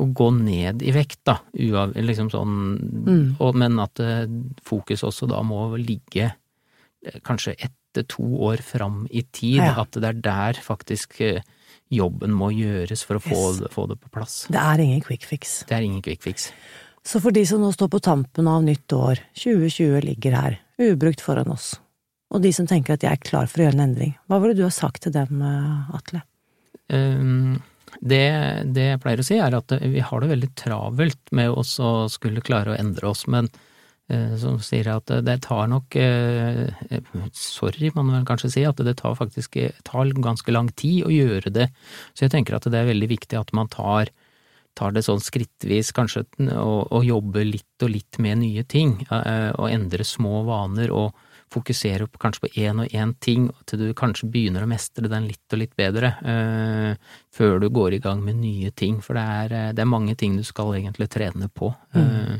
å 0.00 0.06
gå 0.16 0.30
ned 0.36 0.82
i 0.86 0.92
vekt, 0.96 1.20
da, 1.28 1.38
uav, 1.52 1.92
liksom 2.00 2.30
sånn, 2.32 2.56
og, 3.38 3.54
men 3.60 3.78
at 3.82 4.00
eh, 4.00 4.24
fokus 4.64 5.04
også 5.06 5.28
da 5.30 5.42
må 5.44 5.66
ligge 5.76 6.30
eh, 6.32 7.20
kanskje 7.26 7.54
ett 7.58 7.76
til 7.90 8.04
to 8.06 8.22
år 8.46 8.60
fram 8.62 9.02
i 9.10 9.24
tid, 9.34 9.58
Ja. 9.58 9.72
at 9.82 9.96
det 9.98 10.06
er 10.06 10.18
der 10.22 10.60
faktisk 10.62 11.16
eh, 11.26 11.40
jobben 11.90 12.30
må 12.38 12.52
gjøres 12.54 13.02
for 13.04 13.18
å 13.18 13.22
få, 13.24 13.40
Yes. 13.60 13.64
få 13.74 13.88
det 13.90 13.96
på 13.98 14.12
plass. 14.14 14.44
Det 14.48 14.60
er 14.62 14.78
ingen 14.84 15.00
quick 15.02 15.24
fix. 15.26 15.64
Det 15.66 15.74
er 15.74 15.82
ingen 15.88 16.00
quick 16.06 16.22
fix. 16.22 16.52
Så 17.02 17.18
for 17.20 17.34
de 17.34 17.42
som 17.48 17.58
nå 17.60 17.72
står 17.74 17.88
på 17.90 17.98
tampen 18.04 18.46
av 18.46 18.62
nytt 18.62 18.92
år, 18.94 19.18
2020 19.34 20.04
ligger 20.06 20.36
her, 20.38 20.58
ubrukt 20.78 21.20
foran 21.24 21.50
oss, 21.50 21.72
og 22.30 22.44
de 22.44 22.52
som 22.54 22.68
tenker 22.70 22.94
at 22.94 23.02
jeg 23.02 23.10
er 23.10 23.24
klar 23.26 23.48
for 23.50 23.58
å 23.58 23.66
gjøre 23.66 23.78
en 23.80 23.86
endring, 23.88 24.14
hva 24.30 24.38
ville 24.40 24.54
du 24.54 24.62
ha 24.62 24.70
sagt 24.70 25.02
til 25.02 25.12
dem, 25.16 25.42
Atle? 25.96 26.22
Um, 26.92 27.58
det, 28.00 28.28
det 28.72 28.86
jeg 28.86 29.00
pleier 29.02 29.20
å 29.20 29.26
si, 29.26 29.36
er 29.36 29.56
at 29.56 29.74
vi 29.80 30.00
har 30.00 30.22
det 30.22 30.30
veldig 30.30 30.52
travelt 30.56 31.34
med 31.36 31.52
oss 31.52 31.74
å 31.84 32.08
skulle 32.12 32.44
klare 32.44 32.72
å 32.72 32.78
endre 32.80 33.10
oss, 33.10 33.26
men 33.28 33.50
eh, 34.08 34.32
som 34.40 34.56
sier 34.64 34.88
at 34.94 35.12
det 35.26 35.36
tar 35.44 35.68
nok 35.68 35.98
eh, 36.00 36.64
Sorry, 37.36 37.92
man 37.96 38.12
vel 38.14 38.24
kanskje 38.28 38.52
si, 38.56 38.64
at 38.64 38.80
det 38.86 38.96
tar 39.02 39.18
faktisk 39.18 39.58
tar 39.84 40.14
ganske 40.16 40.56
lang 40.56 40.72
tid 40.72 41.04
å 41.04 41.12
gjøre 41.12 41.52
det. 41.52 41.68
Så 42.14 42.24
jeg 42.24 42.34
tenker 42.34 42.56
at 42.56 42.68
det 42.72 42.80
er 42.80 42.88
veldig 42.88 43.10
viktig 43.12 43.36
at 43.36 43.52
man 43.56 43.68
tar, 43.68 44.08
tar 44.80 44.96
det 44.96 45.04
sånn 45.04 45.20
skrittvis, 45.20 45.92
kanskje, 45.96 46.24
og, 46.56 46.88
og 46.88 47.04
jobber 47.04 47.44
litt 47.44 47.84
og 47.84 47.92
litt 47.92 48.20
med 48.22 48.40
nye 48.46 48.64
ting, 48.64 49.02
eh, 49.12 49.50
og 49.52 49.68
endre 49.68 50.08
små 50.08 50.40
vaner. 50.48 50.88
og 50.88 51.12
fokusere 51.50 52.06
på, 52.06 52.20
kanskje 52.22 52.46
på 52.46 52.52
én 52.62 52.82
og 52.82 52.94
én 52.94 53.14
ting, 53.22 53.48
til 53.66 53.82
du 53.82 53.88
kanskje 53.96 54.30
begynner 54.30 54.64
å 54.64 54.70
mestre 54.70 55.10
den 55.10 55.28
litt 55.30 55.54
og 55.54 55.62
litt 55.62 55.76
bedre, 55.78 56.14
uh, 56.22 57.14
før 57.34 57.60
du 57.62 57.68
går 57.74 57.98
i 57.98 58.02
gang 58.02 58.22
med 58.24 58.40
nye 58.40 58.70
ting. 58.70 59.00
For 59.02 59.18
det 59.18 59.24
er, 59.24 59.54
eh, 59.54 59.70
det 59.74 59.82
er 59.82 59.90
mange 59.90 60.16
ting 60.18 60.36
du 60.36 60.44
skal 60.46 60.74
egentlig 60.76 61.08
trene 61.10 61.48
på. 61.48 61.70
Eh, 61.94 62.36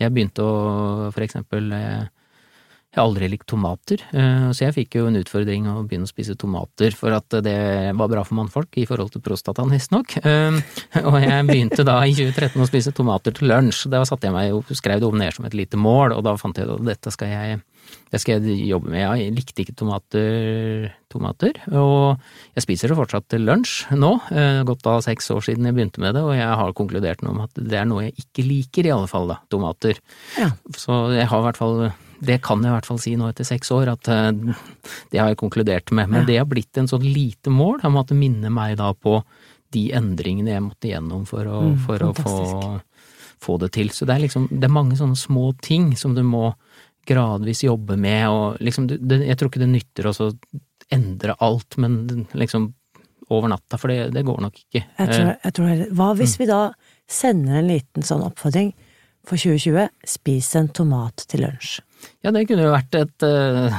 jeg 0.00 0.12
begynte 0.12 0.42
å, 0.42 1.10
for 1.14 1.22
eksempel, 1.22 1.70
jeg 1.70 2.98
har 2.98 3.06
aldri 3.08 3.28
likt 3.30 3.46
tomater, 3.50 4.02
så 4.10 4.66
jeg 4.66 4.74
fikk 4.74 4.96
jo 4.98 5.06
en 5.06 5.18
utfordring 5.18 5.68
å 5.70 5.84
begynne 5.86 6.06
å 6.06 6.10
spise 6.10 6.34
tomater, 6.38 6.94
for 6.94 7.14
at 7.14 7.36
det 7.46 7.94
var 7.94 8.10
bra 8.10 8.24
for 8.26 8.38
mannfolk 8.38 8.74
i 8.82 8.86
forhold 8.90 9.12
til 9.14 9.22
prostataen, 9.22 9.70
visstnok. 9.70 10.16
Og 11.08 11.18
jeg 11.22 11.46
begynte 11.46 11.86
da 11.86 12.00
i 12.02 12.14
2013 12.14 12.58
å 12.62 12.68
spise 12.70 12.94
tomater 12.94 13.34
til 13.34 13.50
lunsj. 13.50 13.86
Da 13.90 14.02
satte 14.06 14.28
jeg 14.28 14.34
meg 14.34 14.54
og 14.54 14.70
skrev 14.74 15.02
det 15.02 15.08
om 15.08 15.18
ned 15.18 15.34
som 15.34 15.46
et 15.46 15.54
lite 15.58 15.78
mål, 15.78 16.18
og 16.18 16.26
da 16.26 16.34
fant 16.38 16.58
jeg 16.58 16.70
at 16.70 16.86
dette 16.90 17.14
skal 17.14 17.34
jeg 17.34 17.62
det 18.12 18.20
skal 18.22 18.38
jeg 18.38 18.68
jobbe 18.68 18.92
med. 18.92 19.02
Jeg 19.18 19.34
likte 19.34 19.64
ikke 19.64 19.74
tomater, 19.80 20.86
tomater, 21.10 21.58
og 21.74 22.20
jeg 22.54 22.66
spiser 22.66 22.92
det 22.92 22.98
fortsatt 22.98 23.26
til 23.32 23.46
lunsj 23.48 23.90
nå. 23.96 24.12
godt 24.30 24.68
gått 24.70 24.90
av 24.90 25.02
seks 25.06 25.30
år 25.34 25.42
siden 25.48 25.66
jeg 25.66 25.76
begynte 25.76 26.02
med 26.02 26.14
det, 26.14 26.22
og 26.22 26.36
jeg 26.36 26.46
har 26.62 26.76
konkludert 26.78 27.24
med 27.26 27.44
at 27.48 27.58
det 27.58 27.80
er 27.80 27.90
noe 27.90 28.06
jeg 28.06 28.16
ikke 28.26 28.46
liker, 28.46 28.86
i 28.86 28.94
alle 28.94 29.10
fall, 29.10 29.30
da. 29.32 29.40
Tomater. 29.50 29.98
Ja. 30.38 30.52
Så 30.78 31.06
jeg 31.16 31.26
har 31.30 31.42
i 31.42 31.48
hvert 31.48 31.60
fall 31.60 31.78
det 32.24 32.38
kan 32.44 32.62
jeg 32.62 32.70
i 32.70 32.74
hvert 32.74 32.88
fall 32.88 33.00
si 33.02 33.14
nå 33.18 33.28
etter 33.28 33.46
seks 33.46 33.70
år, 33.74 33.90
at 33.94 34.08
eh, 34.12 34.30
det 35.12 35.20
har 35.20 35.32
jeg 35.32 35.40
konkludert 35.40 35.92
med. 35.94 36.10
Men 36.12 36.28
det 36.28 36.38
har 36.40 36.48
blitt 36.48 36.78
en 36.80 36.88
sånn 36.90 37.04
lite 37.04 37.52
mål. 37.52 37.82
at 37.82 37.92
måtte 37.92 38.16
minne 38.16 38.52
meg 38.54 38.78
da 38.80 38.92
på 38.94 39.18
de 39.74 39.88
endringene 39.96 40.54
jeg 40.54 40.64
måtte 40.64 40.90
gjennom 40.90 41.24
for 41.28 41.50
å, 41.50 41.60
Mm, 41.64 41.78
for 41.86 42.04
å 42.06 42.12
få, 42.14 42.80
få 43.42 43.58
det 43.58 43.72
til. 43.74 43.90
Så 43.90 44.06
det 44.06 44.14
er 44.14 44.24
liksom, 44.26 44.48
det 44.50 44.68
er 44.68 44.72
mange 44.72 44.96
sånne 44.96 45.18
små 45.18 45.52
ting 45.60 45.96
som 45.98 46.14
du 46.14 46.22
må 46.22 46.54
gradvis 47.08 47.64
jobbe 47.66 47.96
med, 48.00 48.28
og 48.30 48.62
liksom, 48.64 48.88
det, 48.88 49.20
jeg 49.26 49.38
tror 49.38 49.50
ikke 49.50 49.62
det 49.64 49.70
nytter 49.72 50.08
oss 50.10 50.22
å 50.24 50.30
endre 50.92 51.36
alt, 51.42 51.78
men 51.80 52.26
liksom 52.36 52.72
over 53.32 53.48
natta, 53.48 53.78
for 53.80 53.92
det, 53.92 54.10
det 54.14 54.24
går 54.26 54.40
nok 54.44 54.58
ikke. 54.66 54.82
Jeg 54.84 55.08
tror, 55.08 55.30
jeg 55.32 55.54
tror 55.56 55.84
Hva 55.96 56.08
hvis 56.18 56.34
vi 56.40 56.48
da 56.48 56.62
sender 57.10 57.60
en 57.60 57.70
liten 57.70 58.04
sånn 58.04 58.24
oppfordring 58.26 58.74
for 59.24 59.40
2020? 59.40 59.88
Spis 60.14 60.50
en 60.60 60.68
tomat 60.76 61.24
til 61.30 61.46
lunsj. 61.46 61.78
Ja, 62.24 62.34
det 62.34 62.44
kunne 62.50 62.66
jo 62.66 62.74
vært 62.74 62.98
et 62.98 63.24
uh, 63.24 63.78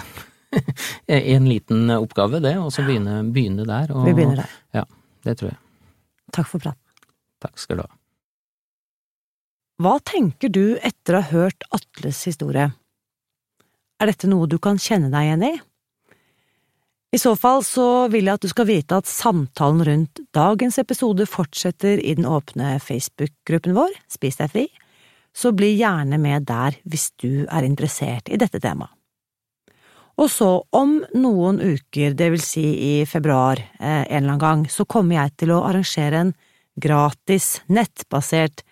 en 1.19 1.49
liten 1.49 1.93
oppgave, 1.97 2.41
det, 2.43 2.55
og 2.61 2.71
så 2.73 2.85
begynne, 2.87 3.19
begynne 3.35 3.67
der. 3.69 3.93
Og, 3.93 4.07
Vi 4.07 4.15
begynner 4.17 4.41
der. 4.41 4.57
Ja, 4.81 4.87
det 5.27 5.37
tror 5.41 5.53
jeg. 5.53 5.61
Takk 6.33 6.49
for 6.49 6.63
praten. 6.63 6.81
Takk 7.43 7.61
skal 7.61 7.79
du 7.79 7.85
ha. 7.85 7.91
Hva 9.83 9.97
tenker 10.07 10.49
du 10.55 10.77
etter 10.79 11.17
å 11.17 11.21
ha 11.21 11.31
hørt 11.33 11.65
Atles 11.75 12.21
historie? 12.29 12.69
Er 14.01 14.11
dette 14.11 14.27
noe 14.27 14.47
du 14.51 14.57
kan 14.59 14.79
kjenne 14.81 15.11
deg 15.13 15.29
igjen 15.29 15.45
i? 15.47 15.53
I 17.15 17.19
så 17.21 17.31
fall 17.39 17.61
så 17.63 18.09
vil 18.11 18.27
jeg 18.27 18.35
at 18.35 18.43
du 18.43 18.51
skal 18.51 18.67
vite 18.67 18.97
at 18.99 19.07
samtalen 19.07 19.85
rundt 19.87 20.19
dagens 20.35 20.75
episode 20.81 21.23
fortsetter 21.31 22.01
i 22.03 22.15
den 22.17 22.27
åpne 22.27 22.73
Facebook-gruppen 22.83 23.77
vår, 23.77 23.93
Spis 24.11 24.41
deg 24.41 24.51
fri, 24.51 24.65
så 25.35 25.53
bli 25.55 25.71
gjerne 25.77 26.19
med 26.19 26.47
der 26.49 26.75
hvis 26.83 27.13
du 27.23 27.45
er 27.47 27.67
interessert 27.67 28.27
i 28.27 28.39
dette 28.39 28.59
temaet. 28.59 28.91
Og 30.15 30.29
så, 30.31 30.47
om 30.71 31.01
noen 31.19 31.57
uker, 31.59 32.13
det 32.15 32.29
vil 32.31 32.43
si 32.43 32.63
i 32.63 32.93
februar 33.07 33.59
eh, 33.59 34.03
en 34.07 34.21
eller 34.21 34.35
annen 34.35 34.43
gang, 34.43 34.61
så 34.71 34.85
kommer 34.87 35.17
jeg 35.17 35.33
til 35.41 35.51
å 35.51 35.63
arrangere 35.67 36.21
en 36.23 36.31
gratis, 36.79 37.57
nettbasert, 37.67 38.63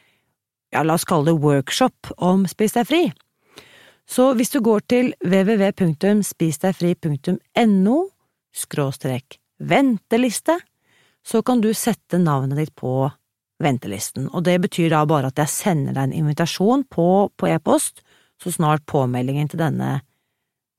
ja, 0.71 0.86
la 0.88 0.95
oss 0.95 1.07
kalle 1.07 1.32
det 1.32 1.43
workshop 1.43 2.13
om 2.24 2.47
Spis 2.47 2.76
deg 2.78 2.88
fri. 2.88 3.03
Så 4.10 4.34
hvis 4.38 4.51
du 4.54 4.60
går 4.64 4.80
til 4.89 5.14
www.spisdegfri.no 5.24 7.97
skråstrek 8.54 9.39
venteliste, 9.64 10.60
så 11.24 11.41
kan 11.41 11.62
du 11.64 11.74
sette 11.74 12.18
navnet 12.20 12.58
ditt 12.60 12.76
på 12.76 13.12
ventelisten, 13.64 14.28
og 14.34 14.43
det 14.43 14.62
betyr 14.66 14.89
da 14.91 15.06
bare 15.08 15.28
at 15.32 15.39
jeg 15.39 15.49
sender 15.51 15.93
deg 15.95 16.04
en 16.10 16.20
invitasjon 16.24 16.84
på 16.91 17.30
e-post 17.47 18.04
så 18.43 18.51
snart 18.51 18.86
påmeldingen 18.89 19.47
til 19.49 19.62
denne 19.62 20.01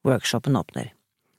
workshopen 0.05 0.57
åpner. 0.59 0.91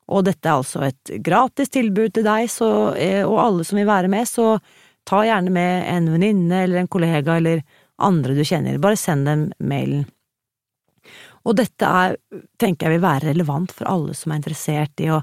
Og 0.10 0.26
dette 0.26 0.50
er 0.50 0.60
altså 0.60 0.84
et 0.86 1.14
gratis 1.26 1.72
tilbud 1.74 2.14
til 2.16 2.26
deg 2.26 2.50
så, 2.52 2.70
eh, 2.98 3.24
og 3.26 3.40
alle 3.42 3.66
som 3.66 3.80
vil 3.80 3.90
være 3.90 4.10
med, 4.12 4.28
så 4.30 4.58
ta 5.06 5.24
gjerne 5.26 5.54
med 5.54 5.86
en 5.90 6.12
venninne 6.14 6.64
eller 6.64 6.82
en 6.82 6.92
kollega 6.92 7.38
eller 7.38 7.64
andre 8.02 8.36
du 8.38 8.44
kjenner, 8.46 8.82
bare 8.82 9.00
send 9.00 9.26
dem 9.30 9.48
mailen. 9.60 10.06
Og 11.46 11.58
dette 11.60 11.86
er, 11.86 12.16
tenker 12.58 12.88
jeg 12.88 12.98
vil 12.98 13.06
være 13.06 13.30
relevant 13.30 13.74
for 13.76 13.90
alle 13.90 14.16
som 14.18 14.32
er 14.32 14.42
interessert 14.42 15.04
i 15.04 15.12
å 15.14 15.22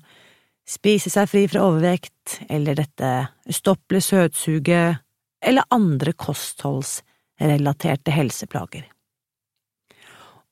spise 0.69 1.11
seg 1.11 1.31
fri 1.31 1.47
fra 1.51 1.65
overvekt, 1.67 2.39
eller 2.49 2.79
dette 2.79 3.11
ustoppelige 3.51 4.13
søtsuget, 4.13 5.03
eller 5.43 5.67
andre 5.75 6.15
kostholdsrelaterte 6.15 8.15
helseplager. 8.15 8.87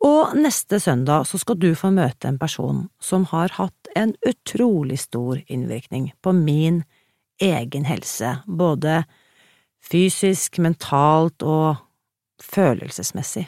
Og 0.00 0.32
neste 0.34 0.80
søndag 0.80 1.26
så 1.28 1.38
skal 1.38 1.58
du 1.60 1.74
få 1.76 1.90
møte 1.92 2.30
en 2.30 2.40
person 2.40 2.86
som 3.04 3.26
har 3.30 3.52
hatt 3.58 3.90
en 3.96 4.14
utrolig 4.26 4.98
stor 5.02 5.42
innvirkning 5.46 6.10
på 6.24 6.32
min 6.32 6.82
egen 7.40 7.84
helse, 7.84 8.38
både 8.46 9.04
fysisk, 9.84 10.58
mentalt 10.58 11.44
og 11.44 11.76
følelsesmessig. 12.42 13.46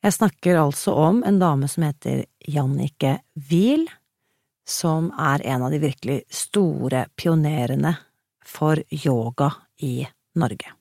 Jeg 0.00 0.16
snakker 0.16 0.56
altså 0.56 0.94
om 0.96 1.20
en 1.28 1.38
dame 1.40 1.68
som 1.68 1.84
heter 1.84 2.24
Jannike 2.48 3.18
Wiel, 3.50 3.84
som 4.64 5.10
er 5.18 5.42
en 5.44 5.66
av 5.66 5.74
de 5.74 5.80
virkelig 5.82 6.22
store 6.32 7.04
pionerene 7.20 7.92
for 8.46 8.80
yoga 8.88 9.50
i 9.84 10.06
Norge. 10.40 10.72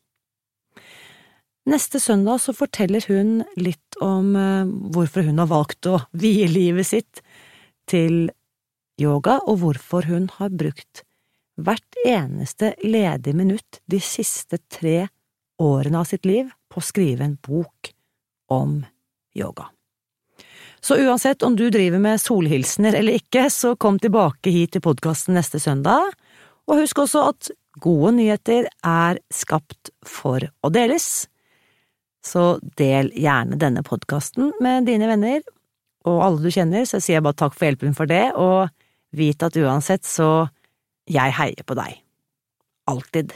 Neste 1.70 2.00
søndag 2.00 2.40
så 2.42 2.54
forteller 2.56 3.04
hun 3.12 3.42
litt 3.60 3.98
om 4.02 4.32
eh, 4.40 4.70
hvorfor 4.96 5.28
hun 5.28 5.42
har 5.42 5.50
valgt 5.52 5.90
å 5.90 6.00
vie 6.18 6.48
livet 6.48 6.88
sitt 6.88 7.22
til 7.90 8.30
yoga, 9.02 9.38
og 9.44 9.60
hvorfor 9.62 10.08
hun 10.08 10.30
har 10.40 10.54
brukt 10.56 11.04
hvert 11.60 12.00
eneste 12.08 12.72
ledige 12.86 13.36
minutt 13.36 13.82
de 13.92 14.00
siste 14.00 14.62
tre 14.72 15.10
årene 15.60 16.00
av 16.00 16.08
sitt 16.08 16.26
liv 16.26 16.48
på 16.72 16.80
å 16.80 16.88
skrive 16.88 17.28
en 17.28 17.36
bok 17.44 17.92
om 18.56 18.80
yoga. 18.80 18.96
Så 20.80 20.96
uansett 21.02 21.44
om 21.44 21.58
du 21.60 21.68
driver 21.74 22.00
med 22.00 22.22
solhilsener 22.22 22.96
eller 22.96 23.20
ikke, 23.20 23.50
så 23.52 23.74
kom 23.76 24.00
tilbake 24.00 24.54
hit 24.54 24.76
til 24.76 24.84
podkasten 24.86 25.36
neste 25.36 25.60
søndag, 25.60 26.14
og 26.70 26.80
husk 26.80 27.02
også 27.04 27.26
at 27.34 27.52
gode 27.82 28.14
nyheter 28.20 28.70
er 28.86 29.20
skapt 29.34 29.92
for 30.08 30.46
å 30.64 30.72
deles 30.72 31.28
så 32.26 32.60
del 32.80 33.12
gjerne 33.16 33.58
denne 33.60 33.84
podkasten 33.86 34.52
med 34.64 34.88
dine 34.90 35.08
venner 35.10 35.44
og 36.08 36.22
alle 36.24 36.44
du 36.44 36.52
kjenner, 36.54 36.86
så 36.88 37.00
sier 37.02 37.18
jeg 37.18 37.26
bare 37.26 37.40
takk 37.42 37.56
for 37.56 37.68
hjelpen 37.68 37.96
for 37.98 38.10
det, 38.10 38.30
og 38.36 38.70
vit 39.16 39.44
at 39.44 39.58
uansett 39.60 40.08
så 40.08 40.48
jeg 41.10 41.36
heier 41.36 41.66
på 41.66 41.76
deg. 41.78 41.98
Alltid. 42.90 43.34